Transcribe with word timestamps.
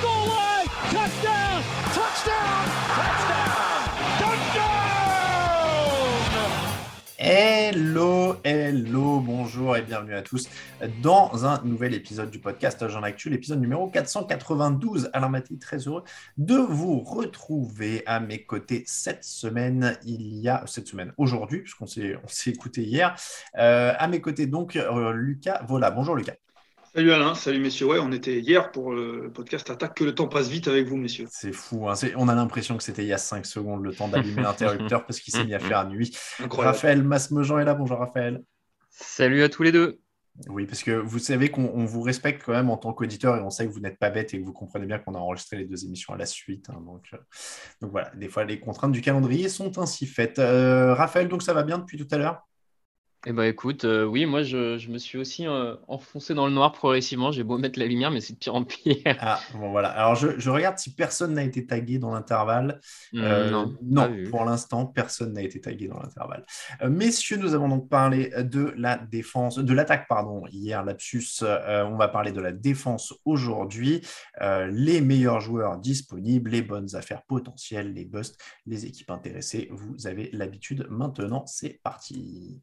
Touchdown. 0.00 1.62
Touchdown. 1.92 2.40
Hello, 7.18 8.36
hello, 8.44 9.20
bonjour 9.20 9.76
et 9.76 9.82
bienvenue 9.82 10.14
à 10.14 10.22
tous 10.22 10.48
dans 11.02 11.44
un 11.44 11.62
nouvel 11.64 11.92
épisode 11.92 12.30
du 12.30 12.38
podcast 12.38 12.88
Jean 12.88 13.02
Actu, 13.02 13.28
l'épisode 13.28 13.60
numéro 13.60 13.88
492. 13.88 15.10
Alain 15.12 15.28
Mathis, 15.28 15.58
très 15.58 15.76
heureux 15.86 16.04
de 16.38 16.56
vous 16.56 17.00
retrouver 17.00 18.02
à 18.06 18.20
mes 18.20 18.42
côtés 18.42 18.84
cette 18.86 19.24
semaine. 19.24 19.98
Il 20.06 20.38
y 20.38 20.48
a 20.48 20.64
cette 20.66 20.88
semaine, 20.88 21.12
aujourd'hui, 21.18 21.60
puisqu'on 21.60 21.86
s'est 21.86 22.16
on 22.24 22.28
s'est 22.28 22.50
écouté 22.50 22.82
hier. 22.82 23.14
Euh, 23.58 23.92
à 23.98 24.08
mes 24.08 24.22
côtés, 24.22 24.46
donc, 24.46 24.76
euh, 24.76 25.12
Lucas 25.12 25.62
Voilà. 25.68 25.90
Bonjour, 25.90 26.16
Lucas. 26.16 26.36
Salut 26.92 27.12
Alain, 27.12 27.34
salut 27.36 27.60
messieurs. 27.60 27.86
Ouais, 27.86 27.98
on 28.00 28.10
était 28.10 28.40
hier 28.40 28.72
pour 28.72 28.92
le 28.92 29.30
podcast 29.32 29.70
Attaque. 29.70 29.94
Que 29.94 30.04
le 30.04 30.14
temps 30.14 30.26
passe 30.26 30.48
vite 30.48 30.66
avec 30.66 30.88
vous, 30.88 30.96
messieurs. 30.96 31.26
C'est 31.30 31.52
fou. 31.52 31.88
hein. 31.88 31.94
On 32.16 32.26
a 32.28 32.34
l'impression 32.34 32.76
que 32.76 32.82
c'était 32.82 33.04
il 33.04 33.08
y 33.08 33.12
a 33.12 33.18
5 33.18 33.46
secondes 33.46 33.84
le 33.84 33.94
temps 33.94 34.08
d'allumer 34.08 34.42
l'interrupteur 34.42 35.06
parce 35.06 35.20
qu'il 35.20 35.32
s'est 35.32 35.44
mis 35.44 35.54
à 35.54 35.60
faire 35.60 35.88
nuit. 35.88 36.16
Incroyable. 36.40 36.74
Raphaël 36.74 37.02
Masmejean 37.04 37.58
est 37.60 37.64
là. 37.64 37.74
Bonjour, 37.74 37.98
Raphaël. 37.98 38.42
Salut 38.90 39.42
à 39.44 39.48
tous 39.48 39.62
les 39.62 39.70
deux. 39.70 40.00
Oui, 40.48 40.66
parce 40.66 40.82
que 40.82 40.90
vous 40.92 41.18
savez 41.18 41.50
qu'on 41.50 41.70
on 41.74 41.84
vous 41.84 42.02
respecte 42.02 42.42
quand 42.44 42.52
même 42.52 42.70
en 42.70 42.76
tant 42.76 42.92
qu'auditeur 42.92 43.36
et 43.36 43.40
on 43.40 43.50
sait 43.50 43.66
que 43.66 43.70
vous 43.72 43.80
n'êtes 43.80 43.98
pas 43.98 44.10
bête 44.10 44.32
et 44.34 44.40
que 44.40 44.44
vous 44.44 44.52
comprenez 44.52 44.86
bien 44.86 44.98
qu'on 44.98 45.14
a 45.14 45.18
enregistré 45.18 45.58
les 45.58 45.66
deux 45.66 45.84
émissions 45.84 46.14
à 46.14 46.16
la 46.16 46.24
suite. 46.26 46.70
hein. 46.70 46.80
donc, 46.84 47.04
euh, 47.12 47.18
donc 47.82 47.90
voilà, 47.90 48.10
des 48.16 48.28
fois 48.28 48.44
les 48.44 48.58
contraintes 48.58 48.92
du 48.92 49.00
calendrier 49.00 49.48
sont 49.48 49.78
ainsi 49.78 50.06
faites. 50.06 50.38
Euh, 50.38 50.94
Raphaël, 50.94 51.28
donc 51.28 51.42
ça 51.42 51.52
va 51.52 51.62
bien 51.62 51.78
depuis 51.78 51.98
tout 51.98 52.08
à 52.10 52.16
l'heure? 52.16 52.48
Eh 53.26 53.34
ben 53.34 53.42
écoute, 53.42 53.84
euh, 53.84 54.06
oui, 54.06 54.24
moi 54.24 54.42
je, 54.42 54.78
je 54.78 54.90
me 54.90 54.96
suis 54.96 55.18
aussi 55.18 55.46
euh, 55.46 55.76
enfoncé 55.88 56.32
dans 56.32 56.46
le 56.46 56.54
noir 56.54 56.72
progressivement. 56.72 57.30
J'ai 57.30 57.44
beau 57.44 57.58
mettre 57.58 57.78
la 57.78 57.84
lumière, 57.84 58.10
mais 58.10 58.22
c'est 58.22 58.32
de 58.32 58.38
pire 58.38 58.54
en 58.54 58.64
pire. 58.64 58.96
Ah, 59.20 59.38
bon 59.52 59.70
voilà. 59.72 59.90
Alors 59.90 60.14
je, 60.14 60.38
je 60.38 60.48
regarde 60.48 60.78
si 60.78 60.94
personne 60.94 61.34
n'a 61.34 61.42
été 61.42 61.66
tagué 61.66 61.98
dans 61.98 62.12
l'intervalle. 62.12 62.80
Euh, 63.14 63.50
non, 63.50 63.76
non, 63.82 64.10
pour 64.30 64.46
l'instant, 64.46 64.86
personne 64.86 65.34
n'a 65.34 65.42
été 65.42 65.60
tagué 65.60 65.86
dans 65.88 65.98
l'intervalle. 65.98 66.46
Messieurs, 66.88 67.36
nous 67.36 67.52
avons 67.52 67.68
donc 67.68 67.90
parlé 67.90 68.32
de 68.38 68.72
la 68.78 68.96
défense, 68.96 69.58
de 69.58 69.74
l'attaque, 69.74 70.08
pardon, 70.08 70.44
hier, 70.50 70.82
lapsus. 70.82 71.42
On 71.42 71.96
va 71.96 72.08
parler 72.08 72.32
de 72.32 72.40
la 72.40 72.52
défense 72.52 73.12
aujourd'hui. 73.26 74.00
Les 74.40 75.02
meilleurs 75.02 75.40
joueurs 75.40 75.76
disponibles, 75.76 76.50
les 76.50 76.62
bonnes 76.62 76.96
affaires 76.96 77.22
potentielles, 77.24 77.92
les 77.92 78.06
busts, 78.06 78.40
les 78.64 78.86
équipes 78.86 79.10
intéressées. 79.10 79.68
Vous 79.72 80.06
avez 80.06 80.30
l'habitude 80.32 80.86
maintenant. 80.88 81.44
C'est 81.44 81.80
parti. 81.82 82.62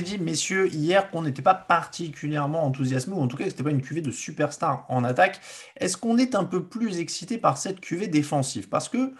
dit, 0.00 0.18
messieurs, 0.18 0.68
hier 0.68 1.10
qu'on 1.10 1.22
n'était 1.22 1.42
pas 1.42 1.54
particulièrement 1.54 2.64
enthousiasmés, 2.64 3.14
ou 3.14 3.20
en 3.20 3.28
tout 3.28 3.36
cas 3.36 3.44
que 3.44 3.50
ce 3.50 3.62
pas 3.62 3.70
une 3.70 3.82
cuvée 3.82 4.02
de 4.02 4.10
superstars 4.10 4.84
en 4.88 5.04
attaque. 5.04 5.40
Est-ce 5.76 5.96
qu'on 5.96 6.18
est 6.18 6.34
un 6.34 6.44
peu 6.44 6.64
plus 6.64 6.98
excité 6.98 7.38
par 7.38 7.58
cette 7.58 7.80
cuvée 7.80 8.08
défensive? 8.08 8.68
Parce 8.68 8.88
que, 8.88 9.14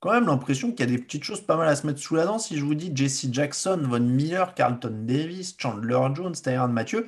quand 0.00 0.12
même, 0.12 0.26
l'impression 0.26 0.70
qu'il 0.70 0.80
y 0.80 0.82
a 0.82 0.96
des 0.96 1.02
petites 1.02 1.24
choses 1.24 1.40
pas 1.40 1.56
mal 1.56 1.68
à 1.68 1.76
se 1.76 1.86
mettre 1.86 2.00
sous 2.00 2.16
la 2.16 2.26
dent. 2.26 2.38
Si 2.38 2.56
je 2.56 2.64
vous 2.64 2.74
dis 2.74 2.92
Jesse 2.94 3.26
Jackson, 3.32 3.80
Von 3.82 4.00
Miller, 4.00 4.54
Carlton 4.54 5.04
Davis, 5.04 5.56
Chandler 5.58 6.00
Jones, 6.14 6.34
Tyrann 6.34 6.72
Mathieu, 6.72 7.06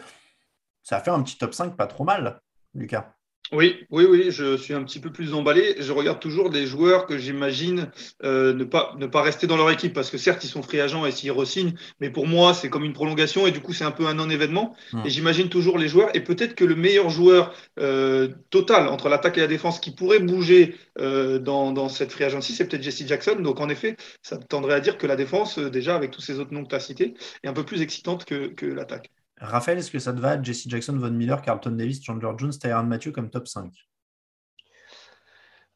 ça 0.82 1.00
fait 1.00 1.10
un 1.10 1.22
petit 1.22 1.36
top 1.38 1.54
5 1.54 1.76
pas 1.76 1.86
trop 1.86 2.04
mal, 2.04 2.40
Lucas. 2.74 3.17
Oui, 3.52 3.86
oui, 3.90 4.04
oui, 4.04 4.26
je 4.30 4.56
suis 4.56 4.74
un 4.74 4.82
petit 4.82 5.00
peu 5.00 5.10
plus 5.10 5.32
emballé. 5.32 5.76
Je 5.78 5.92
regarde 5.92 6.20
toujours 6.20 6.50
des 6.50 6.66
joueurs 6.66 7.06
que 7.06 7.16
j'imagine 7.16 7.90
euh, 8.22 8.52
ne, 8.52 8.64
pas, 8.64 8.94
ne 8.98 9.06
pas 9.06 9.22
rester 9.22 9.46
dans 9.46 9.56
leur 9.56 9.70
équipe 9.70 9.94
parce 9.94 10.10
que 10.10 10.18
certes, 10.18 10.44
ils 10.44 10.48
sont 10.48 10.62
free 10.62 10.80
agents 10.80 11.06
et 11.06 11.12
s'ils 11.12 11.32
re-signent, 11.32 11.72
mais 12.00 12.10
pour 12.10 12.26
moi, 12.26 12.52
c'est 12.52 12.68
comme 12.68 12.84
une 12.84 12.92
prolongation 12.92 13.46
et 13.46 13.50
du 13.50 13.60
coup, 13.60 13.72
c'est 13.72 13.84
un 13.84 13.90
peu 13.90 14.06
un 14.06 14.14
non-événement. 14.14 14.76
Mm. 14.92 15.06
Et 15.06 15.10
j'imagine 15.10 15.48
toujours 15.48 15.78
les 15.78 15.88
joueurs 15.88 16.10
et 16.14 16.20
peut-être 16.20 16.54
que 16.54 16.64
le 16.64 16.74
meilleur 16.74 17.08
joueur 17.08 17.54
euh, 17.78 18.28
total 18.50 18.88
entre 18.88 19.08
l'attaque 19.08 19.38
et 19.38 19.40
la 19.40 19.46
défense 19.46 19.80
qui 19.80 19.92
pourrait 19.92 20.20
bouger 20.20 20.76
euh, 20.98 21.38
dans, 21.38 21.72
dans 21.72 21.88
cette 21.88 22.12
free 22.12 22.24
agency, 22.24 22.52
c'est 22.52 22.68
peut-être 22.68 22.82
Jesse 22.82 23.06
Jackson. 23.06 23.36
Donc 23.40 23.60
en 23.60 23.70
effet, 23.70 23.96
ça 24.22 24.36
tendrait 24.36 24.74
à 24.74 24.80
dire 24.80 24.98
que 24.98 25.06
la 25.06 25.16
défense, 25.16 25.58
déjà 25.58 25.96
avec 25.96 26.10
tous 26.10 26.20
ces 26.20 26.38
autres 26.38 26.52
noms 26.52 26.64
que 26.64 26.70
tu 26.70 26.76
as 26.76 26.80
cités, 26.80 27.14
est 27.42 27.48
un 27.48 27.54
peu 27.54 27.64
plus 27.64 27.80
excitante 27.80 28.26
que, 28.26 28.48
que 28.48 28.66
l'attaque. 28.66 29.10
Raphaël, 29.40 29.78
est-ce 29.78 29.90
que 29.90 29.98
ça 29.98 30.12
te 30.12 30.20
va 30.20 30.42
Jesse 30.42 30.68
Jackson, 30.68 30.96
Von 30.98 31.10
Miller, 31.10 31.40
Carlton 31.42 31.70
Davis, 31.72 32.02
Chandler 32.02 32.30
Jones, 32.38 32.50
Tyrann 32.52 32.86
Mathieu 32.86 33.12
comme 33.12 33.30
top 33.30 33.46
5 33.48 33.72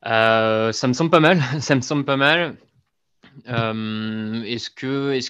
Euh, 0.07 0.73
ça 0.73 0.89
me 0.89 0.93
semble 0.93 1.11
pas 1.11 1.21
mal. 1.21 1.39
Ça 1.61 1.75
me 1.75 1.81
semble 1.81 2.05
pas 2.05 2.17
mal. 2.17 2.57
Euh, 3.49 4.43
est-ce 4.43 4.71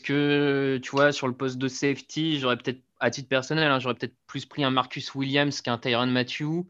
que, 0.01 0.77
tu 0.79 0.91
vois, 0.91 1.13
sur 1.13 1.29
le 1.29 1.35
poste 1.35 1.59
de 1.59 1.69
safety, 1.69 2.39
j'aurais 2.41 2.57
peut-être, 2.57 2.81
à 2.99 3.11
titre 3.11 3.29
personnel, 3.29 3.71
hein, 3.71 3.79
j'aurais 3.81 3.95
peut-être 3.95 4.17
plus 4.27 4.47
pris 4.47 4.65
un 4.65 4.71
Marcus 4.71 5.15
Williams 5.15 5.61
qu'un 5.61 5.77
Tyrann 5.79 6.11
Matthew, 6.11 6.65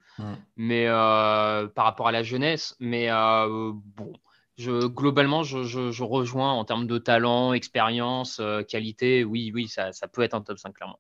mais 0.57 0.87
euh, 0.89 1.69
par 1.69 1.85
rapport 1.85 2.09
à 2.09 2.13
la 2.13 2.23
jeunesse. 2.23 2.75
Mais 2.81 3.09
bon, 3.09 4.13
je, 4.59 4.87
globalement, 4.87 5.43
je, 5.43 5.63
je- 5.63 5.91
je 5.93 6.03
rejoins 6.05 6.53
en 6.53 6.65
termes 6.65 6.87
de 6.87 6.99
talent, 6.99 7.53
expérience, 7.53 8.41
qualité. 8.69 9.25
Oui, 9.25 9.53
oui, 9.55 9.69
ça, 9.69 9.93
ça 9.93 10.09
peut 10.09 10.23
être 10.23 10.35
un 10.35 10.41
top 10.43 10.59
5, 10.59 10.75
clairement. 10.75 10.99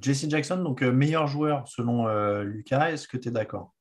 Jesse 0.00 0.28
Jackson, 0.28 0.58
donc 0.58 0.82
euh, 0.82 0.92
meilleur 0.92 1.26
joueur 1.26 1.66
selon 1.68 2.08
euh, 2.08 2.42
Lucas, 2.42 2.90
est-ce 2.90 3.08
que 3.08 3.16
tu 3.16 3.28
es 3.28 3.30
d'accord? 3.30 3.72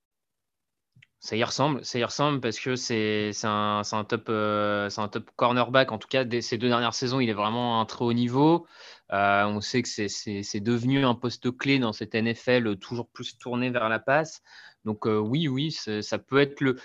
Ça 1.19 1.35
y 1.35 1.43
ressemble, 1.43 1.83
ça 1.83 1.99
parce 2.39 2.59
que 2.59 2.75
c'est 2.75 3.31
un, 3.45 3.81
top, 4.07 4.25
euh, 4.29 4.89
un 4.95 5.07
top 5.07 5.31
cornerback. 5.35 5.91
En 5.91 5.97
tout 5.97 6.07
cas, 6.07 6.23
ces 6.41 6.59
deux 6.59 6.67
dernières 6.67 6.93
saisons, 6.93 7.19
il 7.19 7.29
est 7.29 7.33
vraiment 7.33 7.81
un 7.81 7.85
très 7.85 8.05
haut 8.05 8.13
niveau. 8.13 8.67
On 9.09 9.59
sait 9.59 9.81
que 9.81 9.87
c'est 9.87 10.59
devenu 10.59 11.03
un 11.03 11.15
poste 11.15 11.57
clé 11.57 11.79
dans 11.79 11.93
cette 11.93 12.13
NFL, 12.13 12.77
toujours 12.77 13.09
plus 13.09 13.39
tourné 13.39 13.71
vers 13.71 13.89
la 13.89 13.97
passe. 13.97 14.43
Donc 14.83 15.05
oui, 15.05 15.47
oui, 15.47 15.71
ça 15.71 16.19
peut 16.19 16.39
être 16.39 16.61
le 16.61 16.75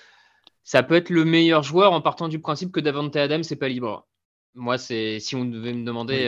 ça 0.64 0.82
peut 0.82 0.94
être 0.94 1.10
le 1.10 1.26
meilleur 1.26 1.62
joueur 1.62 1.92
en 1.92 2.00
partant 2.00 2.28
du 2.28 2.40
principe 2.40 2.72
que 2.72 2.80
Davante 2.80 3.16
Adams 3.16 3.42
n'est 3.50 3.56
pas 3.56 3.68
libre. 3.68 4.06
Moi, 4.54 4.78
c'est 4.78 5.20
si 5.20 5.36
on 5.36 5.44
devait 5.44 5.72
me 5.72 5.84
demander 5.84 6.24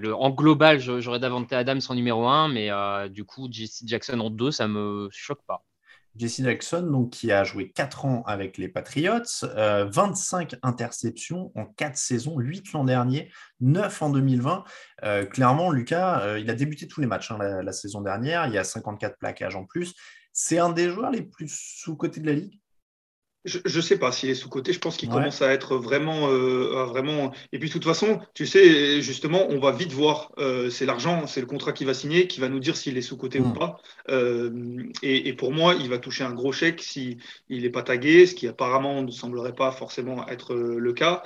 le, 0.00 0.14
en 0.14 0.30
global, 0.30 0.78
j'aurais 0.78 1.18
Davante 1.18 1.52
Adams 1.52 1.80
en 1.88 1.94
numéro 1.94 2.26
1, 2.26 2.48
mais 2.48 2.70
du 3.10 3.24
coup, 3.24 3.48
Jesse 3.50 3.82
Jackson 3.84 4.20
en 4.20 4.30
2, 4.30 4.50
ça 4.50 4.68
me 4.68 5.08
choque 5.10 5.42
pas. 5.46 5.64
Jesse 6.18 6.42
Jackson, 6.42 6.82
donc, 6.82 7.10
qui 7.10 7.30
a 7.30 7.44
joué 7.44 7.70
4 7.70 8.04
ans 8.06 8.22
avec 8.26 8.58
les 8.58 8.68
Patriots, 8.68 9.22
25 9.42 10.54
euh, 10.54 10.56
interceptions 10.62 11.52
en 11.54 11.66
4 11.66 11.96
saisons, 11.96 12.38
8 12.38 12.72
l'an 12.72 12.84
dernier, 12.84 13.30
9 13.60 14.02
en 14.02 14.10
2020. 14.10 14.64
Euh, 15.04 15.26
clairement, 15.26 15.70
Lucas, 15.70 16.20
euh, 16.22 16.38
il 16.38 16.48
a 16.50 16.54
débuté 16.54 16.86
tous 16.88 17.00
les 17.00 17.06
matchs 17.06 17.30
hein, 17.30 17.38
la, 17.38 17.72
saison 17.72 18.00
dernière, 18.00 18.46
il 18.46 18.54
y 18.54 18.58
a 18.58 18.64
54 18.64 19.18
plaquages 19.18 19.56
en 19.56 19.64
plus. 19.64 19.94
C'est 20.32 20.58
un 20.58 20.70
des 20.70 20.90
joueurs 20.90 21.10
les 21.10 21.22
plus 21.22 21.48
sous-cotés 21.48 22.20
de 22.20 22.26
la 22.26 22.32
ligue 22.32 22.60
je 23.46 23.76
ne 23.76 23.82
sais 23.82 23.98
pas 23.98 24.12
s'il 24.12 24.28
est 24.28 24.34
sous-côté. 24.34 24.72
Je 24.72 24.78
pense 24.78 24.96
qu'il 24.96 25.08
commence 25.08 25.40
à 25.40 25.52
être 25.52 25.76
vraiment, 25.76 26.28
euh, 26.28 26.84
vraiment. 26.84 27.32
Et 27.52 27.58
puis, 27.58 27.68
de 27.68 27.72
toute 27.72 27.84
façon, 27.84 28.18
tu 28.34 28.46
sais, 28.46 29.00
justement, 29.00 29.46
on 29.48 29.58
va 29.58 29.72
vite 29.72 29.92
voir. 29.92 30.32
Euh, 30.38 30.68
c'est 30.68 30.84
l'argent, 30.84 31.26
c'est 31.26 31.40
le 31.40 31.46
contrat 31.46 31.72
qu'il 31.72 31.86
va 31.86 31.94
signer 31.94 32.26
qui 32.26 32.40
va 32.40 32.48
nous 32.48 32.58
dire 32.58 32.76
s'il 32.76 32.98
est 32.98 33.02
sous-côté 33.02 33.38
ou 33.38 33.48
mm. 33.48 33.54
pas. 33.54 33.80
Euh, 34.10 34.50
et, 35.02 35.32
pour 35.34 35.52
moi, 35.52 35.74
il 35.78 35.88
va 35.88 35.98
toucher 35.98 36.24
un 36.24 36.32
gros 36.32 36.52
chèque 36.52 36.82
s'il 36.82 37.18
n'est 37.48 37.70
pas 37.70 37.82
tagué, 37.82 38.26
ce 38.26 38.34
qui 38.34 38.48
apparemment 38.48 39.02
ne 39.02 39.10
semblerait 39.10 39.54
pas 39.54 39.70
forcément 39.70 40.26
être 40.28 40.54
le 40.54 40.92
cas. 40.92 41.22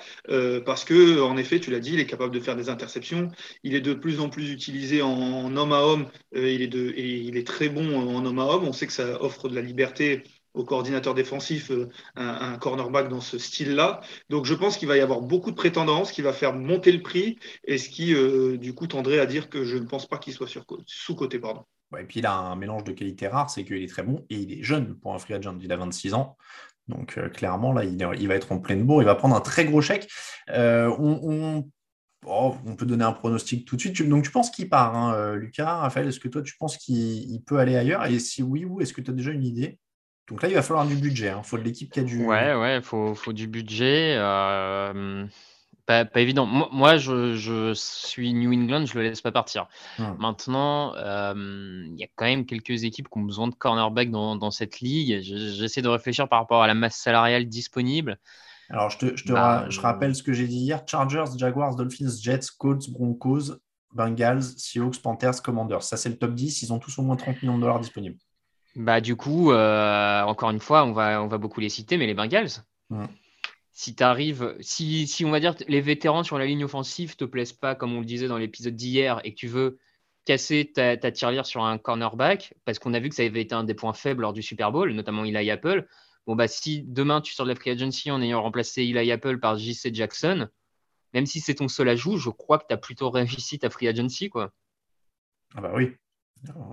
parce 0.65 0.85
que, 0.85 1.21
en 1.21 1.37
effet, 1.37 1.61
tu 1.61 1.71
l'as 1.71 1.81
dit, 1.81 1.95
il 1.95 2.01
est 2.01 2.07
capable 2.07 2.35
de 2.35 2.41
faire 2.41 2.57
des 2.57 2.69
interceptions. 2.69 3.31
Il 3.63 3.75
est 3.75 3.81
de 3.81 3.95
plus 3.95 4.21
en 4.21 4.29
plus 4.29 4.51
utilisé 4.51 5.03
en, 5.03 5.57
homme 5.57 5.73
à 5.73 5.83
homme. 5.83 6.07
il 6.35 6.63
est 6.63 6.69
de, 6.69 6.93
et 6.97 7.17
il 7.17 7.37
est 7.37 7.47
très 7.47 7.69
bon 7.69 7.97
en 7.97 8.25
homme 8.25 8.39
à 8.39 8.45
homme. 8.45 8.65
On 8.65 8.73
sait 8.73 8.87
que 8.87 8.93
ça 8.93 9.23
offre 9.23 9.49
de 9.49 9.55
la 9.55 9.63
liberté 9.63 10.23
au 10.55 10.65
coordinateur 10.65 11.15
défensif 11.15 11.71
euh, 11.71 11.89
un, 12.17 12.57
cornerback 12.59 13.09
dans 13.09 13.21
ce 13.21 13.39
style-là. 13.39 14.01
Donc 14.29 14.47
je 14.47 14.55
pense 14.55 14.77
qu'il 14.77 14.89
va 14.89 14.97
y 14.97 15.01
avoir 15.01 15.21
beaucoup 15.21 15.51
de 15.51 15.57
prétendance, 15.57 16.13
qui 16.13 16.23
va 16.23 16.33
faire 16.33 16.55
monter 16.55 16.93
le 16.93 17.03
prix, 17.03 17.39
et 17.65 17.79
ce 17.79 17.89
qui 17.89 18.15
euh, 18.15 18.57
du 18.57 18.75
coup 18.75 18.87
tendrait 18.87 19.21
à 19.21 19.27
dire 19.27 19.49
que 19.49 19.65
je 19.65 19.77
ne 19.77 19.87
pense 19.87 20.07
pas 20.07 20.19
qu'il 20.19 20.33
soit 20.33 20.49
sous-côté. 20.87 21.39
Pardon. 21.39 21.65
et 21.99 22.05
puis 22.05 22.21
il 22.21 22.27
a 22.27 22.35
un 22.35 22.57
mélange 22.57 22.85
de 22.85 22.93
qualités 22.93 23.29
rares, 23.29 23.51
c'est 23.51 23.65
qu'il 23.65 23.83
est 23.83 23.89
très 23.89 24.03
bon 24.03 24.27
et 24.31 24.37
il 24.37 24.53
est 24.59 24.63
jeune 24.63 24.95
pour 24.97 25.15
un 25.15 25.19
free 25.19 25.35
agent, 25.35 25.57
il 25.61 25.73
a 25.73 25.77
26 25.77 26.15
ans. 26.15 26.37
Donc 26.89 27.19
euh, 27.19 27.29
clairement, 27.29 27.73
là, 27.73 27.85
il, 27.85 28.05
il, 28.19 28.29
va 28.29 28.35
être 28.35 28.51
en 28.51 28.59
pleine 28.59 28.85
bourre, 28.85 29.03
il 29.03 29.07
va 29.07 29.15
prendre 29.15 29.37
un 29.37 29.41
très 29.41 29.65
gros 29.65 29.81
chèque. 29.81 30.09
on, 30.49 31.65
oh, 32.27 32.57
on, 32.67 32.75
peut 32.75 32.87
donner 32.87 33.05
un 33.05 33.13
pronostic 33.13 33.65
tout 33.65 33.77
de 33.77 33.81
suite. 33.81 34.03
Donc 34.09 34.25
tu 34.25 34.33
penses 34.33 34.51
qu'il 34.51 34.69
part, 34.69 34.97
hein, 34.97 35.37
Lucas 35.37 35.77
Raphaël, 35.77 36.09
est-ce 36.09 36.19
que 36.19 36.29
toi 36.29 36.43
tu 36.43 36.57
penses 36.59 36.77
qu'il 36.77 37.41
peut 37.45 37.59
aller 37.59 37.77
ailleurs? 37.77 38.05
Et 38.07 38.19
si 38.19 38.43
oui, 38.43 38.65
où? 38.65 38.81
Est-ce 38.81 38.93
que 38.93 39.01
tu 39.01 39.13
as 39.13 39.15
déjà 39.15 39.31
une 39.31 39.45
idée? 39.45 39.79
Donc 40.31 40.43
là, 40.43 40.49
il 40.49 40.55
va 40.55 40.63
falloir 40.63 40.87
du 40.87 40.95
budget. 40.95 41.27
Il 41.27 41.31
hein. 41.31 41.43
faut 41.43 41.59
de 41.59 41.63
l'équipe 41.63 41.91
qui 41.91 42.01
a 42.01 42.05
du. 42.05 42.25
Ouais, 42.25 42.55
ouais, 42.55 42.77
il 42.77 42.83
faut, 42.83 43.33
du 43.33 43.49
budget. 43.49 44.15
Euh, 44.17 45.27
pas, 45.87 46.07
évident. 46.17 46.47
Moi, 46.47 46.99
je, 46.99 47.73
suis 47.75 48.33
New 48.33 48.53
England, 48.53 48.87
je 48.87 48.97
ne 48.97 49.03
le 49.03 49.09
laisse 49.09 49.21
pas 49.21 49.33
partir. 49.33 49.67
Hum. 49.99 50.17
Maintenant, 50.21 50.95
euh, 50.95 51.85
il 51.87 51.99
y 51.99 52.05
a 52.05 52.09
quand 52.15 52.27
même 52.27 52.47
quelques 52.47 52.85
équipes 52.85 53.09
qui 53.09 53.19
ont 53.19 53.23
besoin 53.23 53.49
de 53.49 53.55
cornerback 53.55 54.11
dans, 54.11 54.51
cette 54.53 54.81
ligue. 54.81 55.21
J'essaie 55.21 55.83
de 55.83 55.89
réfléchir 55.89 56.29
par 56.29 56.39
rapport 56.39 56.63
à 56.63 56.69
la 56.69 56.75
masse 56.75 56.97
salariale 56.97 57.47
disponible. 57.47 58.19
Alors, 58.69 58.89
je, 58.89 58.99
te, 58.99 59.17
je, 59.17 59.33
bah, 59.33 59.67
rappelle 59.81 60.15
ce 60.15 60.23
que 60.23 60.33
j'ai 60.33 60.47
dit 60.47 60.59
hier 60.59 60.85
Chargers, 60.87 61.25
Jaguars, 61.37 61.75
Dolphins, 61.75 62.13
Jets, 62.23 62.53
Colts, 62.57 62.89
Broncos, 62.89 63.57
Bengals, 63.93 64.45
Seahawks, 64.45 65.03
Panthers, 65.03 65.43
Commanders. 65.43 65.83
Ça, 65.83 65.97
c'est 65.97 66.09
le 66.09 66.17
top 66.17 66.35
10. 66.35 66.63
Ils 66.63 66.73
ont 66.73 66.79
tous 66.79 66.97
au 67.01 67.03
moins 67.03 67.17
30 67.17 67.43
millions 67.43 67.57
de 67.57 67.63
dollars 67.63 67.81
disponibles. 67.81 68.19
Bah, 68.77 69.01
du 69.01 69.17
coup, 69.17 69.51
euh, 69.53 70.23
encore 70.23 70.51
une 70.51 70.61
fois, 70.61 70.85
on 70.85 70.93
va, 70.93 71.23
on 71.23 71.27
va 71.27 71.39
beaucoup 71.39 71.61
les 71.61 71.69
citer, 71.69 71.97
mais 71.97 72.07
les 72.07 72.15
Bengals. 72.15 72.65
Si 73.73 73.95
tu 73.95 74.03
arrives, 74.03 74.57
si, 74.61 75.07
si, 75.07 75.25
on 75.25 75.31
va 75.31 75.41
dire 75.41 75.55
les 75.69 75.81
vétérans 75.81 76.23
sur 76.23 76.39
la 76.39 76.47
ligne 76.47 76.65
offensive 76.65 77.17
te 77.17 77.25
plaisent 77.25 77.53
pas, 77.53 77.75
comme 77.75 77.95
on 77.95 78.01
le 78.01 78.07
disait 78.07 78.29
dans 78.29 78.37
l'épisode 78.37 78.77
d'hier, 78.77 79.21
et 79.25 79.33
que 79.33 79.39
tu 79.39 79.49
veux 79.49 79.79
casser 80.25 80.71
ta, 80.73 80.97
ta 80.97 81.11
tirelire 81.11 81.47
sur 81.47 81.65
un 81.65 81.79
cornerback, 81.79 82.55
parce 82.65 82.79
qu'on 82.79 82.95
a 82.95 83.01
vu 83.01 83.09
que 83.09 83.15
ça 83.15 83.23
avait 83.23 83.41
été 83.41 83.55
un 83.55 83.65
des 83.65 83.75
points 83.75 83.95
faibles 83.95 84.23
lors 84.23 84.33
du 84.33 84.43
Super 84.43 84.71
Bowl, 84.71 84.93
notamment 84.93 85.25
Eli 85.25 85.51
Apple. 85.51 85.87
Bon, 86.27 86.37
bah, 86.37 86.47
si 86.47 86.83
demain 86.83 87.21
tu 87.21 87.33
sors 87.33 87.47
de 87.47 87.51
la 87.51 87.57
free 87.57 87.71
agency 87.71 88.11
en 88.11 88.21
ayant 88.21 88.43
remplacé 88.43 88.83
Eli 88.83 89.11
Apple 89.11 89.41
par 89.41 89.57
JC 89.59 89.93
Jackson, 89.95 90.49
même 91.15 91.27
si 91.27 91.41
c'est 91.41 91.55
ton 91.55 91.69
seul 91.69 91.89
ajout, 91.89 92.19
je 92.19 92.31
crois 92.31 92.59
que 92.59 92.67
tu 92.69 92.75
as 92.75 92.77
plutôt 92.77 93.11
réussi 93.11 93.59
ta 93.59 93.71
free 93.71 93.89
agency, 93.89 94.29
quoi. 94.29 94.53
Ah 95.57 95.61
bah 95.61 95.73
oui, 95.75 95.97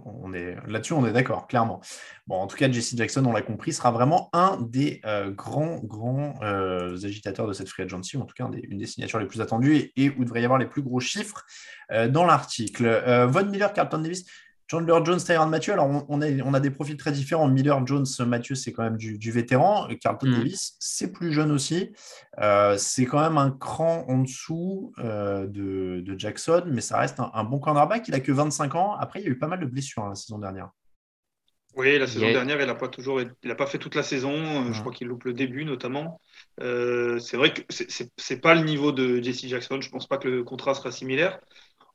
on 0.06 0.34
est 0.34 0.56
là-dessus, 0.68 0.94
on 0.94 1.06
est 1.06 1.12
d'accord, 1.12 1.48
clairement. 1.48 1.82
Bon, 2.28 2.36
en 2.36 2.48
tout 2.48 2.58
cas, 2.58 2.72
Jesse 2.72 2.96
Jackson, 2.96 3.26
on 3.26 3.34
l'a 3.34 3.42
compris, 3.42 3.74
sera 3.74 3.92
vraiment 3.92 4.30
un 4.34 4.58
des 4.62 5.02
euh, 5.06 5.32
grands, 5.32 5.80
grands 5.84 6.36
euh, 6.42 6.96
agitateurs 7.04 7.48
de 7.48 7.54
cette 7.54 7.70
free 7.70 7.84
agency, 7.84 8.18
en 8.18 8.26
tout 8.26 8.36
cas 8.36 8.50
une 8.64 8.78
des 8.78 8.86
signatures 8.86 9.20
les 9.20 9.26
plus 9.26 9.42
attendues 9.42 9.92
et, 9.96 10.10
où 10.10 10.16
il 10.20 10.26
devrait 10.26 10.42
y 10.42 10.46
avoir 10.46 10.60
les 10.60 10.68
plus 10.68 10.82
gros 10.82 11.00
chiffres 11.00 11.46
euh, 11.92 12.08
dans 12.08 12.26
l'article. 12.26 12.88
Von 13.30 13.46
Miller, 13.46 13.74
Carlton 13.74 14.00
Davis, 14.00 14.26
Chandler 14.70 15.00
Jones, 15.06 15.20
Tyron 15.20 15.48
Mathieu. 15.48 15.74
Alors, 15.74 16.06
on, 16.10 16.22
a, 16.22 16.60
des 16.60 16.72
profils 16.72 16.98
très 16.98 17.14
différents. 17.14 17.48
Miller, 17.48 17.86
Jones, 17.88 18.06
Mathieu, 18.26 18.54
c'est 18.54 18.74
quand 18.74 18.84
même 18.84 18.98
du, 18.98 19.32
vétéran. 19.32 19.88
Carlton 20.02 20.28
mm. 20.28 20.34
Davis, 20.34 20.76
c'est 20.80 21.14
plus 21.14 21.32
jeune 21.32 21.52
aussi. 21.52 21.94
Euh, 22.40 22.78
c'est 22.78 23.06
quand 23.06 23.22
même 23.22 23.38
un 23.38 23.52
cran 23.52 24.06
en 24.10 24.20
dessous 24.20 24.94
euh, 25.00 25.48
de, 25.48 26.18
Jackson, 26.18 26.64
mais 26.68 26.82
ça 26.82 27.00
reste 27.00 27.20
un, 27.20 27.44
bon 27.46 27.60
cornerback. 27.60 28.08
Il 28.10 28.14
a 28.14 28.20
que 28.20 28.32
25 28.32 28.76
ans. 28.76 28.96
Après, 29.00 29.22
il 29.22 29.26
y 29.26 29.28
a 29.28 29.32
eu 29.32 29.38
pas 29.38 29.48
mal 29.48 29.62
de 29.62 29.66
blessures 29.66 30.04
hein, 30.04 30.10
la 30.10 30.16
saison 30.16 30.38
dernière. 30.38 30.70
Oui, 31.76 31.98
la 32.00 32.08
saison 32.08 32.32
dernière, 32.32 32.60
il 32.60 32.66
n'a 32.66 32.74
pas 32.74 32.88
toujours, 32.88 33.22
il 33.22 33.56
pas 33.56 33.68
fait 33.68 33.78
toute 33.78 33.94
la 33.94 34.02
saison. 34.02 34.34
Euh, 34.34 34.74
je 34.74 34.80
crois 34.82 34.92
qu'il 34.92 35.08
loupe 35.08 35.26
le 35.26 35.34
début 35.34 35.64
notamment. 35.64 36.20
c'est 36.60 37.38
vrai 37.38 37.54
que 37.54 37.62
c'est 37.70 38.42
pas 38.42 38.54
le 38.54 38.62
niveau 38.62 38.92
de 38.92 39.22
Jesse 39.22 39.46
Jackson. 39.46 39.80
Je 39.80 39.90
pense 39.90 40.08
pas 40.08 40.18
que 40.18 40.28
le 40.28 40.44
contrat 40.44 40.74
sera 40.74 40.92
similaire. 40.92 41.40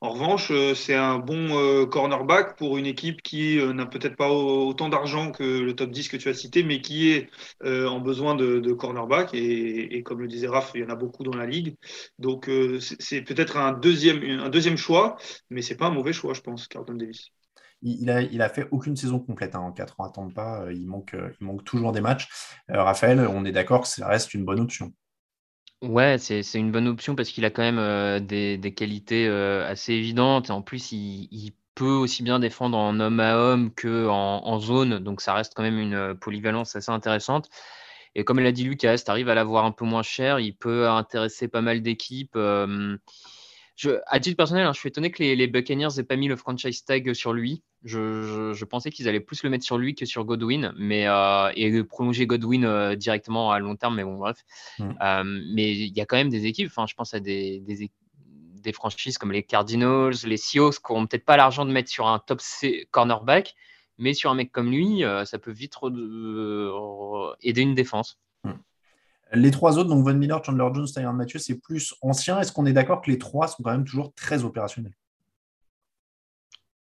En 0.03 0.09
revanche, 0.09 0.51
euh, 0.51 0.75
c'est 0.75 0.95
un 0.95 1.17
bon 1.17 1.57
euh, 1.57 1.85
cornerback 1.85 2.57
pour 2.57 2.77
une 2.77 2.85
équipe 2.85 3.21
qui 3.21 3.57
euh, 3.57 3.71
n'a 3.71 3.85
peut-être 3.85 4.17
pas 4.17 4.29
autant 4.29 4.89
d'argent 4.89 5.31
que 5.31 5.61
le 5.61 5.73
top 5.77 5.91
10 5.91 6.09
que 6.09 6.17
tu 6.17 6.27
as 6.27 6.33
cité, 6.33 6.61
mais 6.61 6.81
qui 6.81 7.11
est 7.11 7.29
en 7.63 8.01
besoin 8.01 8.35
de, 8.35 8.73
cornerback. 8.73 9.33
Et, 9.33 10.03
comme 10.03 10.19
le 10.19 10.27
disait 10.27 10.47
Raph, 10.47 10.73
il 10.75 10.81
y 10.81 10.83
en 10.83 10.89
a 10.89 10.95
beaucoup 10.95 11.23
dans 11.23 11.37
la 11.37 11.45
ligue. 11.45 11.77
Donc 12.19 12.51
c'est 12.99 13.21
peut-être 13.21 13.55
un 13.55 13.71
deuxième, 13.71 14.75
choix, 14.75 15.15
mais 15.49 15.61
c'est 15.61 15.77
pas 15.77 15.85
un 15.85 15.91
mauvais 15.91 16.11
choix, 16.11 16.33
je 16.33 16.41
pense, 16.41 16.67
Carlton 16.67 16.95
Davis. 16.95 17.29
Il 17.81 18.11
a, 18.11 18.49
fait 18.49 18.67
aucune 18.71 18.97
saison 18.97 19.19
complète 19.19 19.55
hein, 19.55 19.59
en 19.59 19.71
4 19.71 20.01
ans. 20.01 20.03
Attends 20.03 20.29
pas, 20.29 20.65
il 20.73 20.85
manque, 20.85 21.15
il 21.39 21.47
manque 21.47 21.63
toujours 21.63 21.93
des 21.93 22.01
matchs. 22.01 22.27
Raphaël, 22.67 23.21
on 23.21 23.45
est 23.45 23.53
d'accord 23.53 23.83
que 23.83 23.87
ça 23.87 24.05
reste 24.05 24.33
une 24.33 24.43
bonne 24.43 24.59
option. 24.59 24.91
Ouais, 25.83 26.17
c'est 26.17 26.41
une 26.53 26.71
bonne 26.71 26.87
option 26.87 27.13
parce 27.13 27.29
qu'il 27.29 27.43
a 27.43 27.49
quand 27.49 27.61
même 27.61 27.77
euh, 27.77 28.19
des, 28.21 28.73
qualités 28.73 29.27
euh, 29.27 29.69
assez 29.69 29.91
évidentes. 29.93 30.47
Et 30.47 30.51
en 30.51 30.61
plus, 30.61 30.93
il, 30.93 31.51
peut 31.75 31.85
aussi 31.85 32.21
bien 32.23 32.39
défendre 32.39 32.77
en 32.77 32.99
homme 32.99 33.19
à 33.19 33.35
homme 33.35 33.73
que 33.73 34.07
en, 34.07 34.59
zone. 34.59 34.99
Donc, 34.99 35.19
ça 35.21 35.33
reste 35.33 35.53
quand 35.55 35.63
même 35.63 35.79
une 35.79 35.93
euh, 35.95 36.13
polyvalence 36.13 36.75
assez 36.77 36.91
intéressante. 36.91 37.49
Et 38.15 38.23
comme 38.23 38.39
l'a 38.39 38.51
dit 38.53 38.63
Lucas, 38.63 38.99
tu 39.03 39.11
arrives 39.11 39.27
à 39.27 39.35
l'avoir 39.35 39.65
un 39.65 39.71
peu 39.71 39.83
moins 39.83 40.03
cher. 40.03 40.39
Il 40.39 40.55
peut 40.55 40.87
intéresser 40.87 41.49
pas 41.49 41.61
mal 41.61 41.81
d'équipes 41.81 42.37
à 44.07 44.19
titre 44.19 44.37
personnel, 44.37 44.65
hein, 44.65 44.73
je 44.73 44.79
suis 44.79 44.89
étonné 44.89 45.11
que 45.11 45.23
les, 45.23 45.47
Buccaneers 45.47 45.99
aient 45.99 46.03
pas 46.03 46.15
mis 46.15 46.27
le 46.27 46.35
franchise 46.35 46.85
tag 46.85 47.13
sur 47.13 47.33
lui. 47.33 47.63
Je, 47.83 48.63
pensais 48.65 48.91
qu'ils 48.91 49.09
allaient 49.09 49.19
plus 49.19 49.43
le 49.43 49.49
mettre 49.49 49.65
sur 49.65 49.77
lui 49.77 49.95
que 49.95 50.05
sur 50.05 50.23
Godwin, 50.25 50.73
mais 50.77 51.07
euh, 51.07 51.51
et 51.55 51.83
prolonger 51.83 52.27
Godwin 52.27 52.65
euh, 52.65 52.95
directement 52.95 53.51
à 53.51 53.59
long 53.59 53.75
terme. 53.75 53.95
Mais 53.95 54.03
bon, 54.03 54.17
bref. 54.17 54.37
Mm. 54.79 54.91
Euh, 55.01 55.23
mais 55.53 55.71
il 55.71 55.97
y 55.97 56.01
a 56.01 56.05
quand 56.05 56.15
même 56.15 56.29
des 56.29 56.45
équipes. 56.45 56.67
Enfin, 56.67 56.85
je 56.87 56.93
pense 56.93 57.13
à 57.13 57.19
des, 57.19 57.61
des, 57.61 58.71
franchises 58.73 59.17
comme 59.17 59.31
les 59.31 59.43
Cardinals, 59.43 60.13
les 60.23 60.37
Seahawks, 60.37 60.75
qui 60.75 60.93
n'ont 60.93 61.07
peut-être 61.07 61.25
pas 61.25 61.35
l'argent 61.35 61.65
de 61.65 61.71
mettre 61.71 61.89
sur 61.89 62.07
un 62.07 62.19
top 62.19 62.41
cornerback, 62.91 63.55
mais 63.97 64.13
sur 64.13 64.31
un 64.31 64.35
mec 64.35 64.51
comme 64.51 64.71
lui, 64.71 65.03
ça 65.25 65.37
peut 65.37 65.51
vite 65.51 65.75
aider 67.41 67.61
une 67.61 67.75
défense. 67.75 68.19
Les 69.33 69.51
trois 69.51 69.77
autres, 69.77 69.89
donc 69.89 70.03
Von 70.03 70.13
Miller, 70.13 70.43
Chandler 70.43 70.67
Jones, 70.73 70.85
Tyron 70.85 71.13
Mathieu, 71.13 71.39
c'est 71.39 71.59
plus 71.59 71.95
ancien. 72.01 72.39
Est-ce 72.39 72.51
qu'on 72.51 72.65
est, 72.65 72.73
d'accord 72.73 73.01
que 73.01 73.09
les 73.09 73.17
trois 73.17 73.47
sont 73.47 73.63
quand 73.63 73.71
même 73.71 73.85
toujours 73.85 74.13
très 74.13 74.43
opérationnels? 74.43 74.93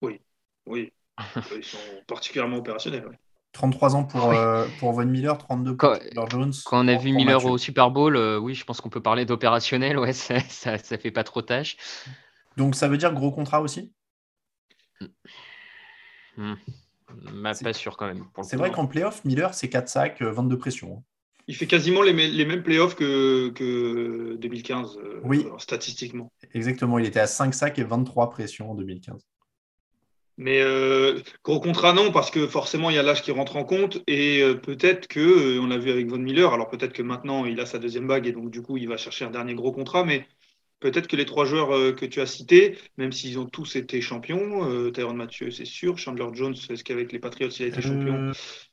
Oui, 0.02 0.20
oui. 0.66 0.92
Ils 1.56 1.64
sont 1.64 1.78
particulièrement 2.06 2.58
opérationnels. 2.58 3.18
33 3.52 3.96
ans 3.96 4.04
pour, 4.04 4.30
euh, 4.32 4.66
pour 4.78 4.92
Von 4.92 5.06
Miller, 5.06 5.36
32 5.38 5.76
pour 5.76 5.94
Chandler 5.94 6.26
Jones. 6.30 6.52
Quand 6.66 6.84
on 6.84 6.88
a 6.88 6.96
vu 6.96 7.12
Miller 7.12 7.44
au 7.46 7.56
Super 7.56 7.90
Bowl, 7.90 8.14
euh, 8.16 8.38
oui, 8.38 8.54
je 8.54 8.64
pense 8.64 8.80
qu'on 8.80 8.90
peut 8.90 9.02
parler 9.02 9.24
d'opérationnel. 9.24 9.98
Ouais, 9.98 10.12
ça, 10.12 10.40
ça, 10.40 10.78
fait 10.78 11.10
pas 11.10 11.24
trop 11.24 11.42
tâche. 11.42 11.76
Donc 12.56 12.74
ça 12.74 12.86
veut 12.86 12.98
dire 12.98 13.12
gros 13.14 13.32
contrat 13.32 13.62
aussi? 13.62 13.92
Bah, 16.36 17.52
pas 17.62 17.72
sûr 17.72 17.96
quand 17.96 18.06
même. 18.06 18.24
C'est 18.42 18.56
vrai 18.56 18.70
qu'en 18.70 18.86
playoff, 18.86 19.24
Miller, 19.24 19.54
c'est 19.54 19.70
4 19.70 19.88
sacs, 19.88 20.22
22 20.22 20.58
pressions. 20.58 21.02
Il 21.48 21.54
fait 21.54 21.66
quasiment 21.66 22.02
les, 22.02 22.12
les 22.12 22.44
mêmes 22.44 22.62
playoffs 22.62 22.96
que, 22.96 23.50
que 23.50 24.36
2015, 24.40 24.98
oui. 25.22 25.46
statistiquement. 25.58 26.32
Exactement, 26.54 26.98
il 26.98 27.06
était 27.06 27.20
à 27.20 27.26
5 27.26 27.54
sacs 27.54 27.78
et 27.78 27.84
23 27.84 28.30
pressions 28.30 28.70
en 28.70 28.74
2015. 28.74 29.24
Mais 30.38 30.60
euh, 30.60 31.20
gros 31.44 31.60
contrat, 31.60 31.94
non, 31.94 32.12
parce 32.12 32.30
que 32.30 32.46
forcément, 32.46 32.90
il 32.90 32.96
y 32.96 32.98
a 32.98 33.02
l'âge 33.02 33.22
qui 33.22 33.30
rentre 33.30 33.56
en 33.56 33.64
compte. 33.64 34.02
Et 34.06 34.42
euh, 34.42 34.54
peut-être 34.54 35.08
que, 35.08 35.20
euh, 35.20 35.60
on 35.60 35.66
l'a 35.66 35.78
vu 35.78 35.90
avec 35.90 36.08
Von 36.08 36.18
Miller, 36.18 36.52
alors 36.52 36.68
peut-être 36.68 36.92
que 36.92 37.02
maintenant, 37.02 37.46
il 37.46 37.58
a 37.58 37.66
sa 37.66 37.78
deuxième 37.78 38.06
bague 38.06 38.26
et 38.26 38.32
donc, 38.32 38.50
du 38.50 38.60
coup, 38.60 38.76
il 38.76 38.86
va 38.86 38.98
chercher 38.98 39.24
un 39.24 39.30
dernier 39.30 39.54
gros 39.54 39.72
contrat. 39.72 40.04
Mais 40.04 40.26
peut-être 40.80 41.06
que 41.06 41.16
les 41.16 41.24
trois 41.24 41.46
joueurs 41.46 41.96
que 41.96 42.04
tu 42.04 42.20
as 42.20 42.26
cités, 42.26 42.76
même 42.98 43.12
s'ils 43.12 43.38
ont 43.38 43.46
tous 43.46 43.76
été 43.76 44.02
champions, 44.02 44.90
Tyron 44.92 45.14
Mathieu, 45.14 45.50
c'est 45.50 45.64
sûr, 45.64 45.96
Chandler 45.96 46.26
Jones, 46.34 46.54
est-ce 46.68 46.84
qu'avec 46.84 47.12
les 47.12 47.18
Patriots, 47.18 47.48
il 47.48 47.64
a 47.64 47.68
été 47.68 47.80
champion? 47.80 48.32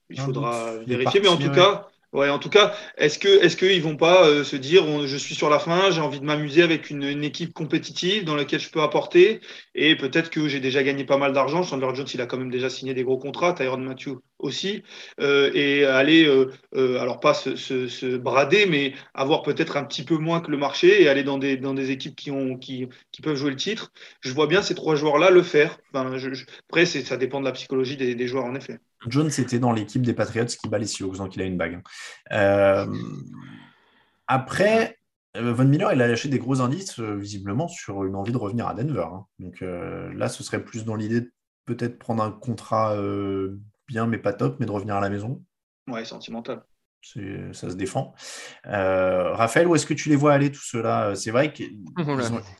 Il 0.10 0.20
faudra 0.20 0.76
vérifier. 0.86 1.22
mais 1.22 1.30
en 1.30 1.38
tout 1.38 1.52
cas, 1.52 1.88
Ouais, 2.14 2.30
en 2.30 2.38
tout 2.38 2.50
cas, 2.50 2.76
est-ce 2.98 3.18
que 3.18 3.28
est-ce 3.28 3.58
qu'ils 3.58 3.82
vont 3.82 3.98
pas 3.98 4.28
euh, 4.28 4.44
se 4.44 4.56
dire 4.56 5.08
je 5.08 5.18
suis 5.18 5.34
sur 5.34 5.50
la 5.50 5.58
fin, 5.58 5.90
j'ai 5.90 6.00
envie 6.00 6.20
de 6.20 6.26
m'amuser 6.26 6.62
avec 6.62 6.92
une, 6.92 7.24
équipe 7.24 7.54
compétitive 7.54 8.24
dans 8.24 8.36
laquelle 8.36 8.60
je 8.60 8.70
peux 8.70 8.84
apporter 8.84 9.42
et 9.74 9.96
peut-être 9.96 10.30
que 10.30 10.48
j'ai 10.48 10.60
déjà 10.60 10.84
gagné 10.84 11.06
pas 11.06 11.18
mal 11.18 11.34
d'argent. 11.34 11.64
Chandler 11.64 11.90
Jones, 11.96 12.06
il 12.14 12.22
a 12.22 12.28
quand 12.28 12.38
même 12.38 12.52
déjà 12.52 12.70
signé 12.70 12.94
des 12.94 13.04
gros 13.04 13.18
contrats, 13.18 13.54
Tyron 13.54 13.78
Matthew 13.78 14.20
aussi, 14.38 14.84
euh, 15.22 15.50
et 15.56 15.86
aller 15.86 16.26
euh, 16.28 17.00
alors 17.00 17.20
pas 17.20 17.34
se, 17.34 17.56
se, 17.56 18.16
brader, 18.18 18.68
mais 18.68 18.94
avoir 19.16 19.42
peut-être 19.42 19.76
un 19.76 19.84
petit 19.84 20.04
peu 20.04 20.18
moins 20.18 20.40
que 20.40 20.52
le 20.52 20.58
marché 20.58 21.02
et 21.02 21.10
aller 21.10 21.24
dans 21.24 21.40
des 21.40 21.58
dans 21.58 21.74
des 21.74 21.90
équipes 21.90 22.16
qui 22.16 22.30
ont 22.30 22.58
qui, 22.58 22.88
qui 23.12 23.24
peuvent 23.24 23.38
jouer 23.38 23.50
le 23.50 23.56
titre. 23.56 23.92
Je 24.22 24.32
vois 24.34 24.46
bien 24.46 24.62
ces 24.62 24.76
trois 24.76 24.96
joueurs-là 24.96 25.32
le 25.32 25.42
faire. 25.42 25.80
Enfin, 25.94 26.16
après, 26.70 26.86
ça 26.86 27.18
dépend 27.18 27.40
de 27.40 27.46
la 27.46 27.54
psychologie 27.54 27.98
des 27.98 28.28
joueurs 28.28 28.46
en 28.46 28.54
effet. 28.54 28.80
Jones 29.08 29.32
était 29.38 29.60
dans 29.60 29.72
l'équipe 29.72 30.02
des 30.02 30.14
Patriots 30.14 30.46
qui 30.46 30.68
bat 30.70 30.78
les 30.78 30.88
Seahawks, 30.88 31.18
donc 31.18 31.36
il 31.36 31.42
a 31.42 31.46
une 31.46 31.58
bague. 31.58 31.82
Euh, 32.32 32.86
après, 34.28 34.98
euh, 35.38 35.54
Von 35.54 35.66
Miller, 35.66 35.94
il 35.94 36.02
a 36.02 36.08
lâché 36.08 36.30
des 36.30 36.40
gros 36.40 36.62
indices, 36.62 37.00
euh, 37.00 37.16
visiblement, 37.16 37.68
sur 37.68 38.04
une 38.06 38.16
envie 38.16 38.32
de 38.32 38.38
revenir 38.38 38.68
à 38.68 38.74
Denver. 38.74 39.06
Hein. 39.12 39.26
Donc 39.40 39.62
là, 39.62 40.30
ce 40.30 40.44
serait 40.44 40.64
plus 40.64 40.86
dans 40.86 40.96
l'idée 40.96 41.22
de 41.22 41.32
peut-être 41.66 41.98
prendre 41.98 42.24
un 42.24 42.32
contrat 42.32 42.96
bien, 43.88 44.08
mais 44.08 44.18
pas 44.18 44.34
top, 44.34 44.58
mais 44.60 44.66
de 44.66 44.72
revenir 44.72 44.96
à 44.96 45.02
la 45.02 45.10
maison. 45.10 45.44
Ouais, 45.88 46.06
sentimental 46.06 46.64
ça 47.04 47.70
se 47.70 47.76
défend. 47.76 48.14
Euh, 48.68 49.34
Raphaël, 49.34 49.68
où 49.68 49.76
est-ce 49.76 49.86
que 49.86 49.94
tu 49.94 50.10
les 50.10 50.16
vois 50.16 50.34
aller 50.34 50.52
tout 50.52 50.64
cela 50.64 51.16
C'est 51.16 51.32
vrai 51.32 51.54
qu'ils 51.54 51.78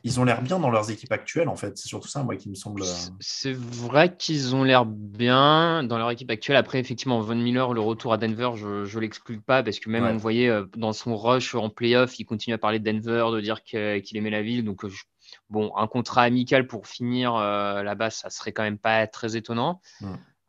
ils 0.04 0.20
ont 0.20 0.24
l'air 0.24 0.42
bien 0.42 0.58
dans 0.58 0.70
leurs 0.70 0.90
équipes 0.90 1.12
actuelles, 1.12 1.48
en 1.48 1.56
fait. 1.56 1.76
C'est 1.76 1.88
surtout 1.88 2.08
ça, 2.08 2.22
moi, 2.22 2.36
qui 2.36 2.50
me 2.50 2.54
semble. 2.54 2.82
Euh, 2.82 2.86
c'est 3.20 3.54
vrai 3.54 4.14
qu'ils 4.16 4.54
ont 4.54 4.64
l'air 4.64 4.84
bien 4.84 5.82
dans 5.84 5.98
leur 5.98 6.10
équipe 6.10 6.30
actuelle. 6.30 6.56
Après, 6.56 6.78
effectivement, 6.78 7.20
Von 7.20 7.36
Miller, 7.36 7.72
le 7.72 7.80
retour 7.80 8.12
à 8.12 8.18
Denver, 8.18 8.50
je 8.54 8.94
ne 8.94 9.00
l'exclus 9.00 9.40
pas 9.40 9.62
parce 9.62 9.80
que 9.80 9.88
même 9.88 10.04
on 10.04 10.16
voyait 10.16 10.48
euh, 10.48 10.66
dans 10.76 10.92
son 10.92 11.16
rush 11.16 11.54
en 11.54 11.70
playoff, 11.70 12.18
il 12.18 12.24
continue 12.24 12.54
à 12.54 12.58
parler 12.58 12.78
de 12.78 12.90
Denver, 12.90 13.26
de 13.32 13.40
dire 13.40 13.62
qu'il 13.62 14.16
aimait 14.16 14.30
la 14.30 14.42
ville. 14.42 14.64
Donc, 14.64 14.84
bon, 15.50 15.72
un 15.76 15.86
contrat 15.86 16.22
amical 16.22 16.66
pour 16.66 16.86
finir 16.86 17.34
là-bas, 17.34 18.10
ça 18.10 18.30
serait 18.30 18.52
quand 18.52 18.62
même 18.62 18.78
pas 18.78 19.06
très 19.06 19.36
étonnant. 19.36 19.80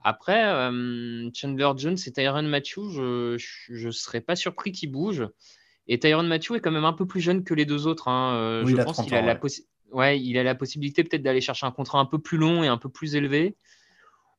Après, 0.07 0.45
euh, 0.45 1.31
Chandler 1.33 1.71
Jones 1.77 1.97
et 2.05 2.11
Tyron 2.11 2.43
Matthew, 2.43 2.91
je 2.91 3.37
ne 3.71 3.91
serais 3.91 4.21
pas 4.21 4.35
surpris 4.35 4.71
qu'ils 4.71 4.91
bougent. 4.91 5.27
Et 5.87 5.97
Tyron 5.97 6.21
Matthew 6.21 6.51
est 6.51 6.59
quand 6.59 6.69
même 6.69 6.85
un 6.85 6.93
peu 6.93 7.07
plus 7.07 7.21
jeune 7.21 7.43
que 7.43 7.55
les 7.55 7.65
deux 7.65 7.87
autres. 7.87 8.07
Hein. 8.07 8.35
Euh, 8.35 8.65
je 8.67 8.75
pense 8.75 9.01
qu'il 9.01 9.15
a, 9.15 9.23
la 9.23 9.39
ouais, 9.93 10.21
il 10.21 10.37
a 10.37 10.43
la 10.43 10.53
possibilité 10.53 11.03
peut-être 11.03 11.23
d'aller 11.23 11.41
chercher 11.41 11.65
un 11.65 11.71
contrat 11.71 11.97
un 11.97 12.05
peu 12.05 12.19
plus 12.19 12.37
long 12.37 12.63
et 12.63 12.67
un 12.67 12.77
peu 12.77 12.87
plus 12.87 13.15
élevé. 13.15 13.55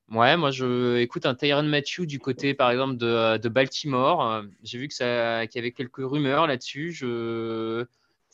Ouais, 0.08 0.36
moi 0.36 0.52
je 0.52 0.98
écoute 0.98 1.26
un 1.26 1.34
Tyron 1.34 1.64
Matthew 1.64 2.02
du 2.02 2.20
côté 2.20 2.54
par 2.54 2.70
exemple 2.70 2.96
de, 2.96 3.48
Baltimore. 3.48 4.44
J'ai 4.62 4.78
vu 4.78 4.86
qu'il 4.86 5.04
y 5.04 5.58
avait 5.58 5.72
quelques 5.72 5.98
rumeurs 5.98 6.46
là-dessus. 6.46 6.92
Je... 6.92 7.84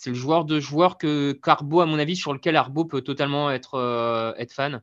C'est 0.02 0.10
le 0.10 0.16
joueur 0.16 0.44
de 0.44 0.58
joueur 0.58 0.98
que 0.98 1.32
Carbo, 1.32 1.80
à 1.80 1.86
mon 1.86 1.98
avis, 1.98 2.16
sur 2.16 2.32
lequel 2.32 2.56
Arbo 2.56 2.84
peut 2.84 3.02
totalement 3.02 3.50
être, 3.52 3.74
euh, 3.74 4.34
être 4.36 4.52
fan. 4.52 4.82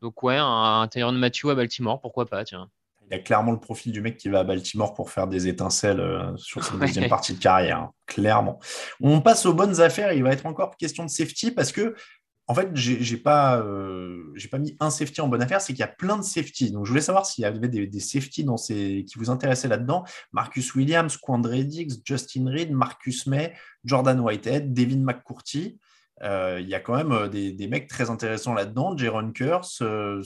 Donc 0.00 0.22
ouais, 0.22 0.36
un, 0.36 0.88
un 0.94 1.12
de 1.12 1.18
Matthew 1.18 1.46
à 1.46 1.54
Baltimore, 1.54 2.00
pourquoi 2.00 2.26
pas, 2.26 2.44
tiens. 2.44 2.70
Il 3.10 3.14
a 3.14 3.18
clairement 3.20 3.52
le 3.52 3.60
profil 3.60 3.92
du 3.92 4.02
mec 4.02 4.18
qui 4.18 4.28
va 4.28 4.40
à 4.40 4.44
Baltimore 4.44 4.92
pour 4.92 5.10
faire 5.10 5.26
des 5.26 5.48
étincelles 5.48 6.00
euh, 6.00 6.36
sur 6.36 6.62
sa 6.62 6.76
deuxième 6.78 7.08
partie 7.08 7.34
de 7.34 7.38
carrière, 7.38 7.78
hein, 7.78 7.92
clairement. 8.06 8.58
On 9.00 9.20
passe 9.20 9.46
aux 9.46 9.54
bonnes 9.54 9.80
affaires. 9.80 10.12
Il 10.12 10.22
va 10.22 10.30
être 10.30 10.46
encore 10.46 10.76
question 10.76 11.04
de 11.04 11.10
safety 11.10 11.50
parce 11.50 11.72
que, 11.72 11.94
en 12.46 12.54
fait, 12.54 12.68
j'ai 12.74 13.16
pas, 13.16 13.58
euh, 13.60 14.34
pas 14.50 14.58
mis 14.58 14.76
un 14.80 14.90
safety 14.90 15.20
en 15.20 15.28
bonne 15.28 15.42
affaire, 15.42 15.60
c'est 15.60 15.72
qu'il 15.74 15.80
y 15.80 15.84
a 15.84 15.88
plein 15.88 16.16
de 16.16 16.22
safety. 16.22 16.70
Donc, 16.70 16.86
je 16.86 16.90
voulais 16.90 17.02
savoir 17.02 17.26
s'il 17.26 17.42
y 17.42 17.44
avait 17.44 17.68
des, 17.68 17.86
des 17.86 18.00
safety 18.00 18.44
dans 18.44 18.56
ces, 18.56 19.04
qui 19.06 19.18
vous 19.18 19.30
intéressaient 19.30 19.68
là-dedans. 19.68 20.04
Marcus 20.32 20.74
Williams, 20.74 21.16
Quandre 21.16 21.62
Dix, 21.62 22.00
Justin 22.04 22.48
Reed, 22.48 22.72
Marcus 22.72 23.26
May, 23.26 23.54
Jordan 23.84 24.20
Whitehead, 24.20 24.72
Devin 24.72 25.00
McCourty. 25.00 25.78
Euh, 26.22 26.58
il 26.60 26.68
y 26.68 26.74
a 26.74 26.80
quand 26.80 26.96
même 26.96 27.12
euh, 27.12 27.28
des, 27.28 27.68
mecs 27.68 27.88
très 27.88 28.10
intéressants 28.10 28.54
là-dedans. 28.54 28.96
Jaron 28.96 29.30
Curse, 29.32 29.82
euh, 29.82 30.22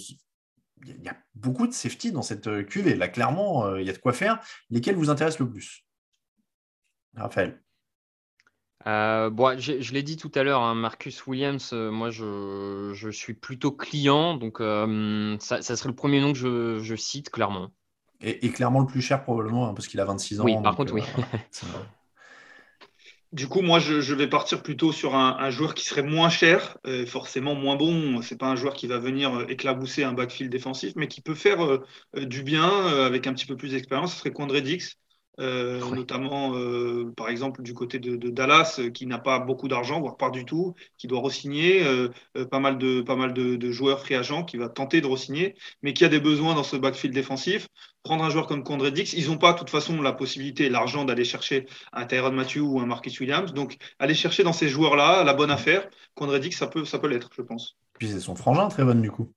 il 0.87 1.03
y 1.03 1.09
a 1.09 1.17
beaucoup 1.35 1.67
de 1.67 1.73
safety 1.73 2.13
dans 2.13 2.23
cette 2.23 2.67
cuvée. 2.67 2.95
Là, 2.95 3.09
clairement, 3.09 3.77
il 3.77 3.87
y 3.87 3.91
a 3.91 3.93
de 3.93 3.99
quoi 3.99 4.13
faire. 4.13 4.41
Lesquels 4.71 4.97
vous 4.97 5.11
intéressent 5.11 5.41
le 5.41 5.51
plus? 5.51 5.85
Raphaël 7.15 7.61
bon, 8.85 9.61
je, 9.61 9.93
l'ai 9.93 10.03
dit 10.03 10.17
tout 10.17 10.33
à 10.35 10.43
l'heure, 10.43 10.61
hein, 10.61 10.75
Marcus 10.75 11.25
Williams, 11.29 11.73
moi 11.73 12.11
je, 12.11 13.11
suis 13.13 13.35
plutôt 13.35 13.71
client, 13.71 14.35
donc 14.35 14.59
ça, 14.59 15.63
serait 15.63 15.89
le 15.89 15.95
premier 15.95 16.21
nom 16.21 16.33
que 16.33 16.81
je, 16.83 16.97
cite 16.97 17.31
clairement. 17.31 17.71
Et, 18.21 18.51
clairement 18.51 18.81
le 18.81 18.87
plus 18.87 19.01
cher 19.01 19.23
probablement, 19.23 19.69
hein, 19.69 19.75
parce 19.75 19.87
qu'il 19.87 20.01
a 20.01 20.05
26 20.05 20.41
ans. 20.41 20.45
Oui, 20.45 20.57
par 20.61 20.75
contre, 20.75 20.95
oui. 20.95 21.03
Du 23.33 23.49
coup, 23.49 23.63
moi, 23.63 23.79
je, 23.79 24.15
vais 24.15 24.29
partir 24.29 24.63
plutôt 24.63 24.93
sur 24.93 25.15
un, 25.15 25.49
joueur 25.51 25.75
qui 25.75 25.87
serait 25.87 26.03
moins 26.03 26.29
cher, 26.29 26.77
euh, 26.87 27.07
forcément 27.07 27.55
moins 27.55 27.77
bon. 27.77 28.21
C'est 28.21 28.37
pas 28.37 28.49
un 28.49 28.57
joueur 28.57 28.75
qui 28.75 28.87
va 28.87 28.99
venir 28.99 29.35
euh, 29.35 29.47
éclabousser 29.49 30.05
un 30.05 30.13
backfield 30.13 30.53
défensif, 30.53 30.93
mais 30.97 31.09
qui 31.09 31.23
peut 31.23 31.35
faire 31.35 31.65
euh, 31.65 31.83
du 32.15 32.43
bien 32.43 32.69
avec 32.71 33.27
un 33.27 33.33
petit 33.33 33.47
peu 33.47 33.57
plus 33.57 33.71
d'expérience. 33.71 34.13
Ce 34.13 34.19
serait 34.19 34.33
Condré 34.33 34.61
Dix, 34.61 34.99
euh, 35.41 35.81
notamment 35.95 36.55
euh, 36.57 37.11
par 37.17 37.31
exemple 37.31 37.63
du 37.63 37.73
côté 37.73 37.99
de, 37.99 38.17
Dallas 38.29 38.77
euh, 38.79 38.91
qui 38.91 39.07
n'a 39.07 39.19
pas 39.19 39.39
beaucoup 39.39 39.67
d'argent, 39.67 39.99
voire 39.99 40.19
pas 40.19 40.29
du 40.29 40.45
tout, 40.45 40.75
qui 40.99 41.07
doit 41.07 41.21
re-signer, 41.21 41.83
pas 42.51 42.59
mal, 42.59 42.77
de, 42.79 43.01
pas 43.01 43.17
mal 43.17 43.33
de, 43.33 43.71
joueurs 43.71 44.01
free 44.01 44.15
agents 44.15 44.45
qui 44.45 44.59
va 44.59 44.69
tenter 44.69 45.01
de 45.01 45.07
re-signer, 45.07 45.55
mais 45.83 45.95
qui 45.95 46.05
a 46.05 46.09
des 46.09 46.21
besoins 46.21 46.55
dans 46.55 46.63
ce 46.63 46.77
backfield 46.77 47.15
défensif. 47.15 47.69
Prendre 48.03 48.25
un 48.25 48.31
joueur 48.31 48.47
comme 48.47 48.65
Condre 48.65 48.91
Dix, 48.91 49.13
ils 49.15 49.29
n'ont 49.29 49.39
pas 49.39 49.53
de 49.53 49.59
toute 49.59 49.71
façon 49.71 50.03
la 50.03 50.13
possibilité 50.13 50.67
et 50.67 50.69
l'argent 50.69 51.05
d'aller 51.05 51.25
chercher 51.25 51.67
un 51.93 52.05
Tyrone 52.05 52.35
Matthew 52.35 52.59
ou 52.59 52.81
un 52.81 52.87
Marcus 52.87 53.19
Williams, 53.21 53.55
donc 53.55 53.77
aller 53.99 54.15
chercher 54.15 54.43
dans 54.43 54.53
ces 54.53 54.69
joueurs-là 54.69 55.25
la 55.25 55.35
bonne 55.35 55.51
affaire. 55.51 55.89
Condre 56.15 56.39
Dix, 56.39 56.53
ça 56.53 56.67
peut, 56.67 56.85
ça 56.85 56.99
peut 56.99 57.09
l'être, 57.09 57.31
je 57.37 57.43
pense. 57.43 57.77
Puis 57.95 58.09
c'est 58.09 58.21
son 58.21 58.35
frangin, 58.35 58.69
très 58.69 58.85
bonne 58.85 59.01
du 59.01 59.11
coup. 59.11 59.33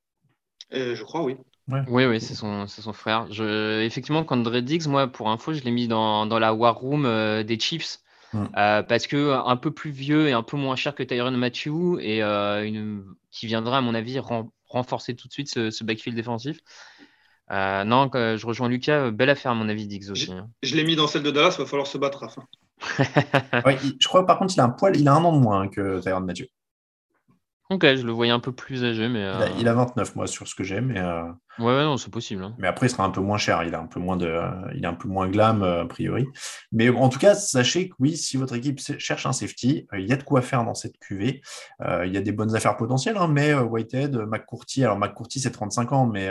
je 0.71 1.01
crois, 1.03 1.21
oui. 1.21 1.37
Oui, 1.67 2.05
oui, 2.05 2.21
c'est 2.21 2.35
son, 2.35 2.67
son 2.67 2.93
frère. 2.93 3.27
Je, 3.31 3.81
effectivement, 3.81 4.23
Condre 4.23 4.59
Dix, 4.59 4.87
moi, 4.87 5.07
pour 5.07 5.29
info, 5.29 5.53
je 5.53 5.63
l'ai 5.63 5.71
mis 5.71 5.87
dans, 5.87 6.27
dans 6.27 6.37
la 6.37 6.53
War 6.53 6.75
Room 6.75 7.05
euh, 7.05 7.43
des 7.43 7.59
Chiefs. 7.59 7.99
Euh, 8.57 8.83
parce 8.83 9.07
que 9.07 9.31
un 9.31 9.55
peu 9.55 9.71
plus 9.71 9.91
vieux 9.91 10.27
et 10.27 10.33
un 10.33 10.43
peu 10.43 10.57
moins 10.57 10.75
cher 10.75 10.93
que 10.93 11.03
Tyron 11.03 11.31
Matthew 11.31 12.01
et 12.01 12.21
euh, 12.21 12.67
une, 12.67 13.05
qui 13.31 13.47
viendra 13.47 13.77
à 13.77 13.81
mon 13.81 13.95
avis 13.95 14.19
renforcer 14.67 15.15
tout 15.15 15.29
de 15.29 15.31
suite 15.31 15.47
ce, 15.47 15.83
backfield 15.85 16.17
défensif. 16.17 16.59
non, 17.49 18.09
je 18.13 18.45
rejoins 18.45 18.67
Lucas, 18.67 19.11
belle 19.11 19.29
affaire 19.29 19.53
à 19.53 19.55
mon 19.55 19.69
avis 19.69 19.87
Dix 19.87 20.11
aussi. 20.11 20.33
Hein. 20.33 20.49
Je, 20.63 20.75
l'ai 20.75 20.83
mis 20.83 20.97
dans 20.97 21.07
celle 21.07 21.23
de 21.23 21.31
Dallas, 21.31 21.55
il 21.57 21.61
va 21.61 21.65
falloir 21.65 21.87
se 21.87 21.97
battre 21.97 22.25
à 22.25 22.27
fin. 22.27 22.43
je 24.01 24.05
crois 24.05 24.25
par 24.25 24.37
contre 24.37 24.53
il 24.53 24.59
a 24.59 24.65
un 24.65 24.69
poil, 24.69 24.97
il 24.97 25.07
a 25.07 25.13
un 25.13 25.23
an 25.23 25.31
de 25.31 25.41
moins 25.41 25.61
hein, 25.61 25.67
que 25.69 26.01
Tyron 26.01 26.19
Matthew. 26.19 26.47
Ok, 27.69 27.83
je 27.83 28.05
le 28.05 28.11
voyais 28.11 28.31
un 28.31 28.39
peu 28.39 28.51
plus 28.51 28.83
âgé, 28.83 29.07
mais. 29.07 29.27
Il, 29.59 29.67
a, 29.67 29.73
29 29.73 30.15
moi 30.15 30.27
sur 30.27 30.47
ce 30.47 30.55
que 30.55 30.63
j'ai, 30.63 30.81
mais. 30.81 31.01
Ouais, 31.57 31.83
non, 31.83 31.95
c'est 31.95 32.11
possible. 32.11 32.43
Hein. 32.43 32.53
Mais 32.57 32.67
après, 32.67 32.87
il 32.87 32.89
sera 32.89 33.05
un 33.05 33.09
peu 33.09 33.21
moins 33.21 33.37
cher. 33.37 33.63
Il 33.63 33.73
a 33.75 33.79
un 33.79 33.85
peu 33.85 33.99
moins 33.99 34.17
de, 34.17 34.39
il 34.75 34.83
est 34.83 34.87
un 34.87 34.93
peu 34.93 35.07
moins 35.07 35.29
glam 35.29 35.63
euh, 35.63 35.83
a 35.83 35.85
priori. 35.85 36.27
Mais 36.71 36.89
en 36.89 37.07
tout 37.07 37.19
cas, 37.19 37.33
sachez 37.33 37.89
que 37.89 37.95
oui, 37.99 38.17
si 38.17 38.35
votre 38.35 38.55
équipe 38.55 38.79
cherche 38.99 39.25
un 39.25 39.31
safety, 39.31 39.87
euh, 39.93 39.99
il 39.99 40.07
y 40.07 40.11
a 40.11 40.17
de 40.17 40.23
quoi 40.23 40.41
faire 40.41 40.65
dans 40.65 40.73
cette 40.73 40.97
QV. 40.99 41.41
Euh, 41.81 42.05
il 42.05 42.13
y 42.13 42.17
a 42.17 42.21
des 42.21 42.33
bonnes 42.33 42.55
affaires 42.55 42.75
potentielles, 42.75 43.17
hein, 43.17 43.29
mais 43.29 43.53
Whitehead, 43.53 44.15
McCourty, 44.15 44.83
alors 44.83 44.97
McCourty 44.97 45.39
c'est 45.39 45.51
35 45.51 45.93
ans, 45.93 46.07
mais, 46.07 46.29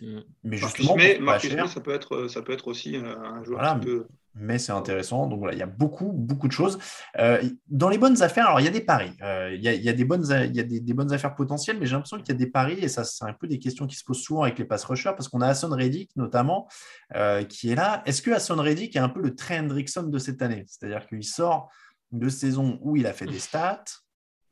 mm. 0.00 0.20
mais 0.44 0.56
justement, 0.56 0.96
Marcus 1.20 1.54
ça 1.66 1.80
peut 1.80 1.94
être, 1.94 2.28
ça 2.28 2.40
peut 2.40 2.52
être 2.52 2.68
aussi 2.68 2.96
un 2.96 3.44
joueur 3.44 3.78
qui 3.78 3.86
peut 3.86 4.06
mais 4.38 4.58
c'est 4.58 4.72
intéressant. 4.72 5.26
Donc 5.26 5.40
voilà, 5.40 5.54
il 5.54 5.58
y 5.58 5.62
a 5.62 5.66
beaucoup, 5.66 6.12
beaucoup 6.12 6.46
de 6.46 6.52
choses. 6.52 6.78
Euh, 7.18 7.42
dans 7.68 7.88
les 7.88 7.98
bonnes 7.98 8.22
affaires, 8.22 8.46
alors 8.46 8.60
il 8.60 8.64
y 8.64 8.68
a 8.68 8.72
des 8.72 8.82
paris. 8.82 9.12
Euh, 9.22 9.54
il, 9.54 9.62
y 9.62 9.88
a, 9.88 9.92
des, 9.92 10.04
bonnes, 10.04 10.24
il 10.44 10.54
y 10.54 10.60
a 10.60 10.62
des, 10.62 10.94
bonnes 10.94 11.12
affaires 11.12 11.34
potentielles, 11.34 11.78
mais 11.78 11.86
j'ai 11.86 11.92
l'impression 11.92 12.18
qu'il 12.18 12.28
y 12.28 12.32
a 12.32 12.38
des 12.38 12.46
paris, 12.46 12.78
et 12.80 12.88
ça, 12.88 13.04
c'est 13.04 13.24
un 13.24 13.32
peu 13.32 13.46
des 13.46 13.58
questions 13.58 13.86
qui 13.86 13.96
se 13.96 14.04
posent 14.04 14.22
souvent 14.22 14.42
avec 14.42 14.58
les 14.58 14.64
pass 14.64 14.84
rushers, 14.84 15.12
parce 15.16 15.28
qu'on 15.28 15.40
a 15.40 15.48
Hassan 15.48 15.72
Reddick 15.72 16.10
notamment, 16.16 16.68
euh, 17.14 17.44
qui 17.44 17.70
est 17.70 17.74
là. 17.74 18.02
Est-ce 18.06 18.22
que 18.22 18.30
Hassan 18.30 18.60
Reddick 18.60 18.94
est 18.94 19.00
un 19.00 19.08
peu 19.08 19.22
le 19.22 19.34
Trey 19.34 19.58
Hendrickson 19.58 20.04
de 20.04 20.18
cette 20.18 20.42
année? 20.42 20.64
C'est-à-dire 20.66 21.06
qu'il 21.06 21.24
sort 21.24 21.70
de 22.12 22.28
saison 22.28 22.78
où 22.82 22.96
il 22.96 23.06
a 23.06 23.12
fait 23.12 23.26
des 23.26 23.38
stats, 23.38 23.84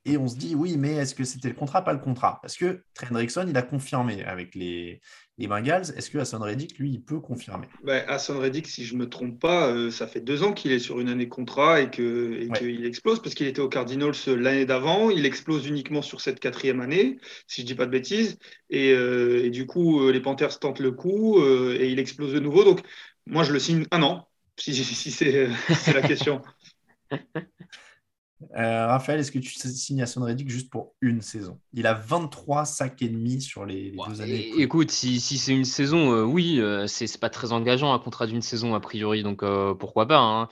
Et 0.06 0.18
on 0.18 0.28
se 0.28 0.36
dit, 0.36 0.54
oui, 0.54 0.76
mais 0.76 0.96
est-ce 0.96 1.14
que 1.14 1.24
c'était 1.24 1.48
le 1.48 1.54
contrat, 1.54 1.82
pas 1.82 1.92
le 1.92 1.98
contrat 1.98 2.38
Parce 2.42 2.56
que 2.56 2.84
Trent 2.94 3.06
Hendrickson, 3.10 3.46
il 3.48 3.56
a 3.56 3.62
confirmé 3.62 4.24
avec 4.24 4.54
les, 4.54 5.00
les 5.38 5.48
Bengals. 5.48 5.92
Est-ce 5.96 6.10
que 6.10 6.18
Hassan 6.18 6.42
Reddick, 6.42 6.78
lui, 6.78 6.90
il 6.90 7.02
peut 7.02 7.20
confirmer? 7.20 7.66
Ben, 7.82 8.04
Hassan 8.08 8.36
Reddick, 8.36 8.66
si 8.66 8.84
je 8.84 8.94
ne 8.94 9.00
me 9.00 9.08
trompe 9.08 9.40
pas, 9.40 9.68
euh, 9.68 9.90
ça 9.90 10.06
fait 10.06 10.20
deux 10.20 10.42
ans 10.42 10.52
qu'il 10.52 10.72
est 10.72 10.78
sur 10.78 11.00
une 11.00 11.08
année 11.08 11.24
de 11.24 11.30
contrat 11.30 11.80
et 11.80 11.90
qu'il 11.90 12.84
explose 12.84 13.20
parce 13.20 13.34
qu'il 13.34 13.46
était 13.46 13.60
au 13.60 13.68
Cardinals 13.68 14.14
euh, 14.28 14.36
l'année 14.36 14.64
d'avant. 14.64 15.10
Il 15.10 15.26
explose 15.26 15.66
uniquement 15.66 16.02
sur 16.02 16.20
cette 16.20 16.40
quatrième 16.40 16.80
année, 16.80 17.18
si 17.46 17.62
je 17.62 17.66
ne 17.66 17.68
dis 17.68 17.74
pas 17.74 17.86
de 17.86 17.90
bêtises. 17.90 18.38
Et, 18.70 18.92
euh, 18.92 19.44
et 19.44 19.50
du 19.50 19.66
coup, 19.66 20.08
les 20.10 20.20
Panthers 20.20 20.58
tentent 20.58 20.80
le 20.80 20.92
coup 20.92 21.42
et 21.42 21.88
il 21.90 21.98
explose 21.98 22.32
de 22.32 22.40
nouveau. 22.40 22.64
Donc, 22.64 22.80
moi, 23.26 23.42
je 23.42 23.52
le 23.52 23.58
signe 23.58 23.84
un 23.90 24.02
an, 24.02 24.28
si, 24.58 24.74
si 24.84 25.10
c'est 25.10 25.48
la 25.92 26.02
question. 26.02 26.42
Euh, 28.56 28.86
Raphaël, 28.86 29.20
est-ce 29.20 29.32
que 29.32 29.38
tu 29.38 29.50
signes 29.50 30.02
à 30.02 30.06
Son 30.06 30.22
Reddick 30.22 30.48
juste 30.48 30.70
pour 30.70 30.94
une 31.00 31.20
saison? 31.20 31.58
Il 31.72 31.86
a 31.86 31.94
23 31.94 32.64
sacs 32.64 33.02
et 33.02 33.08
demi 33.08 33.40
sur 33.40 33.64
les, 33.64 33.92
deux 34.08 34.20
années. 34.20 34.52
Écoute, 34.58 34.90
si, 34.90 35.20
c'est 35.20 35.52
une 35.52 35.64
saison, 35.64 36.12
euh, 36.12 36.22
oui, 36.22 36.60
euh, 36.60 36.86
c'est 36.86 37.18
pas 37.18 37.30
très 37.30 37.52
engageant 37.52 37.92
un 37.92 37.98
contrat 37.98 38.26
d'une 38.26 38.42
saison 38.42 38.74
a 38.74 38.80
priori, 38.80 39.22
donc 39.22 39.44
pourquoi 39.78 40.06
pas. 40.06 40.18
Hein. 40.18 40.48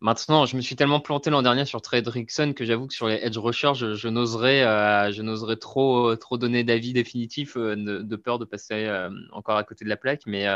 Maintenant, 0.00 0.46
je 0.46 0.56
me 0.56 0.62
suis 0.62 0.76
tellement 0.76 1.00
planté 1.00 1.28
l'an 1.28 1.42
dernier 1.42 1.66
sur 1.66 1.82
Trey 1.82 1.98
Hendrickson 1.98 2.54
que 2.56 2.64
j'avoue 2.64 2.86
que 2.86 2.94
sur 2.94 3.06
les 3.06 3.16
edge 3.16 3.36
rushers, 3.36 3.74
je, 3.74 4.08
n'oserais, 4.08 5.12
je 5.12 5.20
n'oserais 5.20 5.56
trop, 5.56 6.16
trop 6.16 6.38
donner 6.38 6.64
d'avis 6.64 6.94
définitif 6.94 7.58
de, 7.58 8.16
peur 8.16 8.38
de 8.38 8.46
passer 8.46 8.90
encore 9.32 9.58
à 9.58 9.64
côté 9.64 9.84
de 9.84 9.90
la 9.90 9.98
plaque, 9.98 10.22
mais 10.26 10.46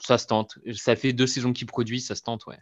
ça 0.00 0.18
se 0.18 0.26
tente. 0.26 0.58
Ça 0.74 0.96
fait 0.96 1.12
deux 1.12 1.28
saisons 1.28 1.52
qu'il 1.52 1.68
produit, 1.68 2.00
ça 2.00 2.16
se 2.16 2.22
tente, 2.22 2.46
ouais. 2.46 2.58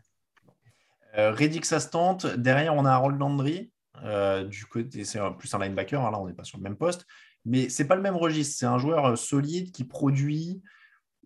Euh, 1.16 1.32
Reddick, 1.32 1.64
ça 1.64 1.80
se 1.80 1.88
tente. 1.88 2.26
Derrière, 2.26 2.75
on 2.75 2.85
a 2.85 2.90
Harold 2.90 3.18
Landry. 3.18 3.70
Euh, 4.04 4.44
du 4.44 4.66
côté, 4.66 5.04
c'est 5.04 5.18
plus 5.38 5.52
un 5.54 5.58
linebacker. 5.58 6.04
Hein, 6.04 6.11
là, 6.11 6.20
on 6.20 6.26
n'est 6.26 6.35
pas 6.35 6.44
sur 6.44 6.58
le 6.58 6.62
même 6.62 6.76
poste. 6.76 7.06
Mais 7.44 7.68
c'est 7.68 7.87
pas 7.87 7.96
le 7.96 8.02
même 8.02 8.16
registre. 8.16 8.56
C'est 8.58 8.66
un 8.66 8.78
joueur 8.78 9.06
euh, 9.06 9.16
solide 9.16 9.73
qui 9.73 9.85
produit. 9.85 10.62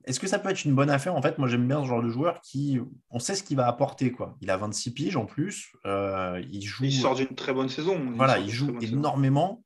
Est-ce 0.04 0.20
que 0.20 0.26
ça 0.26 0.38
peut 0.38 0.49
être 0.49 0.64
une 0.64 0.75
bonne 0.75 0.90
affaire? 0.90 1.14
En 1.14 1.23
fait, 1.23 1.38
moi, 1.38 1.49
j'aime 1.49 1.66
bien 1.66 1.82
ce 1.82 1.88
genre 1.88 2.02
de 2.02 2.09
joueur 2.09 2.40
qui, 2.40 2.78
on 3.11 3.18
sait 3.18 3.35
ce 3.35 3.42
qu'il 3.42 3.56
va 3.56 3.66
apporter. 3.66 4.12
Quoi. 4.12 4.37
Il 4.40 4.50
a 4.50 4.56
26 4.56 4.94
piges 4.94 5.16
en 5.16 5.26
plus. 5.26 5.73
il 5.85 6.62
joue. 6.62 6.85
Il 6.85 6.92
sort 6.92 7.16
d'une 7.16 7.35
très 7.35 7.52
bonne 7.52 7.68
saison. 7.68 8.00
voilà, 8.14 8.38
il 8.38 8.50
joue 8.50 8.78
énormément. 8.80 9.62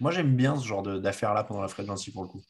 Moi, 0.00 0.10
j'aime 0.10 0.34
bien 0.34 0.56
ce 0.56 0.66
genre 0.66 0.82
d'affaire-là 0.82 1.44
pendant 1.44 1.60
la 1.60 1.68
free 1.68 1.84
pour 2.12 2.22
le 2.22 2.28
coup. 2.28 2.42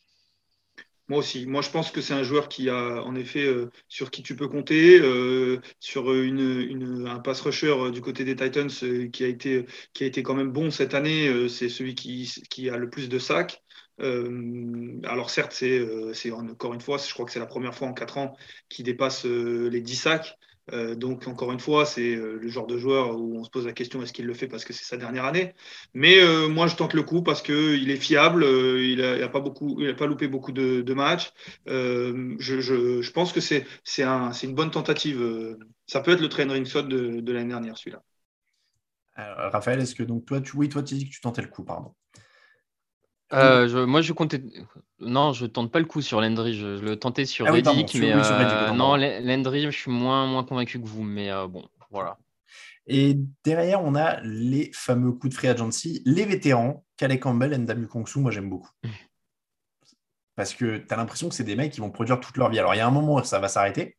Moi 1.10 1.18
aussi. 1.18 1.44
Moi, 1.44 1.60
je 1.60 1.70
pense 1.70 1.90
que 1.90 2.00
c'est 2.00 2.14
un 2.14 2.22
joueur 2.22 2.48
qui 2.48 2.70
a, 2.70 3.02
en 3.02 3.16
effet, 3.16 3.44
euh, 3.44 3.72
sur 3.88 4.12
qui 4.12 4.22
tu 4.22 4.36
peux 4.36 4.46
compter, 4.46 5.00
euh, 5.00 5.60
sur 5.80 6.12
une, 6.14 7.08
un 7.08 7.18
pass 7.18 7.40
rusher 7.40 7.90
du 7.92 8.00
côté 8.00 8.24
des 8.24 8.36
Titans 8.36 8.70
euh, 8.84 9.08
qui, 9.08 9.24
a 9.24 9.26
été, 9.26 9.66
qui 9.92 10.04
a 10.04 10.06
été 10.06 10.22
quand 10.22 10.34
même 10.34 10.52
bon 10.52 10.70
cette 10.70 10.94
année. 10.94 11.48
c'est 11.48 11.68
celui 11.68 11.96
qui, 11.96 12.32
qui, 12.48 12.70
a 12.70 12.76
le 12.76 12.88
plus 12.88 13.08
de 13.08 13.18
sacs. 13.18 13.60
Alors, 14.00 15.30
certes, 15.30 15.52
c'est 15.52 16.30
encore 16.30 16.74
une 16.74 16.80
fois, 16.80 16.98
je 16.98 17.12
crois 17.12 17.26
que 17.26 17.32
c'est 17.32 17.38
la 17.38 17.46
première 17.46 17.74
fois 17.74 17.88
en 17.88 17.92
quatre 17.92 18.18
ans 18.18 18.36
qu'il 18.68 18.84
dépasse 18.84 19.24
les 19.24 19.80
10 19.80 19.96
sacs. 19.96 20.38
Euh, 20.72 20.94
donc, 20.94 21.26
encore 21.26 21.52
une 21.52 21.60
fois, 21.60 21.84
c'est 21.84 22.14
euh, 22.14 22.38
le 22.40 22.48
genre 22.48 22.66
de 22.66 22.78
joueur 22.78 23.18
où 23.18 23.38
on 23.38 23.44
se 23.44 23.50
pose 23.50 23.66
la 23.66 23.72
question 23.72 24.02
est-ce 24.02 24.12
qu'il 24.12 24.26
le 24.26 24.34
fait 24.34 24.46
parce 24.46 24.64
que 24.64 24.72
c'est 24.72 24.84
sa 24.84 24.96
dernière 24.96 25.24
année? 25.24 25.54
Mais 25.94 26.20
euh, 26.20 26.48
moi, 26.48 26.66
je 26.66 26.76
tente 26.76 26.94
le 26.94 27.02
coup 27.02 27.22
parce 27.22 27.42
qu'il 27.42 27.90
est 27.90 27.96
fiable, 27.96 28.44
il 28.44 28.98
n'a 28.98 29.28
pas, 29.28 29.40
loupé 30.06 30.28
beaucoup 30.28 30.52
de, 30.52 30.94
matchs. 30.94 31.32
Je, 31.66 33.10
pense 33.10 33.32
que 33.32 33.40
c'est 33.40 34.02
un, 34.02 34.32
une 34.32 34.54
bonne 34.54 34.70
tentative. 34.70 35.56
Ça 35.86 36.00
peut 36.00 36.12
être 36.12 36.20
le 36.20 36.28
train 36.28 36.50
ring 36.50 36.66
de, 36.66 37.20
de 37.20 37.32
l'année 37.32 37.48
dernière, 37.48 37.76
celui-là. 37.76 38.02
Raphaël, 39.16 39.80
est-ce 39.80 39.94
que 39.94 40.02
donc 40.02 40.24
toi, 40.24 40.40
tu, 40.40 40.56
oui, 40.56 40.68
toi, 40.68 40.82
tu 40.82 40.94
dis 40.94 41.06
que 41.06 41.14
tu 41.14 41.20
tentais 41.20 41.42
le 41.42 41.48
coup, 41.48 41.64
pardon. 41.64 41.94
Euh, 43.32 43.86
moi, 43.86 44.02
je 44.02 44.12
comptais. 44.12 44.42
Non, 44.98 45.32
je 45.32 45.46
tente 45.46 45.70
pas 45.70 45.78
le 45.78 45.84
coup 45.84 46.02
sur 46.02 46.20
Landry. 46.20 46.54
Je, 46.54 46.80
le 46.80 46.98
tentais 46.98 47.24
sur 47.24 47.46
ah 47.46 47.52
Reddick, 47.52 47.94
mais 47.94 48.12
euh, 48.12 48.70
non, 48.72 48.96
Landry, 48.96 49.62
je 49.62 49.70
suis 49.70 49.90
moins, 49.90 50.26
moins 50.26 50.44
convaincu 50.44 50.80
que 50.80 50.86
vous. 50.86 51.02
Mais 51.02 51.30
euh, 51.30 51.46
bon, 51.46 51.64
voilà. 51.90 52.18
Et 52.86 53.16
derrière, 53.44 53.82
on 53.84 53.94
a 53.94 54.20
les 54.22 54.70
fameux 54.74 55.12
coups 55.12 55.30
de 55.30 55.34
free 55.34 55.48
agency, 55.48 56.02
les 56.04 56.24
vétérans, 56.24 56.84
Calais 56.96 57.20
Campbell 57.20 57.52
et 57.52 57.58
Ndamu 57.58 57.86
Kongsu. 57.86 58.18
Moi, 58.18 58.30
j'aime 58.30 58.50
beaucoup. 58.50 58.70
Mmh. 58.82 58.88
Parce 60.34 60.54
que 60.54 60.78
tu 60.78 60.86
as 60.92 60.96
l'impression 60.96 61.28
que 61.28 61.34
c'est 61.34 61.44
des 61.44 61.54
mecs 61.54 61.72
qui 61.72 61.80
vont 61.80 61.90
produire 61.90 62.18
toute 62.18 62.36
leur 62.36 62.50
vie. 62.50 62.58
Alors, 62.58 62.74
il 62.74 62.78
y 62.78 62.80
a 62.80 62.86
un 62.86 62.92
moment 62.92 63.16
où 63.16 63.24
ça 63.24 63.38
va 63.38 63.48
s'arrêter. 63.48 63.96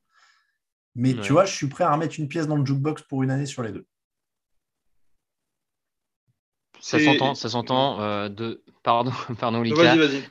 Mais 0.96 1.14
tu 1.14 1.32
vois, 1.32 1.46
je 1.46 1.56
suis 1.56 1.68
prêt 1.68 1.86
à 1.86 1.94
remettre 1.94 2.20
une 2.20 2.28
pièce 2.28 2.48
dans 2.48 2.58
le 2.58 2.66
jukebox 2.66 3.04
pour 3.04 3.24
une 3.24 3.32
année 3.32 3.46
sur 3.46 3.64
les 3.64 3.72
deux. 3.72 3.86
Ça 6.82 7.00
s'entend, 7.00 7.36
ça 7.36 7.50
s'entend. 7.50 8.30
de 8.30 8.64
Pardon, 8.84 9.12
pardon, 9.40 9.62
Vas-y, 9.62 9.98
vas-y. 9.98 10.24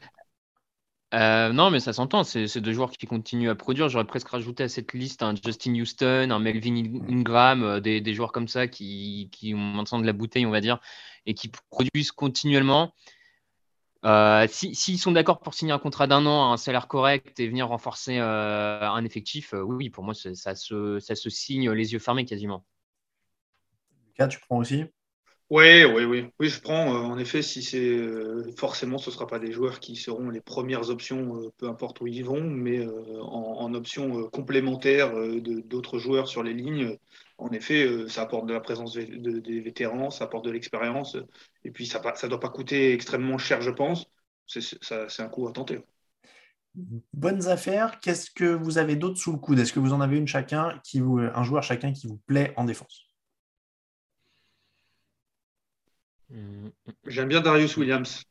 Euh, 1.13 1.53
non, 1.53 1.71
mais 1.71 1.81
ça 1.81 1.93
s'entend. 1.93 2.23
C'est 2.25 2.61
deux 2.61 2.73
joueurs 2.73 2.91
qui 2.91 3.07
continuent 3.07 3.51
à 3.51 3.55
produire. 3.55 3.89
J'aurais 3.89 4.07
presque 4.07 4.29
rajouté 4.29 4.65
à 4.65 4.69
cette 4.69 4.93
liste 4.93 5.23
un 5.23 5.35
Justin 5.35 5.75
Houston, 5.75 6.31
un 6.31 6.39
Melvin 6.39 6.77
Ingram, 7.09 7.63
euh, 7.63 7.81
des, 7.81 8.15
joueurs 8.15 8.33
comme 8.33 8.49
ça 8.49 8.69
qui, 8.69 9.29
qui, 9.33 9.55
ont 9.55 9.59
maintenant 9.59 9.99
de 9.99 10.07
la 10.07 10.13
bouteille, 10.13 10.47
on 10.47 10.51
va 10.51 10.61
dire, 10.61 10.81
et 11.27 11.35
qui 11.35 11.51
produisent 11.71 12.13
continuellement. 12.13 12.95
Euh, 14.05 14.47
s'ils 14.49 14.99
sont 14.99 15.13
d'accord 15.13 15.41
pour 15.41 15.53
signer 15.53 15.73
un 15.73 15.79
contrat 15.79 16.07
d'un 16.07 16.25
an 16.27 16.51
à 16.51 16.55
un 16.55 16.57
salaire 16.57 16.89
correct 16.89 17.39
et 17.39 17.49
venir 17.49 17.69
renforcer 17.69 18.19
un 18.19 19.05
effectif, 19.05 19.53
oui, 19.53 19.91
pour 19.91 20.05
moi, 20.05 20.15
ça 20.15 20.55
se, 20.55 20.99
ça 21.01 21.15
se 21.15 21.29
signe 21.29 21.71
les 21.73 21.93
yeux 21.93 21.99
fermés 21.99 22.25
quasiment. 22.25 22.65
Lucas, 24.07 24.29
tu 24.29 24.39
prends 24.41 24.59
aussi? 24.59 24.85
Oui, 25.51 25.83
oui, 25.85 26.05
oui. 26.05 26.31
Oui, 26.39 26.49
je 26.49 26.61
prends. 26.61 26.95
Euh, 26.95 26.99
en 26.99 27.19
effet, 27.19 27.43
si 27.43 27.63
c'est 27.65 27.81
euh, 27.81 28.53
forcément, 28.57 28.99
ce 28.99 29.11
ne 29.11 29.15
sera 29.15 29.27
pas 29.27 29.41
des 29.41 29.51
joueurs 29.51 29.81
qui 29.81 29.97
seront 29.97 30.31
les 30.31 30.41
premières 30.41 30.91
options, 30.91 31.43
euh, 31.43 31.51
peu 31.59 31.69
importe 31.69 32.01
où 32.01 32.07
ils 32.07 32.25
vont, 32.25 32.41
mais 32.41 32.87
en, 33.21 33.75
option 33.75 34.29
complémentaire 34.31 35.13
d'autres 35.65 35.99
joueurs 35.99 36.29
sur 36.29 36.43
les 36.45 36.55
lignes. 36.55 36.97
En 37.39 37.51
effet, 37.51 37.89
ça 38.09 38.23
apporte 38.23 38.47
de 38.47 38.53
la 38.53 38.61
présence 38.61 38.95
des 38.95 39.61
vétérans, 39.61 40.11
ça 40.11 40.25
apporte 40.25 40.45
de 40.45 40.51
l'expérience, 40.51 41.17
et 41.65 41.71
puis 41.71 41.87
ça 41.87 42.01
ne 42.01 42.29
doit 42.29 42.41
pas 42.41 42.49
coûter 42.49 42.93
extrêmement 42.93 43.39
cher, 43.39 43.63
je 43.63 43.71
pense. 43.71 44.07
C'est 44.47 45.21
un 45.21 45.29
coup 45.29 45.49
à 45.49 45.53
tenter. 45.53 45.81
Bonnes 47.13 47.49
affaires. 47.49 48.01
Qu'est-ce 48.01 48.31
que 48.31 48.45
vous 48.45 48.79
avez 48.79 48.97
d'autre 48.97 49.19
sous 49.19 49.33
le 49.33 49.39
coude? 49.39 49.59
Est-ce 49.59 49.73
que 49.73 49.81
vous 49.81 49.93
en 49.93 50.01
avez 50.01 50.19
une 50.19 50.29
chacun 50.29 50.81
qui 50.85 51.01
un 51.01 51.43
joueur 51.43 51.63
chacun 51.63 51.93
qui 51.93 52.09
vous 52.09 52.21
plaît 52.27 52.53
en 52.57 52.65
défense? 52.65 53.10
J'aime 57.07 57.29
bien 57.29 57.41
Darius 57.41 57.77
Williams. 57.77 58.25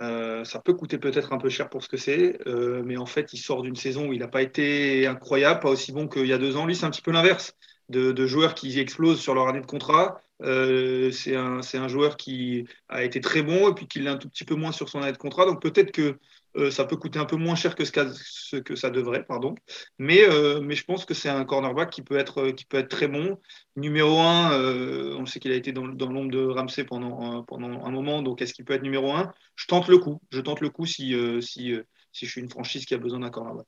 Euh, 0.00 0.44
ça 0.44 0.60
peut 0.60 0.74
coûter 0.74 0.98
peut-être 0.98 1.32
un 1.32 1.38
peu 1.38 1.48
cher 1.48 1.68
pour 1.68 1.82
ce 1.82 1.88
que 1.88 1.96
c'est, 1.96 2.38
euh, 2.46 2.82
mais 2.84 2.96
en 2.96 3.06
fait, 3.06 3.32
il 3.32 3.38
sort 3.38 3.62
d'une 3.62 3.74
saison 3.74 4.08
où 4.08 4.12
il 4.12 4.20
n'a 4.20 4.28
pas 4.28 4.42
été 4.42 5.06
incroyable, 5.06 5.58
pas 5.60 5.70
aussi 5.70 5.90
bon 5.90 6.06
qu'il 6.06 6.26
y 6.26 6.32
a 6.32 6.38
deux 6.38 6.56
ans. 6.56 6.66
Lui, 6.66 6.76
c'est 6.76 6.86
un 6.86 6.90
petit 6.90 7.02
peu 7.02 7.10
l'inverse 7.10 7.56
de, 7.88 8.26
joueurs 8.26 8.54
qui 8.54 8.78
explosent 8.78 9.20
sur 9.20 9.34
leur 9.34 9.48
année 9.48 9.60
de 9.60 9.66
contrat. 9.66 10.20
Euh, 10.42 11.10
c'est 11.10 11.34
un, 11.34 11.60
un, 11.74 11.88
joueur 11.88 12.16
qui 12.16 12.64
a 12.88 13.02
été 13.02 13.20
très 13.20 13.42
bon 13.42 13.70
et 13.70 13.74
puis 13.74 13.88
qui 13.88 13.98
l'est 13.98 14.10
un 14.10 14.18
tout 14.18 14.28
petit 14.28 14.44
peu 14.44 14.54
moins 14.54 14.72
sur 14.72 14.88
son 14.88 15.00
année 15.02 15.12
de 15.12 15.18
contrat. 15.18 15.46
Donc 15.46 15.60
peut-être 15.60 15.90
que 15.90 16.18
euh, 16.56 16.70
ça 16.70 16.84
peut 16.84 16.96
coûter 16.96 17.18
un 17.18 17.24
peu 17.24 17.36
moins 17.36 17.54
cher 17.54 17.74
que 17.74 17.84
ce, 17.84 18.56
que 18.56 18.74
ça 18.74 18.90
devrait, 18.90 19.24
pardon. 19.24 19.54
Mais, 19.98 20.22
euh, 20.22 20.60
mais 20.60 20.74
je 20.74 20.84
pense 20.84 21.04
que 21.04 21.14
c'est 21.14 21.28
un 21.28 21.44
cornerback 21.44 21.90
qui 21.90 22.02
peut 22.02 22.16
être, 22.16 22.50
qui 22.50 22.64
peut 22.64 22.78
être 22.78 22.88
très 22.88 23.08
bon. 23.08 23.38
Numéro 23.76 24.18
1, 24.18 24.52
euh, 24.52 25.16
on 25.18 25.26
sait 25.26 25.40
qu'il 25.40 25.52
a 25.52 25.56
été 25.56 25.72
dans, 25.72 25.86
l'ombre 25.86 26.30
de 26.30 26.44
Ramsey 26.44 26.84
pendant, 26.84 27.42
pendant 27.44 27.84
un 27.84 27.90
moment, 27.90 28.22
donc 28.22 28.40
est-ce 28.40 28.54
qu'il 28.54 28.64
peut 28.64 28.74
être 28.74 28.82
numéro 28.82 29.12
1 29.12 29.32
Je 29.56 29.66
tente 29.66 29.88
le 29.88 29.98
coup. 29.98 30.20
Je 30.30 30.40
tente 30.40 30.60
le 30.60 30.70
coup 30.70 30.86
si, 30.86 31.14
si, 31.42 31.74
si 32.12 32.26
je 32.26 32.30
suis 32.30 32.40
une 32.40 32.50
franchise 32.50 32.86
qui 32.86 32.94
a 32.94 32.98
besoin 32.98 33.20
d'un 33.20 33.30
cornerback. 33.30 33.66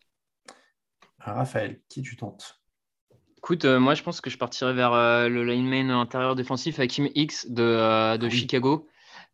Raphaël, 1.18 1.80
qui 1.88 2.02
tu 2.02 2.16
tentes? 2.16 2.60
Écoute, 3.36 3.64
moi 3.64 3.94
je 3.94 4.02
pense 4.02 4.20
que 4.20 4.30
je 4.30 4.36
partirais 4.36 4.74
vers 4.74 4.92
le 5.28 5.44
lineman 5.44 5.90
intérieur 5.90 6.34
défensif 6.34 6.78
Hakim 6.78 7.08
X 7.14 7.50
de, 7.50 8.16
de 8.16 8.26
ah 8.26 8.30
Chicago. 8.30 8.88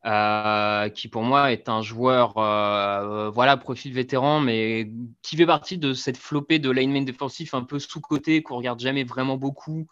Euh, 0.04 0.88
qui 0.90 1.08
pour 1.08 1.22
moi 1.22 1.50
est 1.52 1.68
un 1.68 1.82
joueur, 1.82 2.38
euh, 2.38 3.28
voilà, 3.30 3.56
profil 3.56 3.92
vétéran, 3.92 4.38
mais 4.40 4.88
qui 5.22 5.36
fait 5.36 5.46
partie 5.46 5.78
de 5.78 5.94
cette 5.94 6.16
flopée 6.16 6.60
de 6.60 6.70
linemen 6.70 7.04
défensif 7.04 7.54
un 7.54 7.64
peu 7.64 7.80
sous-côté 7.80 8.42
qu'on 8.42 8.56
regarde 8.56 8.78
jamais 8.78 9.02
vraiment 9.02 9.36
beaucoup 9.36 9.88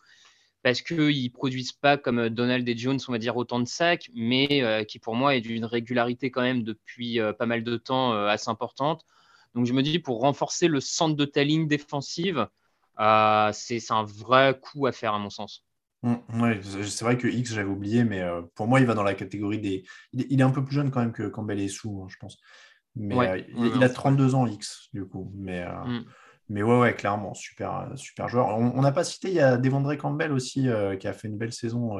parce 0.62 0.82
qu'ils 0.82 1.24
ne 1.24 1.28
produisent 1.30 1.72
pas 1.72 1.98
comme 1.98 2.28
Donald 2.28 2.68
et 2.68 2.76
Jones, 2.76 3.00
on 3.08 3.12
va 3.12 3.18
dire, 3.18 3.36
autant 3.36 3.58
de 3.60 3.66
sacs, 3.66 4.08
mais 4.14 4.62
euh, 4.62 4.84
qui 4.84 4.98
pour 5.00 5.16
moi 5.16 5.34
est 5.34 5.40
d'une 5.40 5.64
régularité 5.64 6.30
quand 6.30 6.42
même 6.42 6.62
depuis 6.62 7.18
pas 7.38 7.46
mal 7.46 7.64
de 7.64 7.76
temps 7.76 8.12
assez 8.26 8.50
importante. 8.50 9.04
Donc 9.54 9.66
je 9.66 9.72
me 9.72 9.82
dis, 9.82 9.98
pour 9.98 10.20
renforcer 10.20 10.68
le 10.68 10.80
centre 10.80 11.16
de 11.16 11.24
ta 11.24 11.44
ligne 11.44 11.66
défensive, 11.66 12.48
c'est 12.98 13.90
un 13.90 14.04
vrai 14.04 14.58
coup 14.60 14.86
à 14.86 14.92
faire 14.92 15.14
à 15.14 15.18
mon 15.18 15.30
sens. 15.30 15.64
Mm, 16.04 16.16
oui, 16.34 16.50
c'est 16.62 17.04
vrai 17.04 17.16
que 17.16 17.26
X, 17.26 17.54
j'avais 17.54 17.68
oublié, 17.68 18.04
mais 18.04 18.20
euh, 18.20 18.42
pour 18.54 18.66
moi, 18.66 18.78
il 18.78 18.86
va 18.86 18.92
dans 18.92 19.02
la 19.02 19.14
catégorie 19.14 19.58
des. 19.58 19.84
Il 20.12 20.38
est 20.38 20.44
un 20.44 20.50
peu 20.50 20.62
plus 20.62 20.74
jeune 20.74 20.90
quand 20.90 21.00
même 21.00 21.12
que 21.12 21.22
Campbell 21.22 21.58
et 21.58 21.68
Sou, 21.68 22.02
hein, 22.02 22.08
je 22.10 22.16
pense. 22.18 22.36
Mais 22.94 23.16
euh, 23.16 23.42
il, 23.56 23.82
a 23.82 23.88
32 23.88 24.34
ans, 24.34 24.46
X, 24.46 24.90
du 24.92 25.06
coup. 25.06 25.32
Mais, 25.34 25.62
euh, 25.62 25.84
mm. 25.84 26.04
mais 26.50 26.62
ouais, 26.62 26.78
ouais, 26.78 26.94
clairement, 26.94 27.32
super, 27.32 27.90
super 27.96 28.28
joueur. 28.28 28.48
On 28.48 28.82
n'a 28.82 28.92
pas 28.92 29.02
cité, 29.02 29.28
il 29.28 29.34
y 29.34 29.40
a 29.40 29.56
Devondre 29.56 29.96
Campbell 29.96 30.32
aussi, 30.32 30.68
qui 31.00 31.08
a 31.08 31.12
fait 31.14 31.28
une 31.28 31.38
belle 31.38 31.54
saison 31.54 31.98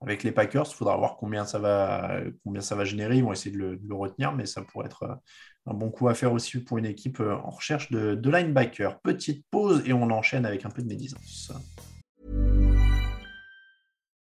avec 0.00 0.24
les 0.24 0.32
Packers. 0.32 0.66
Il 0.68 0.74
faudra 0.74 0.96
voir 0.96 1.16
combien 1.16 1.44
ça, 1.44 1.60
va, 1.60 2.20
combien 2.42 2.60
ça 2.60 2.74
va 2.74 2.84
générer. 2.84 3.18
Ils 3.18 3.24
vont 3.24 3.32
essayer 3.32 3.56
de 3.56 3.78
le, 3.80 3.94
retenir, 3.94 4.32
mais 4.32 4.46
ça 4.46 4.62
pourrait 4.62 4.86
être 4.86 5.20
un 5.66 5.74
bon 5.74 5.90
coup 5.90 6.08
à 6.08 6.14
faire 6.14 6.32
aussi 6.32 6.58
pour 6.58 6.78
une 6.78 6.86
équipe 6.86 7.20
en 7.20 7.50
recherche 7.50 7.92
de, 7.92 8.16
de 8.16 8.30
linebacker. 8.30 8.98
Petite 9.00 9.46
pause 9.48 9.84
et 9.86 9.92
on 9.92 10.10
enchaîne 10.10 10.44
avec 10.44 10.66
un 10.66 10.70
peu 10.70 10.82
de 10.82 10.88
médisance. 10.88 11.52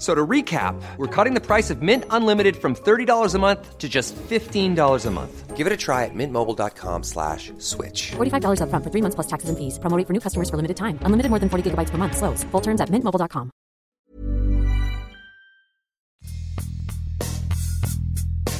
So 0.00 0.14
to 0.14 0.26
recap, 0.26 0.80
we're 0.96 1.14
cutting 1.14 1.34
the 1.34 1.42
price 1.42 1.68
of 1.68 1.82
Mint 1.82 2.04
Unlimited 2.08 2.56
from 2.56 2.74
$30 2.74 3.34
a 3.34 3.38
month 3.38 3.76
to 3.76 3.86
just 3.86 4.16
$15 4.16 5.06
a 5.06 5.10
month. 5.10 5.56
Give 5.58 5.66
it 5.66 5.72
a 5.74 5.76
try 5.76 6.06
at 6.06 6.14
mintmobile.com 6.14 7.02
slash 7.02 7.52
switch. 7.58 8.12
$45 8.12 8.62
up 8.62 8.70
front 8.70 8.82
for 8.82 8.90
three 8.90 9.02
months 9.02 9.14
plus 9.14 9.26
taxes 9.26 9.50
and 9.50 9.58
fees. 9.58 9.78
Promoting 9.78 10.06
for 10.06 10.14
new 10.14 10.20
customers 10.20 10.48
for 10.48 10.56
limited 10.56 10.78
time. 10.78 10.98
Unlimited 11.02 11.28
more 11.28 11.38
than 11.38 11.50
40 11.50 11.70
gigabytes 11.70 11.90
per 11.90 11.98
month. 11.98 12.16
Slows. 12.16 12.44
Full 12.44 12.62
terms 12.62 12.80
at 12.80 12.88
mintmobile.com. 12.88 13.50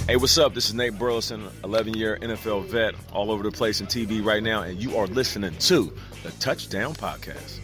Hey, 0.07 0.17
what's 0.17 0.37
up? 0.37 0.53
This 0.55 0.67
is 0.67 0.75
Nate 0.75 0.99
Burleson, 0.99 1.49
11-year 1.63 2.19
NFL 2.21 2.67
vet, 2.67 2.95
all 3.13 3.31
over 3.31 3.45
the 3.45 3.53
place 3.53 3.81
in 3.81 3.87
TV 3.87 4.23
right 4.23 4.43
now, 4.43 4.63
and 4.63 4.83
you 4.83 4.97
are 4.97 5.07
listening 5.07 5.55
to 5.61 5.97
the 6.23 6.33
Touchdown 6.33 6.95
Podcast. 6.95 7.61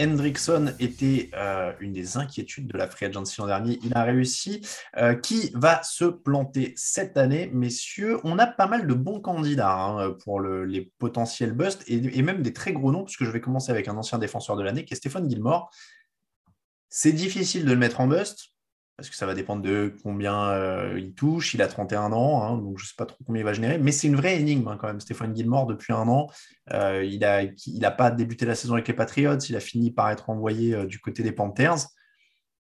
Hendrickson 0.00 0.74
était 0.78 1.30
euh, 1.34 1.72
une 1.80 1.92
des 1.92 2.16
inquiétudes 2.16 2.66
de 2.66 2.78
la 2.78 2.88
Free 2.88 3.06
Agency 3.06 3.40
l'an 3.40 3.46
dernier. 3.46 3.78
Il 3.82 3.94
a 3.94 4.04
réussi. 4.04 4.66
Euh, 4.96 5.14
qui 5.14 5.50
va 5.54 5.82
se 5.82 6.04
planter 6.04 6.72
cette 6.76 7.16
année, 7.16 7.50
messieurs 7.52 8.20
On 8.24 8.38
a 8.38 8.46
pas 8.46 8.66
mal 8.66 8.86
de 8.86 8.94
bons 8.94 9.20
candidats 9.20 9.74
hein, 9.74 10.12
pour 10.24 10.40
les 10.40 10.92
potentiels 10.98 11.52
busts 11.52 11.84
et, 11.86 12.22
même 12.22 12.42
des 12.42 12.52
très 12.52 12.72
gros 12.72 12.92
noms, 12.92 13.04
puisque 13.04 13.24
je 13.24 13.30
vais 13.30 13.40
commencer 13.40 13.70
avec 13.70 13.88
un 13.88 13.96
ancien 13.96 14.18
défenseur 14.18 14.56
de 14.56 14.62
l'année 14.62 14.84
qui 14.84 14.94
est 14.94 14.96
Stéphane 14.96 15.28
Gilmore. 15.28 15.70
C'est 16.88 17.12
difficile 17.12 17.64
de 17.64 17.70
le 17.70 17.76
mettre 17.76 18.00
en 18.00 18.06
bust 18.06 18.52
parce 18.98 19.10
que 19.10 19.14
ça 19.14 19.26
va 19.26 19.34
dépendre 19.34 19.62
de 19.62 19.94
combien 20.02 20.48
euh, 20.48 20.98
il 20.98 21.14
touche. 21.14 21.54
Il 21.54 21.62
a 21.62 21.68
31 21.68 22.12
ans, 22.12 22.42
hein, 22.42 22.58
donc 22.58 22.78
je 22.78 22.84
ne 22.84 22.88
sais 22.88 22.96
pas 22.98 23.06
trop 23.06 23.16
combien 23.24 23.42
il 23.42 23.44
va 23.44 23.52
générer, 23.52 23.78
mais 23.78 23.92
c'est 23.92 24.08
une 24.08 24.16
vraie 24.16 24.40
énigme 24.40 24.66
hein, 24.66 24.76
quand 24.76 24.88
même. 24.88 24.98
Stéphane 24.98 25.36
Gilmore, 25.36 25.66
depuis 25.66 25.92
un 25.92 26.08
an, 26.08 26.26
euh, 26.72 27.04
il 27.04 27.20
n'a 27.20 27.44
il 27.44 27.84
a 27.84 27.92
pas 27.92 28.10
débuté 28.10 28.44
la 28.44 28.56
saison 28.56 28.74
avec 28.74 28.88
les 28.88 28.94
Patriots, 28.94 29.38
il 29.38 29.54
a 29.54 29.60
fini 29.60 29.92
par 29.92 30.10
être 30.10 30.30
envoyé 30.30 30.74
euh, 30.74 30.84
du 30.84 30.98
côté 30.98 31.22
des 31.22 31.30
Panthers, 31.30 31.86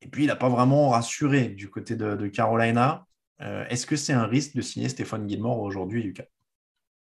et 0.02 0.08
puis 0.10 0.26
il 0.26 0.28
n'a 0.28 0.36
pas 0.36 0.48
vraiment 0.48 0.90
rassuré 0.90 1.48
du 1.48 1.72
côté 1.72 1.96
de, 1.96 2.28
Carolina. 2.28 3.06
Est-ce 3.40 3.88
que 3.88 3.96
c'est 3.96 4.14
un 4.14 4.28
risque 4.28 4.56
de 4.56 4.62
signer 4.62 4.88
Stéphane 4.88 5.28
Gilmore 5.28 5.62
aujourd'hui, 5.62 6.04
Lucas? 6.04 6.26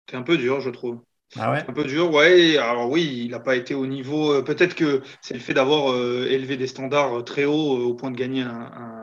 C'est 0.10 0.18
un 0.18 0.24
peu 0.24 0.38
dur, 0.38 0.60
je 0.60 0.72
trouve. 0.72 1.02
Ah 1.38 1.52
ouais? 1.52 1.64
Un 1.68 1.74
peu 1.74 1.84
dur, 1.84 2.12
ouais. 2.12 2.58
Alors 2.58 2.90
oui, 2.90 3.26
il 3.26 3.32
n'a 3.32 3.40
pas 3.40 3.56
été 3.56 3.76
au 3.76 3.86
niveau. 3.86 4.42
Peut-être 4.42 4.74
que 4.74 5.04
c'est 5.22 5.36
le 5.36 5.40
fait 5.40 5.54
d'avoir 5.54 5.96
élevé 5.96 6.58
des 6.58 6.66
standards 6.66 7.24
très 7.26 7.46
hauts 7.46 7.78
au 7.78 7.94
point 7.94 8.10
de 8.10 8.18
gagner 8.18 8.42
un 8.42 9.01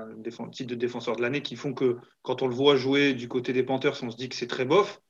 titre 0.50 0.70
de 0.70 0.74
défenseur 0.74 1.16
de 1.16 1.22
l'année 1.22 1.42
qui 1.42 1.56
font 1.56 1.72
que 1.72 1.96
quand 2.22 2.42
on 2.42 2.48
le 2.48 2.54
voit 2.54 2.76
jouer 2.76 3.14
du 3.14 3.28
côté 3.28 3.52
des 3.52 3.62
Panthers, 3.62 4.02
on 4.02 4.10
se 4.10 4.16
dit 4.16 4.28
que 4.28 4.36
c'est 4.36 4.46
très 4.46 4.64
bof. 4.64 5.00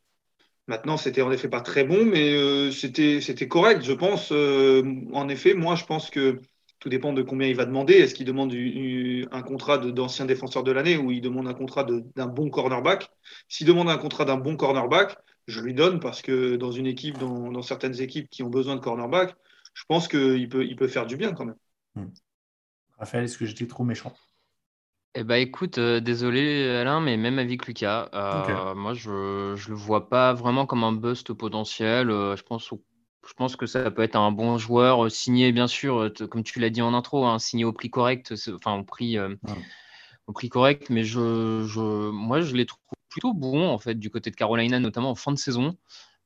Maintenant, 0.66 0.98
c'était 0.98 1.22
en 1.22 1.32
effet 1.32 1.48
pas 1.48 1.62
très 1.62 1.84
bon, 1.84 2.04
mais 2.04 2.34
euh, 2.34 2.70
c'était 2.70 3.48
correct, 3.48 3.82
je 3.82 3.94
pense. 3.94 4.32
Euh, 4.32 4.82
en 5.14 5.28
effet, 5.30 5.54
moi, 5.54 5.76
je 5.76 5.84
pense 5.84 6.10
que 6.10 6.40
tout 6.78 6.90
dépend 6.90 7.12
de 7.12 7.22
combien 7.22 7.48
il 7.48 7.56
va 7.56 7.64
demander. 7.64 7.94
Est-ce 7.94 8.14
qu'il 8.14 8.26
demande 8.26 8.54
un 8.54 9.42
contrat 9.42 9.78
d'ancien 9.78 10.26
défenseur 10.26 10.62
de 10.62 10.70
l'année 10.70 10.98
ou 10.98 11.10
il 11.10 11.22
demande 11.22 11.48
un 11.48 11.54
contrat 11.54 11.84
d'un 11.84 12.26
bon 12.26 12.50
cornerback? 12.50 13.10
S'il 13.48 13.66
demande 13.66 13.88
un 13.88 13.96
contrat 13.96 14.26
d'un 14.26 14.36
bon 14.36 14.56
cornerback, 14.56 15.16
je 15.46 15.60
lui 15.60 15.72
donne 15.72 16.00
parce 16.00 16.20
que 16.20 16.56
dans 16.56 16.70
une 16.70 16.86
équipe, 16.86 17.16
dans, 17.18 17.62
certaines 17.62 18.00
équipes 18.00 18.28
qui 18.28 18.42
ont 18.42 18.50
besoin 18.50 18.76
de 18.76 18.80
cornerback, 18.80 19.34
je 19.72 19.84
pense 19.88 20.06
qu'il 20.06 20.48
peut, 20.50 20.66
il 20.66 20.76
peut 20.76 20.88
faire 20.88 21.06
du 21.06 21.16
bien 21.16 21.32
quand 21.32 21.46
même. 21.46 21.56
Hmm. 21.94 22.10
Raphaël, 22.98 23.24
est-ce 23.24 23.38
que 23.38 23.46
j'étais 23.46 23.66
trop 23.66 23.84
méchant? 23.84 24.12
Eh 25.14 25.24
ben 25.24 25.36
écoute, 25.36 25.78
euh, 25.78 26.00
désolé 26.00 26.68
Alain, 26.68 27.00
mais 27.00 27.16
même 27.16 27.38
avec 27.38 27.66
Lucas. 27.66 28.08
Euh, 28.14 28.74
moi, 28.74 28.94
je 28.94 29.10
ne 29.10 29.68
le 29.68 29.74
vois 29.74 30.08
pas 30.08 30.32
vraiment 30.32 30.66
comme 30.66 30.84
un 30.84 30.92
bust 30.92 31.32
potentiel. 31.32 32.10
Euh, 32.10 32.36
je 32.36 32.42
pense, 32.42 32.72
je 33.26 33.32
pense 33.34 33.56
que 33.56 33.66
ça 33.66 33.90
peut 33.90 34.02
être 34.02 34.16
un 34.16 34.30
bon 34.30 34.58
joueur 34.58 35.10
signé, 35.10 35.50
bien 35.52 35.66
sûr, 35.66 36.12
comme 36.30 36.44
tu 36.44 36.60
l'as 36.60 36.70
dit 36.70 36.82
en 36.82 36.94
intro, 36.94 37.26
hein, 37.26 37.38
signé 37.38 37.64
au 37.64 37.72
prix 37.72 37.90
correct, 37.90 38.34
enfin 38.54 38.78
au 38.78 38.84
prix, 38.84 39.18
au 40.26 40.32
prix 40.32 40.48
correct. 40.48 40.88
Mais 40.90 41.04
je, 41.04 41.64
je, 41.66 42.10
moi, 42.10 42.40
je 42.40 42.54
les 42.54 42.66
trouve 42.66 42.80
plutôt 43.08 43.34
bons 43.34 43.66
en 43.68 43.78
fait 43.78 43.94
du 43.94 44.10
côté 44.10 44.30
de 44.30 44.36
Carolina, 44.36 44.78
notamment 44.78 45.10
en 45.10 45.14
fin 45.14 45.32
de 45.32 45.38
saison. 45.38 45.76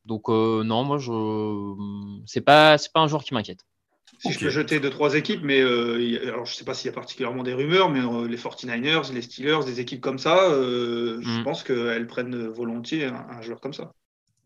Donc 0.05 0.29
non, 0.29 0.85
moi, 0.85 0.99
je, 0.99 2.23
c'est 2.27 2.41
pas, 2.41 2.77
c'est 2.79 2.93
pas 2.93 3.01
un 3.01 3.07
joueur 3.07 3.25
qui 3.25 3.33
m'inquiète. 3.35 3.65
Si 4.23 4.31
je 4.31 4.39
peux 4.39 4.51
jeter 4.51 4.79
deux, 4.79 4.91
trois 4.91 5.17
équipes, 5.17 5.41
mais 5.43 5.61
euh, 5.61 6.21
alors 6.29 6.47
je 6.47 6.53
ne 6.53 6.57
sais 6.57 6.65
pas 6.65 6.75
s'il 6.75 6.87
y 6.87 6.91
a 6.91 6.95
particulièrement 6.95 7.43
des 7.43 7.55
rumeurs, 7.55 7.91
mais 7.91 7.99
euh, 7.99 8.29
les 8.29 8.37
49ers, 8.37 9.13
les 9.13 9.23
Steelers, 9.23 9.65
des 9.67 9.81
équipes 9.81 10.01
comme 10.01 10.21
ça, 10.21 10.45
euh, 10.45 11.19
je 11.21 11.41
mm. 11.41 11.43
pense 11.43 11.65
qu'elles 11.65 12.07
prennent 12.07 12.47
volontiers 12.47 13.07
un, 13.07 13.43
joueur 13.43 13.61
comme 13.61 13.73
ça. 13.73 13.93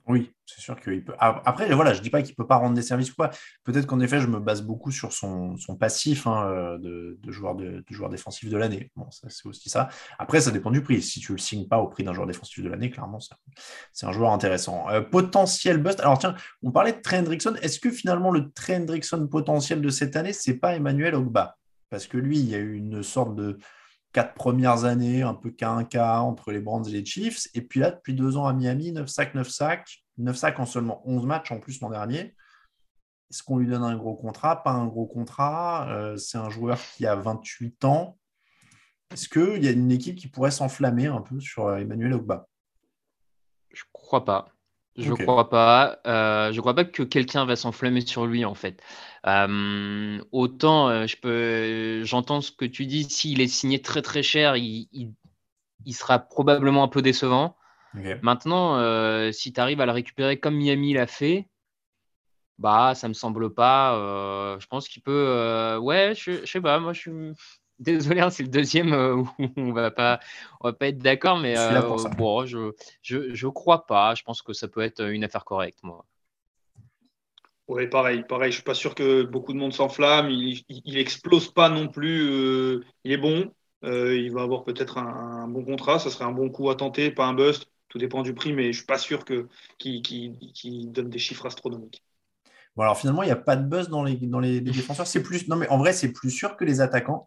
Oui, 0.09 0.33
c'est 0.47 0.61
sûr 0.61 0.79
qu'il 0.81 1.05
peut. 1.05 1.15
Après, 1.19 1.73
voilà, 1.75 1.93
je 1.93 1.99
ne 1.99 2.05
dis 2.05 2.11
pas 2.11 2.23
qu'il 2.23 2.31
ne 2.31 2.37
peut 2.37 2.47
pas 2.47 2.57
rendre 2.57 2.77
des 2.77 2.83
services 2.83 3.11
ou 3.11 3.17
quoi. 3.17 3.31
Peut-être 3.65 3.87
qu'en 3.87 3.99
effet, 3.99 4.21
je 4.21 4.29
me 4.29 4.39
base 4.39 4.63
beaucoup 4.63 4.93
sur 4.93 5.13
son, 5.13 5.57
passif 5.81 6.29
hein, 6.29 6.47
euh, 6.47 6.79
de, 6.79 7.33
joueur 7.33 7.57
de, 7.57 7.83
joueur 7.91 8.09
défensif 8.09 8.49
de 8.49 8.57
l'année. 8.57 8.93
Bon, 8.95 9.09
c'est 9.11 9.47
aussi 9.47 9.69
ça. 9.69 9.89
Après, 10.21 10.41
ça 10.41 10.53
dépend 10.53 10.71
du 10.71 10.81
prix. 10.81 11.03
Si 11.03 11.19
tu 11.19 11.33
ne 11.33 11.37
le 11.37 11.41
signes 11.41 11.67
pas 11.67 11.79
au 11.79 11.89
prix 11.89 12.05
d'un 12.05 12.13
joueur 12.13 12.29
défensif 12.29 12.63
de 12.63 12.69
l'année, 12.69 12.89
clairement, 12.91 13.19
c'est 13.93 14.07
un 14.07 14.13
joueur 14.13 14.31
intéressant. 14.31 14.89
Euh, 14.91 15.01
potentiel 15.01 15.79
bust. 15.79 15.99
Alors, 15.99 16.21
tiens, 16.21 16.37
on 16.63 16.71
parlait 16.71 16.93
de 16.93 17.01
Trey 17.01 17.19
Hendrickson. 17.19 17.57
Est-ce 17.61 17.81
que 17.81 17.91
finalement, 17.91 18.31
le 18.31 18.53
Trey 18.53 18.77
Hendrickson 18.77 19.27
potentiel 19.27 19.81
de 19.81 19.89
cette 19.89 20.15
année, 20.15 20.33
c'est 20.33 20.59
pas 20.59 20.77
Emmanuel 20.77 21.17
Ogba? 21.17 21.57
Parce 21.91 22.07
que 22.07 22.17
lui, 22.17 22.39
il 22.39 22.49
y 22.49 22.55
a 22.55 22.59
eu 22.59 22.75
une 22.75 23.03
sorte 23.03 23.35
de 23.35 23.59
quatre 24.17 24.33
premières 24.33 24.85
années, 24.85 25.21
un 25.21 25.35
peu 25.35 25.51
cas 25.51 25.73
un 25.73 25.85
cas 25.85 26.21
entre 26.21 26.51
les 26.51 26.61
Brands 26.61 26.83
et 26.83 26.91
les 26.91 27.05
Chiefs. 27.05 27.49
Et 27.53 27.61
puis 27.61 27.81
là, 27.81 27.91
depuis 27.91 28.15
deux 28.15 28.39
ans 28.39 28.47
à 28.47 28.55
Miami, 28.55 28.91
9 28.91 29.07
sacs, 29.07 29.35
9 29.35 29.47
sacs. 29.47 30.05
9 30.17 30.35
sacs 30.35 30.59
en 30.59 30.65
seulement 30.65 31.03
11 31.05 31.27
matchs 31.27 31.53
en 31.53 31.61
plus 31.61 31.83
l'an 31.83 31.91
dernier. 31.91 32.35
Est-ce 33.31 33.43
qu'on 33.43 33.59
lui 33.59 33.67
donne 33.67 33.83
un 33.83 33.95
gros 33.95 34.15
contrat? 34.15 34.63
Pas 34.63 34.71
un 34.71 34.87
gros 34.87 35.05
contrat. 35.05 35.91
Euh, 35.91 36.17
c'est 36.17 36.39
un 36.39 36.49
joueur 36.49 36.79
qui 36.97 37.05
a 37.05 37.15
28 37.15 37.85
ans. 37.85 38.17
Est-ce 39.11 39.29
qu'il 39.29 39.63
y 39.63 39.69
a 39.69 39.73
une 39.73 39.93
équipe 39.93 40.17
qui 40.17 40.29
pourrait 40.29 40.51
s'enflammer 40.51 41.09
un 41.09 41.21
peu 41.21 41.39
sur 41.39 41.67
euh, 41.67 41.77
Emmanuel 41.77 42.15
Ogba? 42.15 42.49
Je 43.71 43.83
crois 43.93 44.25
pas. 44.25 44.49
Je 44.97 45.11
ne 45.11 45.17
crois 45.17 45.51
pas. 45.51 45.99
Euh, 46.07 46.53
je 46.53 46.61
crois 46.61 46.75
pas 46.75 46.85
que 46.85 47.03
quelqu'un 47.03 47.45
va 47.45 47.57
s'enflammer 47.57 48.01
sur 48.01 48.27
lui 48.27 48.45
en 48.45 48.55
fait. 48.55 48.83
Euh, 49.27 50.19
autant 50.33 50.89
euh, 50.89 51.07
je 51.07 51.17
peux, 51.17 52.05
j'entends 52.05 52.41
ce 52.41 52.51
que 52.51 52.65
tu 52.65 52.87
dis. 52.87 53.05
S'il 53.05 53.41
est 53.41 53.49
signé 53.49 53.83
très 53.83 54.03
très 54.03 54.23
cher, 54.23 54.57
il, 54.57 55.13
sera 55.93 56.19
probablement 56.19 56.83
un 56.83 56.89
peu 56.89 57.03
décevant. 57.03 57.57
Maintenant, 58.23 58.79
si 59.33 59.53
tu 59.53 59.61
arrives 59.61 59.81
à 59.81 59.87
le 59.87 59.93
récupérer 59.93 60.39
comme 60.39 60.57
Miami 60.57 60.93
l'a 60.93 61.07
fait, 61.07 61.49
bah 62.59 62.95
ça 62.95 63.09
me 63.09 63.15
semble 63.15 63.55
pas. 63.55 63.95
je 64.59 64.67
pense 64.67 64.89
qu'il 64.89 65.03
peut. 65.03 65.79
ouais, 65.81 66.13
je, 66.15 66.45
je 66.45 66.47
sais 66.47 66.61
pas. 66.61 66.79
Moi, 66.79 66.93
je 66.93 67.01
suis 67.01 67.11
Désolé, 67.79 68.21
hein, 68.21 68.31
c'est 68.31 68.43
le 68.43 68.49
deuxième 68.49 68.93
euh, 68.95 69.17
où 69.17 69.29
on 69.57 69.73
va 69.73 69.91
pas, 69.91 70.19
on 70.61 70.69
va 70.69 70.73
pas 70.73 70.89
être 70.89 70.99
d'accord, 70.99 71.39
mais 71.39 71.59
euh, 71.59 71.83
bon, 72.17 72.47
je, 72.47 72.73
je, 73.03 73.35
je, 73.35 73.47
crois 73.49 73.87
pas. 73.87 74.15
Je 74.15 74.23
pense 74.23 74.41
que 74.41 74.55
ça 74.55 74.67
peut 74.67 74.81
être 74.81 75.03
une 75.03 75.25
affaire 75.25 75.45
correcte, 75.45 75.81
moi. 75.83 76.07
Oui, 77.69 77.87
pareil, 77.89 78.25
pareil. 78.27 78.51
Je 78.51 78.57
suis 78.57 78.65
pas 78.65 78.75
sûr 78.75 78.95
que 78.95 79.25
beaucoup 79.25 79.53
de 79.53 79.59
monde 79.59 79.75
s'enflamme. 79.75 80.31
Il, 80.31 80.63
il, 80.69 80.97
explose 80.97 81.53
pas 81.53 81.69
non 81.69 81.89
plus. 81.89 82.31
Euh, 82.31 82.85
il 83.05 83.13
est 83.13 83.19
bon. 83.19 83.53
il 83.83 84.31
va 84.33 84.43
avoir 84.43 84.65
peut-être 84.65 84.99
un, 84.99 85.47
bon 85.49 85.65
contrat. 85.65 85.99
Ça 85.99 86.11
serait 86.11 86.25
un 86.25 86.33
bon 86.33 86.49
coup 86.49 86.71
à 86.71 86.77
tenter, 86.77 87.11
pas 87.11 87.27
un 87.27 87.35
bust. 87.35 87.67
Tout 87.89 87.99
dépend 87.99 88.23
du 88.23 88.35
prix, 88.35 88.53
mais 88.53 88.65
je 88.65 88.69
ne 88.69 88.73
suis 88.73 88.87
pas 88.87 88.99
sûr 88.99 89.25
qu'il 89.25 89.49
qui, 90.03 90.87
donne 90.87 91.11
des 91.11 91.19
chiffres 91.19 91.47
astronomiques. 91.47 92.03
Bon, 92.77 92.83
alors 92.85 92.97
finalement, 92.97 93.23
il 93.23 93.27
n'y 93.27 93.33
a 93.33 93.37
pas 93.37 93.57
de 93.57 93.67
buzz 93.67 93.89
dans 93.89 94.05
les, 94.05 94.15
dans 94.17 94.41
les, 94.41 94.61
défenseurs. 94.63 95.07
C'est 95.07 95.23
plus, 95.23 95.47
non, 95.49 95.57
mais 95.57 95.69
en 95.69 95.79
vrai, 95.79 95.93
c'est 95.93 96.13
plus 96.13 96.31
sûr 96.31 96.57
que 96.57 96.65
les 96.65 96.81
attaquants. 96.81 97.27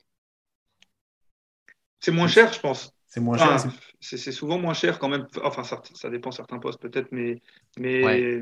C'est 2.00 2.12
moins 2.12 2.28
cher, 2.28 2.52
je 2.54 2.60
pense. 2.60 2.94
C'est 3.08 3.20
moins 3.20 3.38
cher. 3.38 3.58
c'est 4.00 4.32
souvent 4.32 4.60
moins 4.60 4.74
cher 4.74 5.00
quand 5.00 5.10
même. 5.10 5.28
Enfin, 5.44 5.64
ça, 5.64 5.82
ça 5.94 6.10
dépend 6.10 6.32
certains 6.32 6.60
postes 6.60 6.80
peut-être, 6.80 7.08
mais, 7.12 7.42
mais 7.78 8.42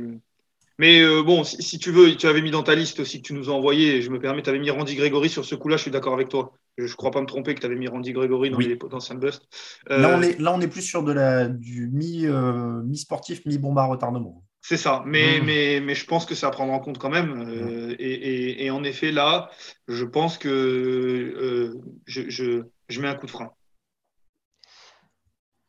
mais 0.80 1.02
euh, 1.02 1.24
bon, 1.24 1.44
si, 1.44 1.80
tu 1.80 1.92
veux, 1.92 2.16
tu 2.16 2.28
avais 2.28 2.42
mis 2.42 2.52
dans 2.52 2.62
ta 2.62 2.76
liste 2.76 3.00
aussi 3.00 3.22
que 3.22 3.28
tu 3.28 3.34
nous 3.34 3.50
as 3.50 3.54
envoyé, 3.54 4.02
je 4.02 4.12
me 4.12 4.20
permets, 4.20 4.44
tu 4.44 4.50
avais 4.50 4.60
mis 4.60 4.70
Randy 4.70 4.96
Gregory 4.96 5.28
sur 5.28 5.44
ce 5.44 5.56
coup-là, 5.56 5.76
je 5.76 5.84
suis 5.84 5.92
d'accord 5.92 6.14
avec 6.14 6.30
toi. 6.30 6.54
Je 6.78 6.84
ne 6.84 6.96
crois 6.96 7.10
pas 7.10 7.22
me 7.22 7.26
tromper 7.26 7.56
que 7.56 7.60
tu 7.60 7.66
avais 7.66 7.76
mis 7.76 7.88
Randy 7.88 8.14
Gregory 8.14 8.52
dans 8.52 8.60
les 8.60 8.76
potentiels 8.76 9.18
busts. 9.18 9.48
Là, 9.88 10.16
on 10.16 10.22
euh, 10.22 10.26
est, 10.26 10.40
là, 10.40 10.54
on 10.54 10.62
est 10.62 10.68
plus 10.68 10.84
sur 10.84 11.02
de 11.02 11.12
la, 11.12 11.48
du 11.48 11.92
euh, 12.26 12.84
mi-sportif, 12.84 13.44
mi-bomba 13.48 13.86
retardement. 13.86 14.44
C'est 14.62 14.78
ça, 14.78 15.02
mais, 15.08 15.40
mmh. 15.40 15.46
mais, 15.46 15.80
mais 15.80 15.96
je 15.96 16.06
pense 16.06 16.26
que 16.26 16.36
ça 16.36 16.48
à 16.48 16.52
prendre 16.52 16.74
en 16.74 16.80
compte 16.80 17.00
quand 17.00 17.10
même. 17.10 17.34
Mmh. 17.34 17.96
et, 17.98 18.66
et, 18.66 18.70
en 18.70 18.84
effet, 18.84 19.12
là, 19.12 19.50
je 19.88 20.04
pense 20.04 20.38
que 20.38 21.74
je, 22.06 22.30
je, 22.30 22.64
je 22.90 23.02
mets 23.02 23.08
un 23.08 23.16
coup 23.16 23.26
de 23.26 23.32
frein. 23.32 23.52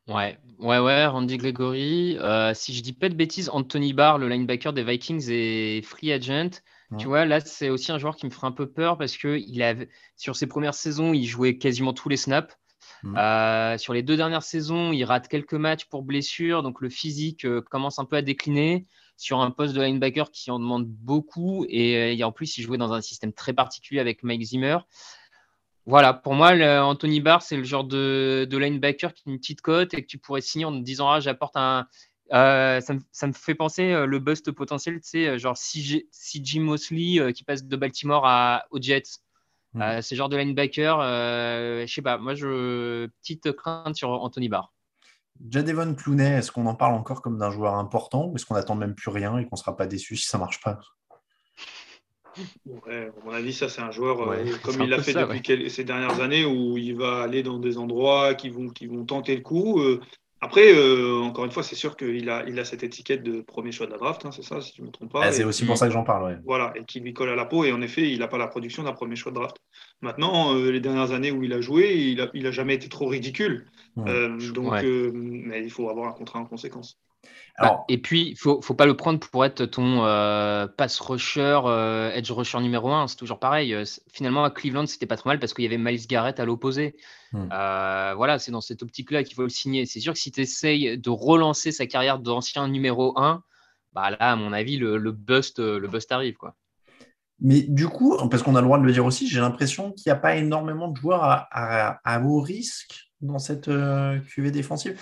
Ouais, 0.08 0.38
ouais, 0.58 0.78
ouais, 0.78 1.06
Randy 1.06 1.36
Gregory. 1.36 2.16
Euh, 2.18 2.54
si 2.54 2.74
je 2.74 2.82
dis 2.82 2.94
pas 2.94 3.10
de 3.10 3.14
bêtises, 3.14 3.50
Anthony 3.50 3.92
Barr, 3.92 4.16
le 4.16 4.28
linebacker 4.28 4.72
des 4.72 4.82
Vikings, 4.82 5.28
est 5.28 5.82
free 5.82 6.12
agent. 6.12 6.62
Tu 6.98 7.06
vois, 7.06 7.26
là, 7.26 7.40
c'est 7.40 7.68
aussi 7.68 7.92
un 7.92 7.98
joueur 7.98 8.16
qui 8.16 8.24
me 8.24 8.30
ferait 8.30 8.46
un 8.46 8.52
peu 8.52 8.66
peur 8.66 8.96
parce 8.96 9.18
que 9.18 9.38
il 9.46 9.62
avait, 9.62 9.90
sur 10.16 10.36
ses 10.36 10.46
premières 10.46 10.72
saisons, 10.72 11.12
il 11.12 11.26
jouait 11.26 11.58
quasiment 11.58 11.92
tous 11.92 12.08
les 12.08 12.16
snaps. 12.16 12.56
Euh, 13.04 13.76
sur 13.76 13.92
les 13.92 14.02
deux 14.02 14.16
dernières 14.16 14.42
saisons, 14.42 14.92
il 14.92 15.04
rate 15.04 15.28
quelques 15.28 15.54
matchs 15.54 15.84
pour 15.84 16.02
blessure, 16.02 16.62
donc 16.62 16.80
le 16.80 16.88
physique 16.88 17.44
euh, 17.44 17.60
commence 17.60 17.98
un 17.98 18.06
peu 18.06 18.16
à 18.16 18.22
décliner 18.22 18.86
sur 19.18 19.40
un 19.40 19.50
poste 19.50 19.74
de 19.74 19.82
linebacker 19.82 20.30
qui 20.30 20.50
en 20.50 20.58
demande 20.58 20.86
beaucoup. 20.86 21.66
Et, 21.68 22.16
et 22.16 22.24
en 22.24 22.32
plus, 22.32 22.56
il 22.56 22.62
jouait 22.62 22.78
dans 22.78 22.94
un 22.94 23.02
système 23.02 23.34
très 23.34 23.52
particulier 23.52 24.00
avec 24.00 24.22
Mike 24.22 24.42
Zimmer. 24.42 24.78
Voilà, 25.88 26.12
pour 26.12 26.34
moi, 26.34 26.50
Anthony 26.82 27.22
Barr, 27.22 27.40
c'est 27.40 27.56
le 27.56 27.64
genre 27.64 27.82
de, 27.82 28.46
linebacker 28.50 29.14
qui 29.14 29.22
a 29.26 29.32
une 29.32 29.38
petite 29.38 29.62
cote 29.62 29.94
et 29.94 30.02
que 30.02 30.06
tu 30.06 30.18
pourrais 30.18 30.42
signer 30.42 30.66
en 30.66 30.72
te 30.72 30.84
disant 30.84 31.10
Ah, 31.10 31.18
j'apporte 31.18 31.56
un. 31.56 31.86
Euh, 32.34 32.78
ça, 32.82 33.26
me, 33.26 33.32
fait 33.32 33.54
penser 33.54 33.90
euh, 33.90 34.04
le 34.04 34.18
bust 34.18 34.52
potentiel, 34.52 35.00
tu 35.00 35.08
sais, 35.08 35.26
euh, 35.28 35.38
genre 35.38 35.56
Jim 35.56 36.60
Mosley 36.60 37.32
qui 37.32 37.42
passe 37.42 37.64
de 37.64 37.74
Baltimore 37.74 38.26
à, 38.26 38.66
aux 38.70 38.78
Jets. 38.78 39.20
Hmm. 39.72 40.00
c'est 40.02 40.14
genre 40.14 40.28
de 40.28 40.36
linebacker, 40.36 41.00
je 41.00 41.90
sais 41.90 42.02
pas, 42.02 42.18
moi, 42.18 42.34
je 42.34 43.06
petite 43.22 43.52
crainte 43.52 43.96
sur 43.96 44.10
Anthony 44.10 44.50
Barr. 44.50 44.74
Jadevon 45.48 45.94
Clooney, 45.94 46.38
est-ce 46.38 46.52
qu'on 46.52 46.66
en 46.66 46.74
parle 46.74 46.94
encore 46.94 47.22
comme 47.22 47.38
d'un 47.38 47.50
joueur 47.50 47.74
important 47.74 48.26
ou 48.26 48.36
est-ce 48.36 48.44
qu'on 48.44 48.54
n'attend 48.54 48.74
même 48.74 48.94
plus 48.94 49.10
rien 49.10 49.38
et 49.38 49.44
qu'on 49.44 49.56
ne 49.56 49.58
sera 49.58 49.76
pas 49.76 49.86
déçu 49.86 50.16
si 50.16 50.26
ça 50.26 50.36
ne 50.36 50.42
marche 50.42 50.60
pas? 50.60 50.80
Ouais, 52.66 53.08
à 53.08 53.24
mon 53.24 53.32
avis, 53.32 53.52
ça, 53.52 53.68
c'est 53.68 53.80
un 53.80 53.90
joueur, 53.90 54.20
euh, 54.30 54.44
comme 54.62 54.82
il 54.82 54.88
l'a 54.88 55.02
fait 55.02 55.14
depuis 55.14 55.70
ces 55.70 55.84
dernières 55.84 56.20
années, 56.20 56.44
où 56.44 56.76
il 56.78 56.96
va 56.96 57.22
aller 57.22 57.42
dans 57.42 57.58
des 57.58 57.78
endroits 57.78 58.34
qui 58.34 58.50
vont, 58.50 58.68
qui 58.68 58.86
vont 58.86 59.04
tenter 59.04 59.34
le 59.34 59.42
coup. 59.42 59.80
Euh. 59.80 60.00
après, 60.40 60.72
euh, 60.72 61.20
encore 61.20 61.44
une 61.44 61.50
fois, 61.50 61.62
c'est 61.62 61.74
sûr 61.74 61.96
qu'il 61.96 62.28
a, 62.30 62.44
il 62.46 62.58
a 62.58 62.64
cette 62.64 62.82
étiquette 62.82 63.22
de 63.22 63.40
premier 63.40 63.72
choix 63.72 63.86
de 63.86 63.92
la 63.92 63.98
draft, 63.98 64.24
hein, 64.24 64.30
c'est 64.32 64.42
ça, 64.42 64.60
si 64.60 64.74
je 64.76 64.82
ne 64.82 64.86
me 64.86 64.92
trompe 64.92 65.12
pas. 65.12 65.24
Ah, 65.24 65.32
c'est 65.32 65.44
aussi 65.44 65.64
pour 65.64 65.76
ça 65.76 65.86
que 65.86 65.92
j'en 65.92 66.04
parle. 66.04 66.40
Voilà, 66.44 66.72
et 66.76 66.84
qui 66.84 67.00
lui 67.00 67.12
colle 67.12 67.30
à 67.30 67.36
la 67.36 67.44
peau. 67.44 67.64
Et 67.64 67.72
en 67.72 67.82
effet, 67.82 68.10
il 68.10 68.18
n'a 68.20 68.28
pas 68.28 68.38
la 68.38 68.48
production 68.48 68.82
d'un 68.82 68.92
premier 68.92 69.16
choix 69.16 69.32
de 69.32 69.36
draft. 69.36 69.56
Maintenant, 70.00 70.54
les 70.54 70.80
dernières 70.80 71.12
années 71.12 71.32
où 71.32 71.42
il 71.42 71.52
a 71.52 71.60
joué, 71.60 71.94
il 71.94 72.18
n'a 72.18 72.28
il 72.34 72.46
a 72.46 72.50
jamais 72.50 72.74
été 72.74 72.88
trop 72.88 73.06
ridicule. 73.06 73.66
donc, 73.96 74.82
mais 74.82 75.62
il 75.62 75.70
faut 75.70 75.88
avoir 75.90 76.08
un 76.08 76.12
contrat 76.12 76.38
en 76.38 76.44
conséquence. 76.44 76.98
Bah, 77.60 77.84
et 77.88 77.98
puis, 77.98 78.28
il 78.30 78.36
faut, 78.36 78.62
faut 78.62 78.74
pas 78.74 78.86
le 78.86 78.96
prendre 78.96 79.18
pour 79.18 79.44
être 79.44 79.64
ton 79.64 80.04
euh, 80.04 80.68
pass 80.68 81.00
rusher, 81.00 81.60
euh, 81.64 82.12
edge 82.12 82.30
rusher 82.30 82.60
numéro 82.60 82.92
un. 82.92 83.08
C'est 83.08 83.16
toujours 83.16 83.40
pareil. 83.40 83.74
Euh, 83.74 83.84
finalement, 84.12 84.44
à 84.44 84.50
Cleveland, 84.50 84.86
c'était 84.86 85.06
pas 85.06 85.16
trop 85.16 85.28
mal 85.28 85.40
parce 85.40 85.54
qu'il 85.54 85.64
y 85.64 85.66
avait 85.66 85.78
Miles 85.78 86.06
Garrett 86.06 86.38
à 86.38 86.44
l'opposé. 86.44 86.96
Hmm. 87.32 87.48
voilà, 87.48 88.38
c'est 88.38 88.52
dans 88.52 88.60
cette 88.60 88.82
optique-là 88.82 89.24
qu'il 89.24 89.34
faut 89.34 89.42
le 89.42 89.48
signer. 89.48 89.86
C'est 89.86 90.00
sûr 90.00 90.12
que 90.12 90.18
si 90.18 90.30
tu 90.30 90.40
essayes 90.40 90.96
de 90.96 91.10
relancer 91.10 91.72
sa 91.72 91.86
carrière 91.86 92.20
d'ancien 92.20 92.68
numéro 92.68 93.18
1, 93.18 93.42
bah 93.92 94.10
là, 94.10 94.16
à 94.18 94.36
mon 94.36 94.52
avis, 94.52 94.76
le, 94.76 94.96
le 94.96 95.12
bust, 95.12 95.58
le 95.58 95.86
bust 95.88 96.12
arrive. 96.12 96.36
Quoi. 96.36 96.54
Mais 97.40 97.62
du 97.62 97.88
coup, 97.88 98.16
parce 98.30 98.42
qu'on 98.42 98.54
a 98.54 98.60
le 98.60 98.66
droit 98.66 98.78
de 98.78 98.84
le 98.84 98.92
dire 98.92 99.04
aussi, 99.04 99.28
j'ai 99.28 99.40
l'impression 99.40 99.92
qu'il 99.92 100.04
n'y 100.10 100.16
a 100.16 100.20
pas 100.20 100.36
énormément 100.36 100.88
de 100.88 100.96
joueurs 100.96 101.24
à, 101.24 101.48
à, 101.50 102.00
à 102.04 102.22
haut 102.22 102.40
risque 102.40 103.07
dans 103.20 103.38
cette 103.38 103.68
euh, 103.68 104.18
QV 104.20 104.50
défensive. 104.50 105.00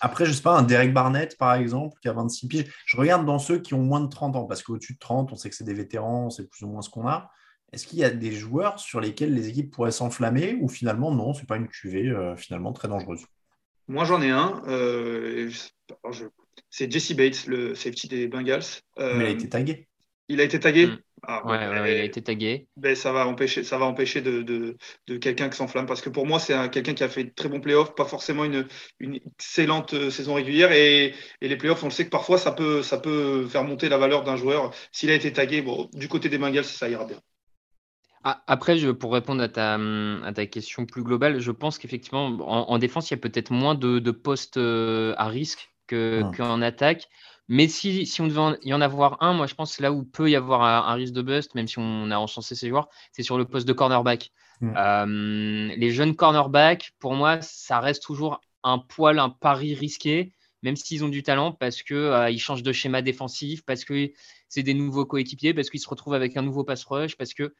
Après, 0.00 0.24
je 0.24 0.30
ne 0.30 0.34
sais 0.34 0.42
pas, 0.42 0.56
un 0.56 0.62
Derek 0.62 0.92
Barnett, 0.92 1.36
par 1.36 1.54
exemple, 1.54 1.98
qui 2.00 2.08
a 2.08 2.12
26 2.12 2.48
piges. 2.48 2.72
Je 2.86 2.96
regarde 2.96 3.26
dans 3.26 3.38
ceux 3.38 3.58
qui 3.58 3.74
ont 3.74 3.82
moins 3.82 4.00
de 4.00 4.08
30 4.08 4.36
ans, 4.36 4.44
parce 4.44 4.62
qu'au-dessus 4.62 4.94
de 4.94 4.98
30, 4.98 5.32
on 5.32 5.36
sait 5.36 5.50
que 5.50 5.56
c'est 5.56 5.64
des 5.64 5.74
vétérans, 5.74 6.30
c'est 6.30 6.48
plus 6.48 6.64
ou 6.64 6.68
moins 6.68 6.82
ce 6.82 6.90
qu'on 6.90 7.06
a. 7.06 7.30
Est-ce 7.72 7.86
qu'il 7.86 7.98
y 7.98 8.04
a 8.04 8.10
des 8.10 8.32
joueurs 8.32 8.78
sur 8.78 9.00
lesquels 9.00 9.34
les 9.34 9.48
équipes 9.48 9.72
pourraient 9.72 9.90
s'enflammer 9.90 10.56
ou 10.60 10.68
finalement, 10.68 11.12
non, 11.12 11.34
ce 11.34 11.40
n'est 11.40 11.46
pas 11.46 11.56
une 11.56 11.66
QV 11.66 12.08
euh, 12.08 12.36
finalement 12.36 12.72
très 12.72 12.86
dangereuse? 12.86 13.26
Moi, 13.88 14.04
j'en 14.04 14.22
ai 14.22 14.30
un. 14.30 14.62
Euh, 14.68 15.50
c'est 16.70 16.90
Jesse 16.90 17.12
Bates, 17.12 17.46
le 17.46 17.74
safety 17.74 18.08
des 18.08 18.28
Bengals. 18.28 18.62
Mais 18.96 19.16
il 19.16 19.22
a 19.22 19.28
été 19.28 19.48
tagué. 19.48 19.88
Il 20.28 20.40
a 20.40 20.44
été 20.44 20.58
tagué? 20.58 20.86
Mm. 20.86 20.98
Ah, 21.26 21.46
ouais, 21.46 21.92
il 21.94 22.00
a 22.00 22.04
été 22.04 22.22
tagué. 22.22 22.66
Ben, 22.76 22.94
ça 22.94 23.12
va 23.12 23.26
empêcher, 23.26 23.64
ça 23.64 23.78
va 23.78 23.86
empêcher 23.86 24.20
de, 24.20 24.42
de, 24.42 24.76
de 25.06 25.16
quelqu'un 25.16 25.48
qui 25.48 25.56
s'enflamme. 25.56 25.86
Parce 25.86 26.02
que 26.02 26.10
pour 26.10 26.26
moi, 26.26 26.38
c'est 26.38 26.70
quelqu'un 26.70 26.92
qui 26.92 27.02
a 27.02 27.08
fait 27.08 27.24
de 27.24 27.30
très 27.30 27.48
bons 27.48 27.60
playoffs, 27.60 27.94
pas 27.94 28.04
forcément 28.04 28.44
une, 28.44 28.66
une 29.00 29.14
excellente 29.14 29.94
euh, 29.94 30.10
saison 30.10 30.34
régulière. 30.34 30.72
Et, 30.72 31.14
et, 31.40 31.48
les 31.48 31.56
playoffs, 31.56 31.82
on 31.82 31.86
le 31.86 31.92
sait 31.92 32.04
que 32.04 32.10
parfois, 32.10 32.36
ça 32.36 32.52
peut, 32.52 32.82
ça 32.82 32.98
peut 32.98 33.46
faire 33.46 33.64
monter 33.64 33.88
la 33.88 33.96
valeur 33.96 34.22
d'un 34.22 34.36
joueur. 34.36 34.74
S'il 34.92 35.10
a 35.10 35.14
été 35.14 35.32
tagué, 35.32 35.62
bon, 35.62 35.88
du 35.94 36.08
côté 36.08 36.28
des 36.28 36.36
Bengals, 36.38 36.64
ça 36.64 36.88
ira 36.88 37.06
bien. 37.06 37.18
Ah, 38.24 38.42
après, 38.46 38.78
je, 38.78 38.90
pour 38.90 39.12
répondre 39.12 39.42
à 39.42 39.48
ta, 39.48 39.74
à 39.74 40.32
ta 40.32 40.46
question 40.46 40.86
plus 40.86 41.02
globale, 41.02 41.40
je 41.40 41.50
pense 41.50 41.78
qu'effectivement, 41.78 42.26
en, 42.26 42.78
défense, 42.78 43.10
il 43.10 43.14
y 43.14 43.18
a 43.18 43.20
peut-être 43.20 43.50
moins 43.50 43.74
de, 43.74 43.98
de 43.98 44.10
postes 44.10 44.56
euh, 44.56 45.14
à 45.18 45.28
risque 45.28 45.70
qu'en 45.88 46.62
attaque. 46.62 47.08
Mais 47.48 47.68
si, 47.68 48.06
si 48.06 48.20
on 48.20 48.26
devait 48.26 48.58
y 48.62 48.72
en 48.72 48.80
avoir 48.80 49.22
un, 49.22 49.34
moi 49.34 49.46
je 49.46 49.54
pense 49.54 49.78
là 49.78 49.92
où 49.92 50.04
peut 50.04 50.30
y 50.30 50.36
avoir 50.36 50.62
un, 50.62 50.94
risque 50.94 51.12
de 51.12 51.22
bust, 51.22 51.54
même 51.54 51.68
si 51.68 51.78
on 51.78 52.10
a 52.10 52.16
encensé 52.16 52.54
ces 52.54 52.68
joueurs, 52.68 52.88
c'est 53.12 53.22
sur 53.22 53.36
le 53.36 53.44
poste 53.44 53.68
de 53.68 53.72
cornerback. 53.72 54.30
Mm. 54.60 54.72
Euh, 54.76 55.74
les 55.76 55.90
jeunes 55.90 56.16
cornerbacks, 56.16 56.92
pour 56.98 57.14
moi, 57.14 57.40
ça 57.42 57.80
reste 57.80 58.02
toujours 58.02 58.40
un 58.62 58.78
poil, 58.78 59.18
un 59.18 59.28
pari 59.28 59.74
risqué, 59.74 60.32
même 60.62 60.76
s'ils 60.76 61.04
ont 61.04 61.10
du 61.10 61.22
talent, 61.22 61.52
parce 61.52 61.82
qu'ils 61.82 61.96
euh, 61.96 62.36
changent 62.38 62.62
de 62.62 62.72
schéma 62.72 63.02
défensif, 63.02 63.62
parce 63.66 63.84
que 63.84 64.10
c'est 64.48 64.62
des 64.62 64.72
nouveaux 64.72 65.04
coéquipiers, 65.04 65.52
parce 65.52 65.68
qu'ils 65.68 65.80
se 65.80 65.88
retrouvent 65.88 66.14
avec 66.14 66.36
un 66.38 66.42
nouveau 66.42 66.64
pass 66.64 66.84
rush, 66.84 67.16
parce 67.16 67.34
que. 67.34 67.54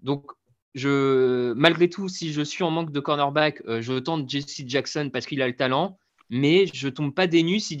Donc, 0.00 0.32
je, 0.74 1.52
malgré 1.54 1.88
tout, 1.88 2.08
si 2.08 2.32
je 2.32 2.42
suis 2.42 2.64
en 2.64 2.70
manque 2.70 2.92
de 2.92 3.00
cornerback, 3.00 3.62
euh, 3.66 3.82
je 3.82 3.98
tente 3.98 4.28
Jesse 4.28 4.62
Jackson 4.66 5.10
parce 5.12 5.26
qu'il 5.26 5.42
a 5.42 5.48
le 5.48 5.56
talent 5.56 5.98
mais 6.30 6.66
je 6.72 6.88
tombe 6.88 7.12
pas 7.12 7.26
dénu 7.26 7.58
si 7.58 7.76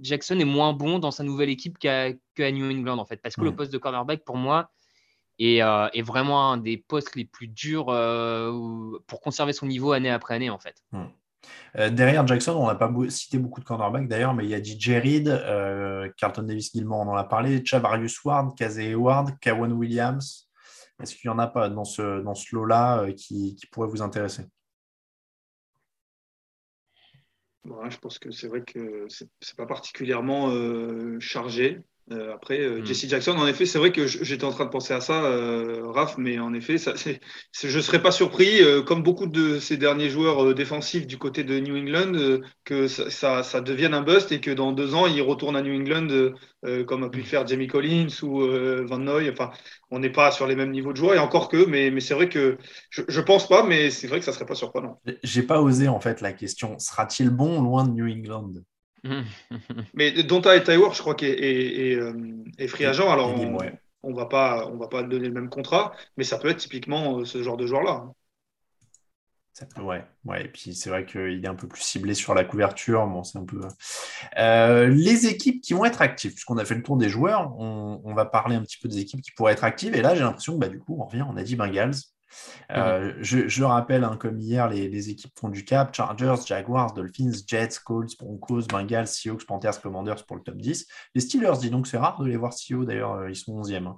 Jackson 0.00 0.38
est 0.38 0.44
moins 0.44 0.72
bon 0.72 0.98
dans 0.98 1.12
sa 1.12 1.22
nouvelle 1.22 1.48
équipe 1.48 1.78
qu'à 1.78 2.10
New 2.38 2.70
England 2.70 2.98
en 2.98 3.06
fait 3.06 3.22
parce 3.22 3.36
que 3.36 3.42
le 3.42 3.54
poste 3.54 3.72
de 3.72 3.78
cornerback 3.78 4.24
pour 4.24 4.36
moi 4.36 4.70
est, 5.38 5.62
euh, 5.62 5.88
vraiment 6.02 6.52
un 6.52 6.56
des 6.56 6.76
postes 6.76 7.14
les 7.14 7.24
plus 7.24 7.46
durs 7.46 7.88
euh, 7.88 8.98
pour 9.06 9.20
conserver 9.20 9.52
son 9.52 9.66
niveau 9.66 9.92
année 9.92 10.10
après 10.10 10.34
année 10.34 10.50
en 10.50 10.58
fait. 10.58 10.74
Euh, 11.76 11.90
derrière 11.90 12.26
Jackson, 12.26 12.52
on 12.52 12.66
n'a 12.66 12.74
pas 12.74 12.92
cité 13.08 13.38
beaucoup 13.38 13.60
de 13.60 13.64
cornerbacks 13.64 14.08
d'ailleurs, 14.08 14.34
mais 14.34 14.44
il 14.44 14.50
y 14.50 14.54
a 14.54 14.62
DJ 14.62 15.00
Reed, 15.00 16.12
Carlton 16.16 16.42
Davis 16.42 16.72
Gilmore, 16.72 17.00
on 17.00 17.10
en 17.10 17.16
a 17.16 17.24
parlé, 17.24 17.64
Chavarius 17.64 18.22
Ward, 18.24 18.56
Kazé 18.56 18.94
Ward, 18.94 19.38
Kawan 19.40 19.72
Williams. 19.72 20.48
Est-ce 21.00 21.14
qu'il 21.14 21.30
n'y 21.30 21.34
en 21.34 21.38
a 21.38 21.46
pas 21.46 21.68
dans 21.68 21.84
ce, 21.84 22.20
dans 22.22 22.34
ce 22.34 22.54
lot-là 22.54 23.06
qui, 23.16 23.56
qui 23.56 23.66
pourrait 23.66 23.88
vous 23.88 24.02
intéresser? 24.02 24.44
Je 27.64 27.98
pense 27.98 28.18
que 28.18 28.30
c'est 28.30 28.48
vrai 28.48 28.62
que 28.62 29.06
c'est 29.08 29.56
pas 29.56 29.66
particulièrement 29.66 30.50
euh, 30.50 31.18
chargé. 31.20 31.80
Euh, 32.10 32.34
après, 32.34 32.60
euh, 32.60 32.80
hmm. 32.80 32.86
Jesse 32.86 33.08
Jackson, 33.08 33.32
en 33.32 33.46
effet, 33.46 33.64
c'est 33.64 33.78
vrai 33.78 33.92
que 33.92 34.06
j'étais 34.06 34.44
en 34.44 34.50
train 34.50 34.64
de 34.64 34.70
penser 34.70 34.92
à 34.92 35.00
ça, 35.00 35.24
euh, 35.24 35.82
Raph, 35.86 36.18
mais 36.18 36.38
en 36.40 36.52
effet, 36.52 36.76
ça, 36.76 36.94
je 36.96 37.76
ne 37.76 37.82
serais 37.82 38.02
pas 38.02 38.10
surpris, 38.10 38.60
comme 38.86 39.02
beaucoup 39.02 39.26
de 39.26 39.58
ces 39.58 39.76
derniers 39.76 40.10
joueurs 40.10 40.54
défensifs 40.54 41.06
du 41.06 41.16
côté 41.16 41.44
de 41.44 41.58
New 41.60 41.76
England, 41.76 42.40
que 42.64 42.88
ça, 42.88 43.42
ça, 43.42 43.60
devienne 43.60 43.94
un 43.94 44.02
bust 44.02 44.32
et 44.32 44.40
que 44.40 44.50
dans 44.50 44.72
deux 44.72 44.94
ans, 44.94 45.06
il 45.06 45.22
retourne 45.22 45.56
à 45.56 45.62
New 45.62 45.74
England, 45.74 46.32
comme 46.86 47.04
a 47.04 47.08
pu 47.08 47.18
le 47.18 47.24
faire 47.24 47.46
Jamie 47.46 47.68
Collins 47.68 48.22
ou 48.22 48.40
Van 48.86 48.98
Noy. 48.98 49.30
Enfin, 49.30 49.50
on 49.90 49.98
n'est 50.00 50.10
pas 50.10 50.32
sur 50.32 50.46
les 50.46 50.56
mêmes 50.56 50.72
niveaux 50.72 50.92
de 50.92 50.96
joueurs, 50.96 51.14
et 51.14 51.18
encore 51.18 51.48
que, 51.48 51.64
mais, 51.66 51.90
mais 51.90 52.00
c'est 52.00 52.14
vrai 52.14 52.28
que 52.28 52.58
je 52.90 53.02
ne 53.02 53.24
pense 53.24 53.48
pas, 53.48 53.62
mais 53.62 53.90
c'est 53.90 54.08
vrai 54.08 54.18
que 54.18 54.24
ça 54.24 54.32
ne 54.32 54.36
serait 54.36 54.46
pas 54.46 54.54
surprenant. 54.54 55.00
J'ai 55.22 55.42
pas 55.42 55.60
osé, 55.60 55.88
en 55.88 56.00
fait, 56.00 56.20
la 56.20 56.32
question. 56.32 56.78
Sera-t-il 56.78 57.30
bon 57.30 57.62
loin 57.62 57.86
de 57.86 57.92
New 57.92 58.08
England? 58.08 58.52
Mais 59.94 60.22
Donta 60.22 60.56
et 60.56 60.62
Tywor, 60.62 60.94
je 60.94 61.00
crois, 61.00 61.14
qu'il 61.14 61.28
est, 61.28 61.98
est, 62.58 62.68
free 62.68 62.84
agent. 62.84 63.10
Alors, 63.10 63.34
on, 64.02 64.10
ne 64.10 64.16
va 64.16 64.26
pas, 64.26 64.68
on 64.68 64.76
va 64.76 64.88
pas 64.88 65.02
donner 65.02 65.28
le 65.28 65.34
même 65.34 65.48
contrat, 65.48 65.92
mais 66.16 66.24
ça 66.24 66.38
peut 66.38 66.48
être 66.48 66.58
typiquement 66.58 67.18
euh, 67.18 67.24
ce 67.24 67.42
genre 67.42 67.56
de 67.56 67.66
joueur-là. 67.66 68.06
ouais, 69.78 70.04
ouais. 70.24 70.44
Et 70.44 70.48
puis 70.48 70.74
c'est 70.74 70.90
vrai 70.90 71.04
qu'il 71.04 71.44
est 71.44 71.48
un 71.48 71.54
peu 71.54 71.68
plus 71.68 71.82
ciblé 71.82 72.14
sur 72.14 72.34
la 72.34 72.44
couverture. 72.44 73.06
Bon, 73.06 73.24
c'est 73.24 73.38
un 73.38 73.44
peu. 73.44 73.60
Euh, 74.38 74.86
les 74.88 75.26
équipes 75.26 75.60
qui 75.60 75.72
vont 75.72 75.84
être 75.84 76.02
actives, 76.02 76.32
puisqu'on 76.32 76.58
a 76.58 76.64
fait 76.64 76.74
le 76.74 76.82
tour 76.82 76.96
des 76.96 77.08
joueurs, 77.08 77.58
on, 77.58 78.14
va 78.14 78.24
parler 78.24 78.56
un 78.56 78.62
petit 78.62 78.78
peu 78.78 78.88
des 78.88 78.98
équipes 78.98 79.22
qui 79.22 79.32
pourraient 79.32 79.52
être 79.52 79.64
actives. 79.64 79.94
Et 79.94 80.02
là, 80.02 80.14
j'ai 80.14 80.22
l'impression 80.22 80.54
que 80.54 80.58
bah, 80.58 80.68
du 80.68 80.78
coup, 80.78 80.96
on 81.00 81.06
revient, 81.06 81.24
on 81.28 81.36
a 81.36 81.42
dit 81.42 81.56
Bengals. 81.56 81.94
Euh, 82.70 83.12
je, 83.20 83.62
rappelle, 83.62 84.04
hein, 84.04 84.16
comme 84.18 84.40
hier, 84.40 84.68
les, 84.68 85.10
équipes 85.10 85.32
font 85.38 85.48
du 85.48 85.64
cap 85.64 85.94
Chargers, 85.94 86.36
Jaguars, 86.46 86.94
Dolphins, 86.94 87.32
Jets, 87.46 87.80
Colts, 87.84 88.16
Broncos, 88.18 88.62
Bengals, 88.68 89.06
Seahawks, 89.06 89.44
Panthers, 89.46 89.80
Commanders 89.80 90.24
pour 90.26 90.36
le 90.36 90.42
top 90.42 90.56
10. 90.56 90.86
Les 91.14 91.20
Steelers, 91.20 91.58
dis 91.60 91.70
donc, 91.70 91.86
c'est 91.86 91.98
rare 91.98 92.20
de 92.20 92.26
les 92.26 92.36
voir 92.36 92.52
si 92.52 92.74
haut, 92.74 92.84
d'ailleurs, 92.84 93.14
euh, 93.14 93.30
ils 93.30 93.36
sont 93.36 93.60
11e. 93.60 93.86
Hein. 93.86 93.96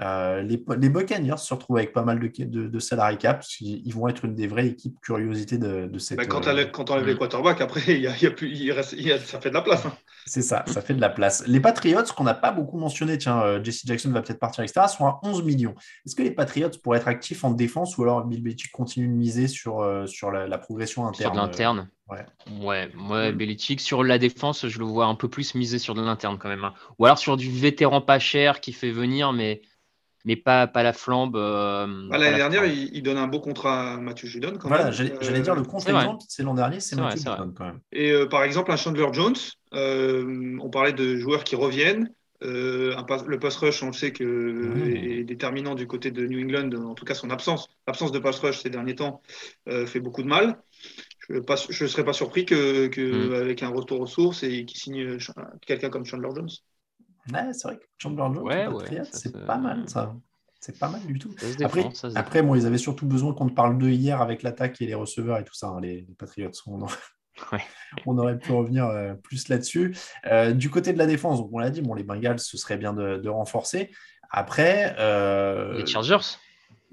Euh, 0.00 0.42
les, 0.42 0.62
les, 0.78 0.88
Buccaneers 0.88 1.38
se 1.38 1.52
retrouvent 1.54 1.78
avec 1.78 1.92
pas 1.92 2.04
mal 2.04 2.20
de, 2.20 2.44
de, 2.44 2.66
de 2.68 2.78
salary 2.78 3.18
cap, 3.18 3.44
ils 3.60 3.92
vont 3.92 4.08
être 4.08 4.24
une 4.24 4.34
des 4.34 4.46
vraies 4.46 4.68
équipes 4.68 4.98
curiosité 5.00 5.58
de, 5.58 5.86
de 5.86 5.98
cette. 5.98 6.18
Bah, 6.18 6.26
quand, 6.26 6.46
on 6.46 6.92
enlève 6.92 7.06
les 7.06 7.16
quarterbacks, 7.16 7.60
après, 7.60 7.82
il 7.88 8.00
y 8.00 8.26
a, 8.26 8.30
plus, 8.30 8.50
il 8.50 8.72
reste, 8.72 8.96
ça 9.26 9.40
fait 9.40 9.50
de 9.50 9.54
la 9.54 9.62
place. 9.62 9.84
Hein. 9.86 9.92
C'est 10.26 10.42
ça, 10.42 10.64
ça 10.66 10.80
fait 10.80 10.94
de 10.94 11.00
la 11.00 11.10
place. 11.10 11.46
Les 11.46 11.60
Patriots, 11.60 12.04
qu'on 12.16 12.24
n'a 12.24 12.34
pas 12.34 12.52
beaucoup 12.52 12.78
mentionné, 12.78 13.18
tiens, 13.18 13.62
Jesse 13.62 13.82
Jackson 13.84 14.10
va 14.10 14.22
peut-être 14.22 14.38
partir, 14.38 14.62
etc., 14.62 14.86
sont 14.86 15.06
à 15.06 15.20
11 15.22 15.42
millions. 15.42 15.74
Est-ce 16.06 16.14
que 16.14 16.22
les 16.22 16.30
Patriots 16.30 16.70
pourraient 16.82 16.98
être 16.98 17.08
actifs 17.08 17.44
en 17.44 17.50
défense 17.50 17.98
ou 17.98 18.02
alors 18.02 18.24
Bill 18.24 18.42
Belichick 18.42 18.72
continue 18.72 19.08
de 19.08 19.12
miser 19.12 19.48
sur, 19.48 19.80
euh, 19.80 20.06
sur 20.06 20.30
la, 20.30 20.58
progression 20.58 21.06
interne. 21.06 21.34
Sur 21.34 21.42
l'interne. 21.42 21.88
Euh, 22.10 22.14
ouais. 22.14 22.26
Ouais, 22.60 22.90
ouais 23.10 23.32
mm. 23.32 23.36
Belichick 23.36 23.80
sur 23.80 24.04
la 24.04 24.18
défense, 24.18 24.66
je 24.66 24.78
le 24.78 24.84
vois 24.84 25.06
un 25.06 25.14
peu 25.14 25.28
plus 25.28 25.54
miser 25.54 25.78
sur 25.78 25.94
de 25.94 26.02
l'interne 26.02 26.38
quand 26.38 26.48
même. 26.48 26.64
Hein. 26.64 26.74
Ou 26.98 27.06
alors 27.06 27.18
sur 27.18 27.36
du 27.36 27.50
vétéran 27.50 28.00
pas 28.00 28.18
cher 28.18 28.60
qui 28.60 28.72
fait 28.72 28.90
venir, 28.90 29.32
mais, 29.32 29.62
mais 30.24 30.36
pas, 30.36 30.66
pas 30.66 30.82
la 30.82 30.92
flambe. 30.92 31.36
Euh, 31.36 31.86
bah, 32.10 32.18
l'année 32.18 32.36
dernière, 32.36 32.64
il, 32.64 33.02
donne 33.02 33.18
un 33.18 33.26
beau 33.26 33.40
contrat 33.40 33.94
à 33.94 33.96
Mathieu 33.96 34.28
Judon. 34.28 34.56
Quand 34.58 34.68
voilà, 34.68 34.90
j'allais 34.90 35.40
dire 35.40 35.54
le 35.54 35.62
contre 35.62 35.86
c'est 36.28 36.42
l'an 36.42 36.54
dernier, 36.54 36.80
c'est 36.80 36.96
Mathieu 36.96 37.18
Judon 37.18 37.52
quand 37.56 37.64
même. 37.64 37.80
Et 37.92 38.14
par 38.30 38.42
exemple, 38.42 38.72
un 38.72 38.76
Chandler 38.76 39.06
Jones, 39.12 39.36
on 39.72 40.70
parlait 40.70 40.92
de 40.92 41.16
joueurs 41.16 41.44
qui 41.44 41.56
reviennent. 41.56 42.10
Euh, 42.44 42.96
le 43.26 43.38
pass 43.38 43.56
rush, 43.56 43.82
on 43.82 43.88
le 43.88 43.92
sait 43.92 44.12
que 44.12 44.88
est, 44.88 45.24
déterminant 45.24 45.74
du 45.74 45.86
côté 45.86 46.10
de 46.10 46.26
New 46.26 46.40
England, 46.40 46.72
en 46.72 46.94
tout 46.94 47.04
cas 47.04 47.14
son 47.14 47.30
absence. 47.30 47.68
L'absence 47.86 48.10
de 48.10 48.18
pass 48.18 48.38
rush 48.40 48.60
ces 48.60 48.70
derniers 48.70 48.96
temps 48.96 49.22
euh, 49.68 49.86
fait 49.86 50.00
beaucoup 50.00 50.22
de 50.22 50.28
mal. 50.28 50.60
Je 51.28 51.34
ne 51.34 51.88
serais 51.88 52.04
pas 52.04 52.12
surpris 52.12 52.44
que, 52.44 52.88
mm. 52.88 53.34
avec 53.34 53.62
un 53.62 53.68
retour 53.68 54.00
aux 54.00 54.06
sources 54.06 54.42
et 54.42 54.64
qu'il 54.64 54.78
signe 54.78 55.18
quelqu'un 55.66 55.88
comme 55.88 56.04
Chandler 56.04 56.30
Jones. 56.34 56.50
Ouais, 57.32 57.52
c'est 57.52 57.68
vrai 57.68 57.76
que 57.76 57.84
Chandler 57.98 58.28
Jones, 58.34 59.04
c'est 59.12 59.46
pas 59.46 59.58
mal 59.58 59.88
ça. 59.88 60.14
C'est 60.58 60.78
pas 60.78 60.88
mal 60.88 61.00
du 61.04 61.18
tout. 61.18 61.34
Après, 61.64 61.88
après 62.14 62.42
moi, 62.42 62.56
ils 62.56 62.66
avaient 62.66 62.78
surtout 62.78 63.06
besoin 63.06 63.34
qu'on 63.34 63.48
te 63.48 63.54
parle 63.54 63.78
d'eux 63.78 63.90
hier 63.90 64.20
avec 64.22 64.44
l'attaque 64.44 64.80
et 64.80 64.86
les 64.86 64.94
receveurs 64.94 65.38
et 65.38 65.44
tout 65.44 65.54
ça, 65.54 65.68
hein, 65.68 65.80
les, 65.80 66.02
les, 66.02 66.14
Patriots. 66.14 66.52
sont 66.52 66.86
on 68.06 68.18
aurait 68.18 68.38
pu 68.38 68.52
revenir 68.52 68.86
euh, 68.86 69.14
plus 69.14 69.48
là-dessus. 69.48 69.96
Euh, 70.26 70.52
du 70.52 70.70
côté 70.70 70.92
de 70.92 70.98
la 70.98 71.06
défense, 71.06 71.40
on 71.52 71.58
l'a 71.58 71.70
dit, 71.70 71.82
bon, 71.82 71.94
les 71.94 72.04
Bengals, 72.04 72.38
ce 72.38 72.56
serait 72.56 72.76
bien 72.76 72.92
de, 72.92 73.28
renforcer. 73.28 73.90
Après. 74.30 74.96
Euh, 74.98 75.78
les 75.78 75.86
Chargers. 75.86 76.38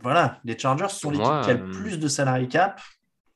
Voilà, 0.02 0.40
les 0.46 0.58
Chargers 0.58 0.90
sont 0.90 1.12
l'équipe 1.12 1.42
qui 1.44 1.50
a 1.50 1.54
le 1.54 1.70
plus 1.72 2.00
de 2.00 2.08
salary 2.08 2.48
cap 2.48 2.82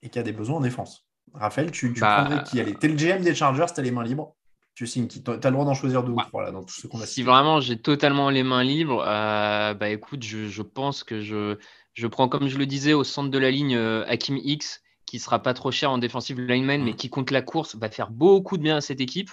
et 0.01 0.09
qui 0.09 0.17
a 0.17 0.23
des 0.23 0.31
besoins 0.31 0.57
en 0.57 0.61
défense. 0.61 1.05
Raphaël, 1.33 1.71
tu, 1.71 1.93
tu 1.93 1.99
bah, 1.99 2.23
prendrais 2.25 2.43
qui? 2.43 2.59
Allait 2.59 2.73
T'es 2.73 2.87
le 2.87 2.95
GM 2.95 3.21
des 3.21 3.35
Chargers, 3.35 3.65
t'as 3.73 3.81
les 3.81 3.91
mains 3.91 4.03
libres. 4.03 4.35
Tu 4.75 4.87
signes 4.87 5.07
qui? 5.07 5.21
Tu 5.23 5.29
as 5.29 5.35
le 5.35 5.51
droit 5.51 5.65
d'en 5.65 5.73
choisir 5.73 6.03
deux 6.03 6.13
ou 6.13 6.21
trois 6.21 6.43
là, 6.43 6.51
dans 6.51 6.63
tout 6.63 6.73
ce 6.73 6.87
qu'on 6.87 7.01
a 7.01 7.05
Si 7.05 7.21
vraiment 7.21 7.59
j'ai 7.59 7.77
totalement 7.77 8.29
les 8.29 8.43
mains 8.43 8.63
libres, 8.63 9.03
bah 9.03 9.89
écoute, 9.89 10.23
je, 10.23 10.61
pense 10.61 11.03
que 11.03 11.21
je, 11.21 11.57
je 11.93 12.07
prends, 12.07 12.29
comme 12.29 12.47
je 12.47 12.57
le 12.57 12.65
disais, 12.65 12.93
au 12.93 13.03
centre 13.03 13.29
de 13.29 13.37
la 13.37 13.51
ligne 13.51 13.75
Hakim 13.75 14.37
X 14.37 14.82
qui 15.13 15.19
sera 15.19 15.37
pas 15.37 15.53
trop 15.53 15.69
cher 15.69 15.91
en 15.91 15.99
défensive 15.99 16.41
lineman, 16.41 16.83
mais 16.83 16.93
mm. 16.93 16.95
qui 16.95 17.11
compte 17.11 17.29
la 17.29 17.43
course, 17.43 17.75
va 17.75 17.87
faire 17.87 18.09
beaucoup 18.09 18.57
de 18.57 18.63
bien 18.63 18.77
à 18.77 18.81
cette 18.81 18.99
équipe, 18.99 19.29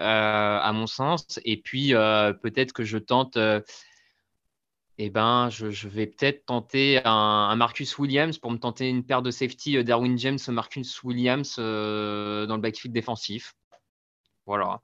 euh, 0.00 0.58
à 0.58 0.72
mon 0.72 0.86
sens. 0.86 1.38
Et 1.44 1.58
puis, 1.58 1.94
euh, 1.94 2.32
peut-être 2.32 2.72
que 2.72 2.84
je 2.84 2.96
tente. 2.96 3.36
Euh, 3.36 3.60
eh 4.96 5.10
ben, 5.10 5.50
je, 5.50 5.88
vais 5.88 6.06
peut-être 6.06 6.46
tenter 6.46 7.02
un, 7.04 7.54
Marcus 7.54 7.98
Williams 7.98 8.38
pour 8.38 8.50
me 8.50 8.56
tenter 8.56 8.88
une 8.88 9.04
paire 9.04 9.20
de 9.20 9.30
safety 9.30 9.84
Darwin 9.84 10.16
James, 10.16 10.38
Marcus 10.48 11.02
Williams 11.02 11.56
dans 11.58 11.62
le 12.56 12.60
backfield 12.60 12.94
défensif. 12.94 13.52
Voilà. 14.46 14.80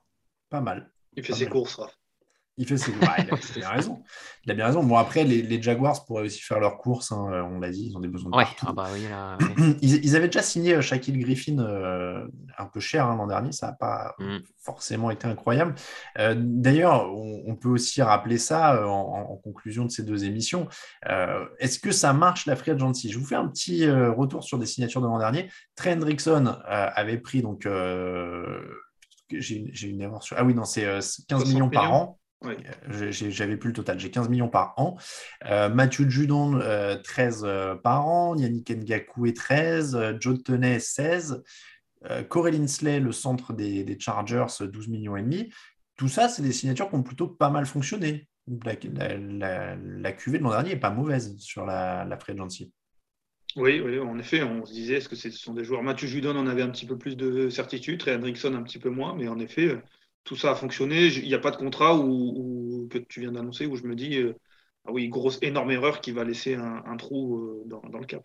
Pas 0.50 0.60
mal. 0.60 0.92
Il 1.16 1.24
fait 1.24 1.32
ses 1.32 1.46
courses, 1.46 1.80
il 2.60 2.68
fait 2.68 2.76
ses... 2.76 2.92
il, 3.56 3.64
a, 3.64 3.70
raison. 3.70 4.02
Il 4.44 4.52
a 4.52 4.54
bien 4.54 4.66
raison. 4.66 4.84
Bon, 4.84 4.96
après, 4.96 5.24
les, 5.24 5.62
Jaguars 5.62 6.04
pourraient 6.04 6.24
aussi 6.24 6.42
faire 6.42 6.60
leurs 6.60 6.76
courses. 6.76 7.10
Hein, 7.10 7.48
on 7.50 7.58
l'a 7.58 7.70
dit, 7.70 7.86
ils 7.86 7.96
ont 7.96 8.00
des 8.00 8.08
besoins 8.08 8.30
de 8.30 8.36
ouais. 8.36 8.46
Ah 8.66 8.74
bah 8.74 8.88
oui, 8.92 9.06
ils, 9.80 10.14
avaient 10.14 10.28
déjà 10.28 10.42
signé 10.42 10.74
euh, 10.74 10.82
Shaquille 10.82 11.18
Griffin 11.18 11.58
euh, 11.58 12.28
un 12.58 12.66
peu 12.66 12.78
cher 12.78 13.06
hein, 13.06 13.16
l'an 13.16 13.26
dernier. 13.26 13.52
Ça 13.52 13.68
n'a 13.68 13.72
pas 13.72 14.14
mm. 14.18 14.40
forcément 14.58 15.10
été 15.10 15.26
incroyable. 15.26 15.74
Euh, 16.18 16.34
d'ailleurs, 16.36 17.10
on, 17.10 17.56
peut 17.56 17.70
aussi 17.70 18.02
rappeler 18.02 18.36
ça 18.36 18.86
en, 18.86 19.36
conclusion 19.42 19.86
de 19.86 19.90
ces 19.90 20.02
deux 20.02 20.24
émissions. 20.24 20.68
Est-ce 21.58 21.78
que 21.78 21.92
ça 21.92 22.12
marche 22.12 22.44
la 22.44 22.56
free 22.56 22.72
agency? 22.72 23.10
Je 23.10 23.18
vous 23.18 23.24
fais 23.24 23.36
un 23.36 23.48
petit 23.48 23.90
retour 23.90 24.44
sur 24.44 24.58
des 24.58 24.66
signatures 24.66 25.00
de 25.00 25.06
l'an 25.06 25.18
dernier. 25.18 25.50
Trey 25.76 25.94
Hendrickson 25.94 26.56
avait 26.66 27.18
pris 27.18 27.42
donc 27.42 27.66
j'ai 29.30 29.88
une 29.88 30.00
erreur 30.00 30.22
sur. 30.22 30.36
Ah 30.38 30.44
oui, 30.44 30.54
non, 30.54 30.64
c'est 30.64 30.86
15 31.28 31.52
millions 31.52 31.70
par 31.70 31.92
an. 31.92 32.19
Euh, 32.44 33.10
j'avais 33.10 33.56
plus 33.56 33.68
le 33.68 33.74
total. 33.74 33.98
J'ai 33.98 34.10
15 34.10 34.28
millions 34.28 34.48
par 34.48 34.74
an. 34.76 34.96
Euh, 35.46 35.68
Mathieu 35.68 36.08
Judon, 36.08 36.58
13 37.04 37.42
euh, 37.44 37.74
par 37.74 38.06
an. 38.06 38.36
Yannick 38.36 38.70
Ngakou 38.70 39.30
13. 39.30 40.16
Joe 40.20 40.42
Tenay, 40.42 40.80
16. 40.80 41.42
Corey 42.30 42.52
Linsley, 42.52 42.98
le 42.98 43.12
centre 43.12 43.52
des, 43.52 43.96
Chargers, 44.00 44.46
12 44.60 44.88
millions 44.88 45.16
et 45.18 45.22
demi. 45.22 45.52
Tout 45.96 46.08
ça, 46.08 46.30
c'est 46.30 46.40
des 46.40 46.52
signatures 46.52 46.88
qui 46.88 46.94
ont 46.94 47.02
plutôt 47.02 47.28
pas 47.28 47.50
mal 47.50 47.66
fonctionné. 47.66 48.26
La, 48.64 49.76
la, 49.76 50.12
cuvée 50.12 50.38
de 50.38 50.42
l'an 50.42 50.50
dernier 50.50 50.70
n'est 50.70 50.80
pas 50.80 50.90
mauvaise 50.90 51.36
sur 51.36 51.66
la, 51.66 52.06
la 52.06 52.16
free 52.16 52.32
agency. 52.32 52.72
Oui, 53.56 53.80
oui, 53.84 53.98
en 53.98 54.18
effet, 54.18 54.42
on 54.42 54.64
se 54.64 54.72
disait, 54.72 54.94
est-ce 54.94 55.10
que 55.10 55.16
ce 55.16 55.30
sont 55.30 55.52
des 55.52 55.62
joueurs? 55.62 55.82
Mathieu 55.82 56.08
Judon 56.08 56.36
en 56.36 56.46
avait 56.46 56.62
un 56.62 56.70
petit 56.70 56.86
peu 56.86 56.96
plus 56.96 57.16
de 57.16 57.50
certitude, 57.50 58.02
et 58.06 58.14
Hendrickson 58.14 58.54
un 58.54 58.62
petit 58.62 58.78
peu 58.78 58.88
moins, 58.88 59.14
mais 59.14 59.28
en 59.28 59.38
effet, 59.38 59.76
tout 60.24 60.36
ça 60.36 60.52
a 60.52 60.54
fonctionné. 60.54 61.06
Il 61.06 61.26
n'y 61.26 61.34
a 61.34 61.38
pas 61.38 61.50
de 61.50 61.56
contrat 61.56 61.96
où, 61.96 62.88
que 62.90 62.98
tu 62.98 63.20
viens 63.20 63.32
d'annoncer 63.32 63.66
où 63.66 63.76
je 63.76 63.84
me 63.84 63.94
dis, 63.94 64.18
euh, 64.18 64.34
ah 64.86 64.92
oui, 64.92 65.08
grosse, 65.08 65.38
énorme 65.42 65.70
erreur 65.70 66.00
qui 66.00 66.12
va 66.12 66.24
laisser 66.24 66.54
un, 66.54 66.96
trou 66.96 67.36
euh, 67.36 67.62
dans, 67.66 67.98
le 67.98 68.06
cap. 68.06 68.22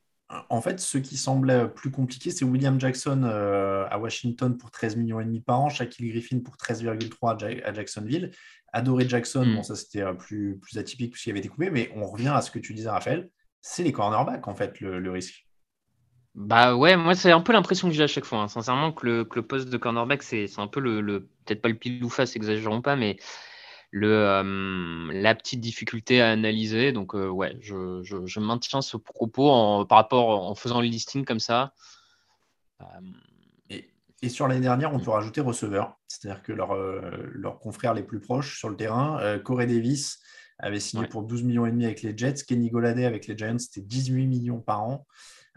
En 0.49 0.61
fait, 0.61 0.79
ce 0.79 0.97
qui 0.97 1.17
semblait 1.17 1.67
plus 1.69 1.91
compliqué, 1.91 2.31
c'est 2.31 2.45
William 2.45 2.79
Jackson 2.79 3.23
euh, 3.23 3.85
à 3.89 3.99
Washington 3.99 4.57
pour 4.57 4.71
13 4.71 4.95
millions 4.95 5.19
et 5.19 5.25
demi 5.25 5.41
par 5.41 5.61
an, 5.61 5.69
Shaquille 5.69 6.09
Griffin 6.09 6.39
pour 6.39 6.55
13,3 6.55 7.63
à 7.63 7.73
Jacksonville, 7.73 8.31
Adoré 8.73 9.07
Jackson, 9.07 9.45
hmm. 9.45 9.55
bon 9.55 9.63
ça 9.63 9.75
c'était 9.75 10.03
plus, 10.15 10.57
plus 10.59 10.77
atypique 10.77 11.11
puisqu'il 11.11 11.29
avait 11.29 11.39
été 11.39 11.47
coupé, 11.47 11.69
mais 11.69 11.91
on 11.95 12.07
revient 12.07 12.33
à 12.33 12.41
ce 12.41 12.49
que 12.49 12.59
tu 12.59 12.73
disais 12.73 12.89
Raphaël, 12.89 13.29
c'est 13.61 13.83
les 13.83 13.91
cornerbacks 13.91 14.47
en 14.47 14.55
fait 14.55 14.79
le 14.81 15.11
risque. 15.11 15.44
Bah 16.35 16.75
ouais, 16.75 16.97
moi 16.97 17.15
c'est 17.15 17.31
un 17.31 17.39
peu 17.39 17.53
l'impression 17.53 17.87
que 17.87 17.93
j'ai 17.93 18.03
à 18.03 18.07
chaque 18.07 18.25
fois. 18.25 18.39
Hein. 18.39 18.47
Sincèrement, 18.49 18.91
que 18.91 19.05
le, 19.05 19.23
que 19.23 19.37
le, 19.37 19.47
poste 19.47 19.69
de 19.69 19.77
cornerback, 19.77 20.21
c'est 20.21 20.49
un 20.57 20.67
peu 20.67 20.81
le, 20.81 20.99
le 20.99 21.21
peut-être 21.45 21.61
pas 21.61 21.69
le 21.69 21.75
pile 21.75 22.03
ou 22.03 22.09
face, 22.09 22.35
exagérons 22.35 22.81
pas, 22.81 22.97
mais 22.97 23.17
le, 23.91 24.09
euh, 24.11 25.13
la 25.13 25.33
petite 25.33 25.61
difficulté 25.61 26.21
à 26.21 26.31
analyser. 26.31 26.91
Donc 26.91 27.15
euh, 27.15 27.29
ouais, 27.29 27.55
je, 27.61 28.03
je, 28.03 28.25
je, 28.25 28.39
maintiens 28.41 28.81
ce 28.81 28.97
propos 28.97 29.49
en, 29.49 29.85
par 29.85 29.97
rapport 29.97 30.49
en 30.49 30.55
faisant 30.55 30.81
le 30.81 30.87
listing 30.87 31.23
comme 31.23 31.39
ça. 31.39 31.73
Euh, 32.81 32.85
et, 33.69 33.89
et, 34.21 34.27
sur 34.27 34.49
l'année 34.49 34.59
dernière, 34.59 34.93
on 34.93 34.99
peut 34.99 35.11
rajouter 35.11 35.39
receveur, 35.39 35.97
c'est-à-dire 36.09 36.43
que 36.43 36.51
leurs 36.51 36.75
leur 36.75 37.59
confrères 37.59 37.93
les 37.93 38.03
plus 38.03 38.19
proches 38.19 38.59
sur 38.59 38.67
le 38.67 38.75
terrain, 38.75 39.39
Corey 39.39 39.67
Davis 39.67 40.19
avait 40.59 40.81
signé 40.81 41.07
pour 41.07 41.23
12 41.23 41.43
millions 41.43 41.65
et 41.65 41.71
demi 41.71 41.85
avec 41.85 42.01
les 42.01 42.17
Jets, 42.17 42.43
Kenny 42.45 42.69
Goladay 42.69 43.05
avec 43.05 43.27
les 43.27 43.37
Giants, 43.37 43.57
c'était 43.57 43.81
18 43.81 44.27
millions 44.27 44.59
par 44.59 44.83
an. 44.83 45.05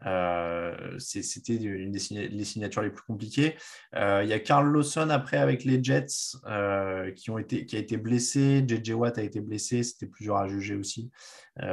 Euh, 0.06 0.98
c'était 0.98 1.56
une 1.56 1.90
des 1.90 2.44
signatures 2.44 2.82
les 2.82 2.90
plus 2.90 3.04
compliquées. 3.04 3.56
Euh, 3.94 4.22
il 4.22 4.28
y 4.28 4.32
a 4.32 4.38
Carl 4.38 4.70
Lawson 4.70 5.10
après 5.10 5.38
avec 5.38 5.64
les 5.64 5.82
Jets 5.82 6.36
euh, 6.46 7.10
qui, 7.12 7.30
ont 7.30 7.38
été, 7.38 7.66
qui 7.66 7.76
a 7.76 7.78
été 7.78 7.96
blessé. 7.96 8.64
JJ 8.66 8.92
Watt 8.92 9.18
a 9.18 9.22
été 9.22 9.40
blessé. 9.40 9.82
C'était 9.82 10.06
plusieurs 10.06 10.36
à 10.36 10.48
juger 10.48 10.74
aussi 10.74 11.10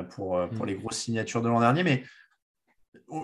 pour, 0.10 0.40
pour 0.50 0.66
mm. 0.66 0.68
les 0.68 0.76
grosses 0.76 0.98
signatures 0.98 1.42
de 1.42 1.50
l'an 1.50 1.60
dernier. 1.60 1.84
Mais 1.84 2.04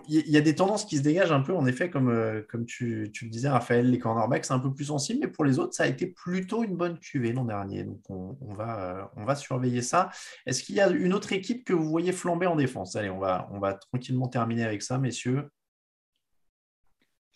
il 0.08 0.30
y 0.30 0.38
a 0.38 0.42
des 0.42 0.56
tendances 0.56 0.86
qui 0.86 0.98
se 0.98 1.02
dégagent 1.02 1.32
un 1.32 1.42
peu, 1.42 1.56
en 1.56 1.66
effet, 1.66 1.90
comme, 1.90 2.10
euh, 2.10 2.44
tu, 2.68 3.12
le 3.22 3.30
disais, 3.30 3.50
Raphaël, 3.50 3.90
les 3.90 4.00
cornerbacks, 4.00 4.46
c'est 4.46 4.54
un 4.54 4.60
peu 4.60 4.74
plus 4.74 4.86
sensible, 4.86 5.20
mais 5.22 5.28
pour 5.28 5.44
les 5.44 5.60
autres, 5.60 5.74
ça 5.74 5.84
a 5.84 5.88
été 5.88 6.08
plutôt 6.08 6.64
une 6.64 6.76
bonne 6.76 7.00
cuvée 7.00 7.34
l'an 7.34 7.46
dernier. 7.46 7.84
Donc, 7.84 8.00
on, 8.10 8.54
va, 8.54 9.10
euh, 9.18 9.24
va 9.26 9.36
surveiller 9.36 9.82
ça. 9.82 10.12
Est-ce 10.46 10.64
qu'il 10.64 10.76
y 10.76 10.82
a 10.82 10.90
une 10.90 11.14
autre 11.14 11.34
équipe 11.34 11.64
que 11.64 11.74
vous 11.74 11.90
voyez 11.90 12.12
flamber 12.12 12.48
en 12.48 12.56
défense? 12.56 12.96
Allez, 12.96 13.10
on 13.10 13.20
va, 13.20 13.50
on 13.52 13.60
va 13.60 13.74
tranquillement 13.74 14.28
terminer 14.28 14.64
avec 14.64 14.84
ça, 14.84 14.98
messieurs. 15.00 15.50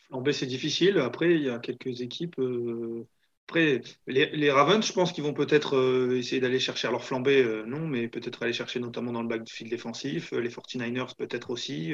Flamber, 0.08 0.34
c'est 0.34 0.46
difficile. 0.46 1.00
Après, 1.00 1.34
il 1.34 1.44
y 1.44 1.50
a 1.50 1.58
quelques 1.60 2.02
équipes. 2.02 2.40
Euh, 2.40 3.08
Après, 3.48 3.84
les, 4.08 4.52
Ravens, 4.52 4.84
je 4.84 4.92
pense 4.92 5.14
qu'ils 5.14 5.24
vont 5.24 5.34
peut-être 5.34 5.78
euh, 5.78 6.18
essayer 6.18 6.42
d'aller 6.42 6.60
chercher, 6.60 6.90
leur 6.90 7.04
flambée, 7.04 7.44
euh, 7.44 7.64
non, 7.68 7.88
mais 7.88 8.08
peut-être 8.08 8.42
aller 8.42 8.54
chercher 8.54 8.80
notamment 8.80 9.12
dans 9.12 9.22
le 9.22 9.28
backfield 9.28 9.70
défensif. 9.70 10.34
Euh, 10.34 10.40
les 10.40 10.50
49ers, 10.50 11.16
peut-être 11.16 11.52
aussi. 11.52 11.94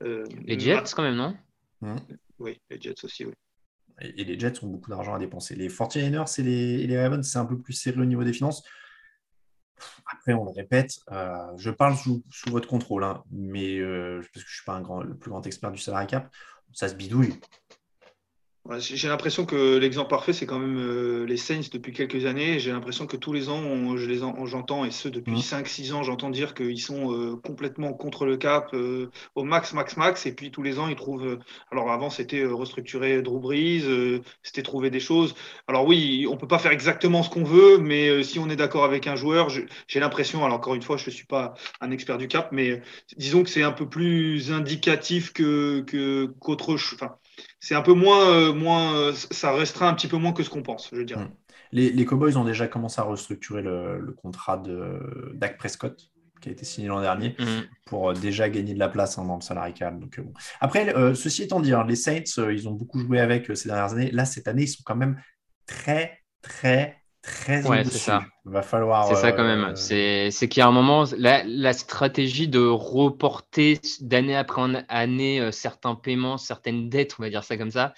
les 0.00 0.58
Jets, 0.58 0.94
quand 0.94 1.02
même, 1.02 1.16
non? 1.16 1.36
Mmh. 1.82 1.96
Oui, 2.38 2.58
les 2.70 2.80
Jets 2.80 3.04
aussi, 3.04 3.26
oui. 3.26 3.34
Et, 4.00 4.24
les 4.24 4.38
Jets 4.38 4.64
ont 4.64 4.68
beaucoup 4.68 4.88
d'argent 4.88 5.14
à 5.14 5.18
dépenser. 5.18 5.54
Les 5.54 5.68
49ers 5.68 6.40
et 6.40 6.42
les, 6.42 6.86
les 6.86 6.98
Ravens, 6.98 7.26
c'est 7.26 7.38
un 7.38 7.44
peu 7.46 7.58
plus 7.58 7.74
serré 7.74 8.00
au 8.00 8.06
niveau 8.06 8.24
des 8.24 8.32
finances. 8.32 8.62
Après, 10.10 10.32
on 10.32 10.44
le 10.46 10.52
répète, 10.52 11.00
je 11.58 11.70
parle 11.70 11.94
sous, 11.96 12.22
votre 12.46 12.68
contrôle, 12.68 13.04
hein, 13.04 13.22
mais 13.30 13.78
parce 13.80 14.28
que 14.28 14.40
je 14.40 14.44
ne 14.44 14.50
suis 14.50 14.64
pas 14.64 14.72
un 14.72 14.80
grand, 14.80 15.02
le 15.02 15.14
plus 15.14 15.30
grand 15.30 15.46
expert 15.46 15.70
du 15.70 15.78
salary 15.78 16.06
cap, 16.06 16.34
ça 16.72 16.88
se 16.88 16.94
bidouille. 16.94 17.38
J'ai 18.78 19.08
l'impression 19.08 19.46
que 19.46 19.76
l'exemple 19.76 20.10
parfait, 20.10 20.32
c'est 20.32 20.46
quand 20.46 20.58
même 20.58 20.78
euh, 20.78 21.24
les 21.24 21.36
Saints 21.36 21.68
depuis 21.72 21.92
quelques 21.92 22.26
années. 22.26 22.58
J'ai 22.58 22.72
l'impression 22.72 23.06
que 23.06 23.16
tous 23.16 23.32
les 23.32 23.48
ans, 23.48 23.96
je 23.96 24.06
les 24.06 24.18
j'entends, 24.44 24.84
et 24.84 24.90
ce 24.90 25.08
depuis 25.08 25.36
5-6 25.36 25.92
mmh. 25.92 25.94
ans, 25.94 26.02
j'entends 26.02 26.30
dire 26.30 26.54
qu'ils 26.54 26.80
sont 26.80 27.12
euh, 27.12 27.36
complètement 27.36 27.92
contre 27.92 28.26
le 28.26 28.36
cap, 28.36 28.70
euh, 28.74 29.10
au 29.34 29.44
max, 29.44 29.72
max, 29.72 29.96
max. 29.96 30.26
Et 30.26 30.34
puis 30.34 30.50
tous 30.50 30.62
les 30.62 30.78
ans, 30.78 30.88
ils 30.88 30.96
trouvent. 30.96 31.38
alors 31.70 31.90
avant, 31.92 32.10
c'était 32.10 32.44
restructurer 32.44 33.22
Drew 33.22 33.38
Brees, 33.38 33.84
c'était 34.42 34.62
trouver 34.62 34.90
des 34.90 35.00
choses. 35.00 35.34
Alors 35.68 35.86
oui, 35.86 36.26
on 36.28 36.36
peut 36.36 36.48
pas 36.48 36.58
faire 36.58 36.72
exactement 36.72 37.22
ce 37.22 37.30
qu'on 37.30 37.44
veut, 37.44 37.78
mais 37.78 38.22
si 38.24 38.38
on 38.38 38.50
est 38.50 38.56
d'accord 38.56 38.84
avec 38.84 39.06
un 39.06 39.16
joueur, 39.16 39.48
j'ai 39.48 40.00
l'impression, 40.00 40.44
alors 40.44 40.56
encore 40.56 40.74
une 40.74 40.82
fois, 40.82 40.96
je 40.96 41.06
ne 41.06 41.14
suis 41.14 41.26
pas 41.26 41.54
un 41.80 41.90
expert 41.90 42.18
du 42.18 42.26
cap, 42.26 42.48
mais 42.52 42.82
disons 43.16 43.44
que 43.44 43.50
c'est 43.50 43.62
un 43.62 43.72
peu 43.72 43.88
plus 43.88 44.52
indicatif 44.52 45.32
que 45.32 45.84
qu'autre 46.40 46.76
chose 46.76 46.98
c'est 47.60 47.74
un 47.74 47.82
peu 47.82 47.92
moins, 47.92 48.30
euh, 48.30 48.52
moins, 48.52 48.96
euh, 48.96 49.12
ça 49.12 49.52
restera 49.52 49.88
un 49.88 49.94
petit 49.94 50.08
peu 50.08 50.16
moins 50.16 50.32
que 50.32 50.42
ce 50.42 50.50
qu'on 50.50 50.62
pense, 50.62 50.90
je 50.92 51.02
dirais. 51.02 51.24
Hmm. 51.24 51.34
Les, 51.72 51.90
les, 51.90 52.04
Cowboys 52.04 52.36
ont 52.36 52.44
déjà 52.44 52.68
commencé 52.68 53.00
à 53.00 53.04
restructurer 53.04 53.62
le, 53.62 54.14
contrat 54.16 54.56
de 54.56 55.32
Dak 55.34 55.58
Prescott, 55.58 56.00
qui 56.40 56.48
a 56.48 56.52
été 56.52 56.64
signé 56.64 56.88
l'an 56.88 57.00
dernier, 57.00 57.34
hmm. 57.38 57.62
pour 57.86 58.10
euh, 58.10 58.14
déjà 58.14 58.48
gagner 58.48 58.74
de 58.74 58.78
la 58.78 58.88
place 58.88 59.18
hein, 59.18 59.24
dans 59.24 59.36
le. 59.36 60.00
Donc, 60.00 60.20
bon. 60.20 60.32
Après, 60.60 60.94
ceci 61.14 61.42
étant 61.42 61.60
dit, 61.60 61.72
hein, 61.72 61.84
les 61.86 61.96
Saints, 61.96 62.22
ils 62.50 62.68
ont 62.68 62.72
beaucoup 62.72 63.00
joué 63.00 63.18
avec 63.20 63.54
ces 63.56 63.68
dernières 63.68 63.92
années. 63.92 64.10
Là, 64.12 64.24
cette 64.24 64.48
année, 64.48 64.62
ils 64.62 64.68
sont 64.68 64.82
quand 64.84 64.96
même 64.96 65.20
très, 65.66 66.20
très, 66.42 67.02
très 67.26 67.66
ouais, 67.66 67.84
c'est 67.84 67.98
ça. 67.98 68.24
Va 68.44 68.62
falloir. 68.62 69.08
C'est 69.08 69.16
ça 69.16 69.32
quand 69.32 69.44
même. 69.44 69.74
Euh, 69.90 70.30
c'est 70.30 70.48
qu'il 70.48 70.60
y 70.60 70.62
a 70.62 70.68
un 70.68 70.72
moment, 70.72 71.04
la, 71.18 71.72
stratégie 71.72 72.48
de 72.48 72.64
reporter 72.66 73.80
d'année 74.00 74.36
après 74.36 74.62
année 74.88 75.40
euh, 75.40 75.50
certains 75.50 75.96
paiements, 75.96 76.38
certaines 76.38 76.88
dettes, 76.88 77.16
on 77.18 77.22
va 77.22 77.30
dire 77.30 77.44
ça 77.44 77.56
comme 77.56 77.70
ça, 77.70 77.92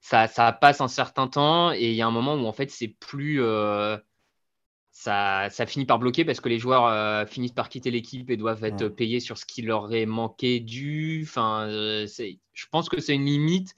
ça, 0.00 0.26
ça 0.26 0.52
passe 0.52 0.80
un 0.80 0.88
certain 0.88 1.28
temps 1.28 1.72
et 1.72 1.90
il 1.90 1.94
y 1.94 2.02
a 2.02 2.06
un 2.06 2.10
moment 2.10 2.34
où 2.34 2.46
en 2.46 2.52
fait 2.52 2.70
c'est 2.70 2.88
plus. 2.88 3.42
Euh, 3.42 3.96
ça, 4.90 5.48
ça, 5.50 5.66
finit 5.66 5.84
par 5.84 5.98
bloquer 5.98 6.24
parce 6.24 6.40
que 6.40 6.48
les 6.48 6.58
joueurs 6.58 7.28
finissent 7.28 7.52
par 7.52 7.68
quitter 7.68 7.90
l'équipe 7.90 8.30
et 8.30 8.38
doivent 8.38 8.64
être 8.64 8.88
payés 8.88 9.20
sur 9.20 9.36
ce 9.36 9.44
qui 9.44 9.60
leur 9.60 9.92
est 9.92 10.06
manqué 10.06 10.58
dû. 10.58 11.22
Enfin, 11.22 11.66
je 11.68 12.66
pense 12.70 12.88
que 12.88 12.98
c'est 12.98 13.14
une 13.14 13.26
limite 13.26 13.76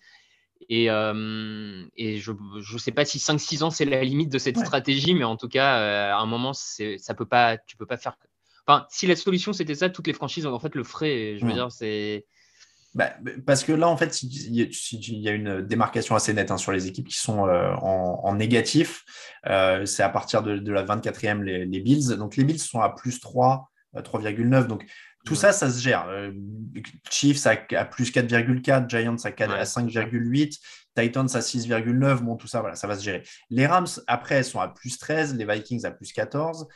et, 0.68 0.90
euh, 0.90 1.84
et 1.96 2.18
je 2.18 2.32
ne 2.32 2.78
sais 2.78 2.92
pas 2.92 3.04
si 3.04 3.18
5-6 3.18 3.62
ans, 3.62 3.70
c'est 3.70 3.84
la 3.84 4.02
limite 4.02 4.30
de 4.30 4.38
cette 4.38 4.58
stratégie, 4.58 5.14
mais 5.14 5.24
en 5.24 5.36
tout 5.36 5.48
cas, 5.48 5.78
euh, 5.78 6.12
à 6.12 6.18
un 6.18 6.26
moment, 6.26 6.52
ça 6.52 7.14
peut 7.14 7.26
pas, 7.26 7.56
tu 7.58 7.76
peux 7.76 7.86
pas 7.86 7.96
faire. 7.96 8.16
Enfin, 8.66 8.86
si 8.90 9.06
la 9.06 9.16
solution 9.16 9.52
c'était 9.52 9.74
ça, 9.74 9.88
toutes 9.88 10.06
les 10.06 10.12
franchises 10.12 10.46
en 10.46 10.58
fait 10.58 10.74
le 10.74 10.84
feraient. 10.84 11.38
Je 11.38 11.46
veux 11.46 11.52
dire, 11.52 11.70
c'est. 11.70 12.26
Bah, 12.94 13.12
parce 13.46 13.64
que 13.64 13.72
là, 13.72 13.88
en 13.88 13.96
fait, 13.96 14.22
il 14.22 15.22
y 15.22 15.28
a 15.28 15.32
une 15.32 15.62
démarcation 15.62 16.16
assez 16.16 16.34
nette 16.34 16.50
hein, 16.50 16.56
sur 16.56 16.72
les 16.72 16.86
équipes 16.86 17.08
qui 17.08 17.18
sont 17.18 17.46
euh, 17.46 17.72
en, 17.76 18.34
négatif. 18.34 19.04
c'est 19.44 20.02
à 20.02 20.08
partir 20.08 20.42
de, 20.42 20.70
la 20.70 20.84
24e, 20.84 21.42
les, 21.42 21.64
les, 21.64 21.80
Bills. 21.80 22.16
Donc, 22.16 22.36
les 22.36 22.44
Bills 22.44 22.58
sont 22.58 22.80
à 22.80 22.90
plus 22.90 23.20
3, 23.20 23.70
3,9. 24.02 24.66
Donc, 24.66 24.84
tout 25.24 25.34
ça, 25.34 25.52
ça 25.52 25.70
se 25.70 25.80
gère. 25.80 26.06
Euh, 26.08 26.32
Chiefs 27.10 27.46
à, 27.46 27.56
plus 27.84 28.10
4,4, 28.10 28.88
Giants 28.88 29.16
à, 29.24 29.30
5,8, 29.64 30.58
Titans 30.96 31.28
à 31.34 31.40
6,9. 31.40 32.16
Bon, 32.22 32.36
tout 32.36 32.46
ça, 32.46 32.60
voilà, 32.60 32.76
ça 32.76 32.86
va 32.86 32.96
se 32.96 33.04
gérer. 33.04 33.22
Les 33.50 33.66
Rams, 33.66 33.86
après, 34.06 34.42
sont 34.42 34.60
à 34.60 34.68
plus 34.68 34.98
13, 34.98 35.36
les 35.36 35.44
Vikings 35.44 35.84
à 35.84 35.90
plus 35.90 36.12
14. 36.12 36.66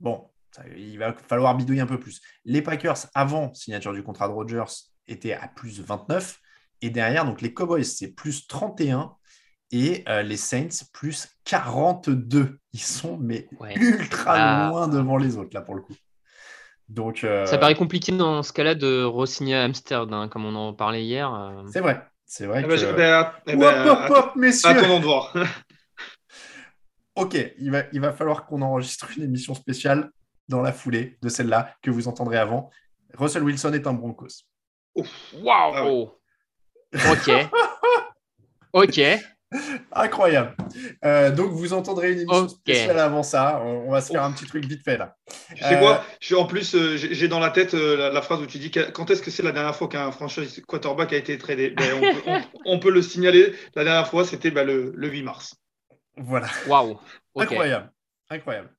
Bon, 0.00 0.28
il 0.76 0.98
va 0.98 1.14
falloir 1.14 1.56
bidouiller 1.56 1.82
un 1.82 1.86
peu 1.86 2.00
plus. 2.00 2.20
Les 2.44 2.62
Packers, 2.62 3.06
avant 3.14 3.54
signature 3.54 3.92
du 3.92 4.02
contrat 4.02 4.28
de 4.28 4.32
Rodgers, 4.32 4.72
étaient 5.06 5.34
à 5.34 5.48
plus 5.48 5.80
29. 5.80 6.38
Et 6.80 6.90
derrière, 6.90 7.24
donc 7.24 7.40
les 7.40 7.54
Cowboys, 7.54 7.84
c'est 7.84 8.08
plus 8.08 8.46
31 8.46 9.14
et 9.70 10.04
euh, 10.08 10.22
les 10.22 10.36
Saints 10.36 10.84
plus 10.92 11.28
42. 11.44 12.58
Ils 12.72 12.80
sont 12.80 13.16
mais 13.16 13.48
ultra 13.76 14.32
ah. 14.34 14.68
loin 14.68 14.88
devant 14.88 15.16
les 15.16 15.36
autres 15.36 15.54
là 15.54 15.62
pour 15.62 15.74
le 15.74 15.82
coup. 15.82 15.94
Donc, 16.92 17.24
euh, 17.24 17.46
Ça 17.46 17.56
paraît 17.56 17.74
compliqué 17.74 18.12
dans 18.12 18.42
ce 18.42 18.52
cas-là 18.52 18.74
de 18.74 19.02
re-signer 19.02 19.56
à 19.56 19.62
Amsterdam, 19.62 20.28
comme 20.28 20.44
on 20.44 20.54
en 20.54 20.74
parlait 20.74 21.02
hier. 21.02 21.32
Euh. 21.32 21.62
C'est 21.72 21.80
vrai. 21.80 22.02
C'est 22.26 22.46
vrai. 22.46 22.62
Eh 22.64 22.68
ben, 22.68 22.78
que... 22.78 22.96
ben, 22.96 23.32
eh 23.46 23.56
ben, 23.56 23.88
hop, 23.88 23.98
hop, 23.98 24.10
hop, 24.10 24.36
messieurs. 24.36 24.70
Attendons 24.70 25.00
de 25.00 25.04
voir. 25.04 25.34
ok, 27.14 27.38
il 27.58 27.70
va, 27.70 27.84
il 27.92 28.00
va 28.00 28.12
falloir 28.12 28.44
qu'on 28.44 28.60
enregistre 28.60 29.08
une 29.16 29.24
émission 29.24 29.54
spéciale 29.54 30.10
dans 30.48 30.60
la 30.60 30.72
foulée 30.72 31.18
de 31.22 31.30
celle-là 31.30 31.74
que 31.80 31.90
vous 31.90 32.08
entendrez 32.08 32.36
avant. 32.36 32.70
Russell 33.14 33.42
Wilson 33.42 33.72
est 33.72 33.86
un 33.86 33.94
Broncos. 33.94 34.44
Waouh! 35.42 36.10
Ah 36.94 37.12
ok. 37.12 37.30
ok. 38.74 39.00
Incroyable. 39.92 40.56
Euh, 41.04 41.30
donc, 41.30 41.52
vous 41.52 41.72
entendrez 41.72 42.12
une 42.12 42.20
émission 42.20 42.48
spéciale 42.48 42.98
avant 42.98 43.22
ça. 43.22 43.60
On, 43.64 43.90
va 43.90 44.00
se 44.00 44.12
faire 44.12 44.22
un 44.22 44.32
petit 44.32 44.46
truc 44.46 44.64
vite 44.64 44.82
fait 44.84 44.96
là. 44.96 45.16
Tu 45.56 45.62
sais 45.62 45.78
quoi? 45.78 46.04
Euh, 46.32 46.36
En 46.36 46.46
plus, 46.46 46.74
euh, 46.74 46.96
j'ai 46.96 47.28
dans 47.28 47.38
la 47.38 47.50
tête 47.50 47.74
la, 47.74 48.22
phrase 48.22 48.40
où 48.40 48.46
tu 48.46 48.58
dis 48.58 48.70
quand 48.70 49.10
est-ce 49.10 49.22
que 49.22 49.30
c'est 49.30 49.42
la 49.42 49.52
dernière 49.52 49.76
fois 49.76 49.88
qu'un 49.88 50.10
franchise 50.10 50.62
quarterback 50.66 51.12
a 51.12 51.16
été 51.16 51.36
tradé? 51.38 51.70
Ben, 51.70 52.42
on, 52.64 52.78
peut, 52.78 52.90
le 52.90 53.02
signaler. 53.02 53.54
La 53.74 53.84
dernière 53.84 54.08
fois, 54.08 54.24
c'était 54.24 54.50
ben, 54.50 54.66
le, 54.66 54.92
8 54.96 55.22
mars. 55.22 55.56
Voilà. 56.16 56.48
Waouh. 56.66 56.98
Incroyable. 57.36 57.90
Incroyable. 58.30 58.70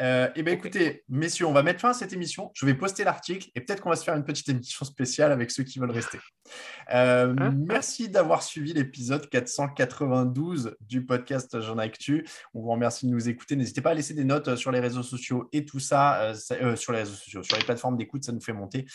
Euh, 0.00 0.28
eh 0.34 0.42
bien, 0.42 0.54
écoutez, 0.54 1.04
messieurs, 1.08 1.46
on 1.46 1.52
va 1.52 1.62
mettre 1.62 1.80
fin 1.80 1.90
à 1.90 1.94
cette 1.94 2.12
émission. 2.12 2.50
Je 2.54 2.64
vais 2.64 2.74
poster 2.74 3.04
l'article 3.04 3.50
et 3.54 3.60
peut-être 3.60 3.82
qu'on 3.82 3.90
va 3.90 3.96
se 3.96 4.04
faire 4.04 4.14
une 4.14 4.24
petite 4.24 4.48
émission 4.48 4.84
spéciale 4.86 5.30
avec 5.30 5.50
ceux 5.50 5.62
qui 5.62 5.78
veulent 5.78 5.90
rester. 5.90 6.18
Euh, 6.92 7.34
hein 7.38 7.54
merci 7.56 8.08
d'avoir 8.08 8.42
suivi 8.42 8.72
l'épisode 8.72 9.28
492 9.28 10.76
du 10.80 11.04
podcast 11.04 11.60
Jean 11.60 11.78
Actu. 11.78 12.26
On 12.54 12.62
vous 12.62 12.70
remercie 12.70 13.06
de 13.06 13.10
nous 13.10 13.28
écouter. 13.28 13.56
N'hésitez 13.56 13.82
pas 13.82 13.90
à 13.90 13.94
laisser 13.94 14.14
des 14.14 14.24
notes 14.24 14.48
euh, 14.48 14.56
sur 14.56 14.70
les 14.70 14.80
réseaux 14.80 15.02
sociaux 15.02 15.48
et 15.52 15.64
tout 15.64 15.80
ça, 15.80 16.32
sur 16.76 16.92
les 16.92 17.00
réseaux 17.00 17.14
sociaux, 17.14 17.42
sur 17.42 17.56
les 17.56 17.64
plateformes 17.64 17.96
d'écoute, 17.96 18.24
ça 18.24 18.32
nous 18.32 18.40
fait 18.40 18.52
monter. 18.52 18.86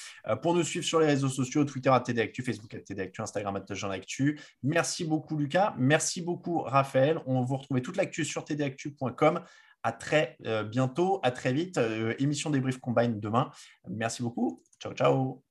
pour 0.41 0.56
nous 0.56 0.64
suivre 0.64 0.86
sur 0.86 0.99
les 0.99 1.08
réseaux 1.08 1.30
sociaux, 1.30 1.66
Twitter 1.66 1.89
à 1.89 1.99
TD 1.99 2.22
Actu, 2.22 2.41
Facebook 2.41 2.74
à 2.74 2.80
TD 2.80 3.03
Actu, 3.03 3.22
Instagram 3.22 3.56
à 3.56 3.74
Jean 3.74 3.91
Actu. 3.91 4.39
Merci 4.64 5.06
beaucoup, 5.06 5.38
Lucas. 5.38 5.76
Merci 5.78 6.22
beaucoup, 6.22 6.60
Raphaël. 6.60 7.22
On 7.26 7.41
vous 7.41 7.58
retrouve 7.58 7.82
toute 7.82 7.97
l'actu 7.97 8.26
sur 8.26 8.43
tdactu.com 8.43 9.41
à 9.86 9.91
très 9.91 10.36
euh, 10.47 10.63
bientôt, 10.63 11.19
à 11.21 11.29
très 11.29 11.53
vite. 11.53 11.77
Euh, 11.77 12.15
émission 12.17 12.49
débrief 12.49 12.79
combine 12.79 13.19
demain. 13.19 13.51
Merci 13.88 14.23
beaucoup. 14.23 14.63
Ciao, 14.81 14.93
ciao. 14.93 15.43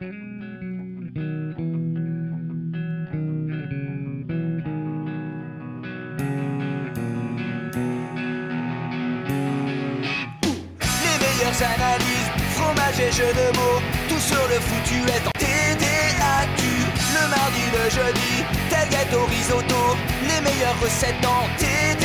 Les 0.00 0.06
meilleures 11.18 11.62
analyses, 11.74 12.30
fromage 12.54 13.00
et 13.00 13.10
jeux 13.10 13.34
de 13.34 13.48
mots, 13.58 13.80
tout 14.08 14.20
sur 14.20 14.48
le 14.48 14.60
foutu 14.60 14.98
est 15.10 15.26
en 15.26 15.32
TDAQ. 15.32 16.62
Le 17.16 17.24
mardi, 17.28 17.64
le 17.74 17.90
jeudi, 17.90 18.44
tel 18.70 18.88
gâteau 18.88 19.24
risotto, 19.24 19.96
les 20.22 20.40
meilleures 20.42 20.80
recettes 20.80 21.26
en 21.26 21.48
TDAQ. 21.58 21.99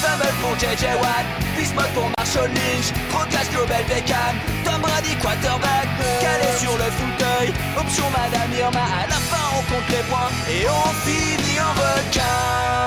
Fumble 0.00 0.32
pour 0.40 0.54
JJ 0.56 0.84
Watt, 1.02 1.26
Bismuth 1.56 1.92
pour 1.94 2.08
Marshall 2.16 2.48
Lynch, 2.48 2.92
Procast 3.10 3.50
Global 3.52 3.82
Beckham, 3.88 4.34
Tom 4.64 4.80
Brady 4.80 5.14
quarterback, 5.20 5.88
calé 6.20 6.50
sur 6.56 6.72
le 6.72 6.88
fauteuil, 6.98 7.52
option 7.76 8.04
Madame 8.10 8.52
Irma, 8.56 8.80
à 8.80 9.06
la 9.08 9.20
fin 9.30 9.44
on 9.56 9.62
compte 9.70 9.88
les 9.90 10.04
points 10.08 10.30
et 10.48 10.66
on 10.68 10.92
finit 11.04 11.58
en 11.60 11.72
requin. 11.82 12.78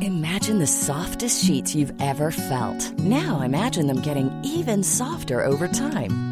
Imagine 0.00 0.58
the 0.58 0.66
softest 0.66 1.44
sheets 1.44 1.74
you've 1.74 1.92
ever 2.00 2.30
felt. 2.30 2.92
Now 2.98 3.40
imagine 3.42 3.86
them 3.88 4.00
getting 4.00 4.30
even 4.44 4.82
softer 4.82 5.44
over 5.44 5.66
time. 5.66 6.31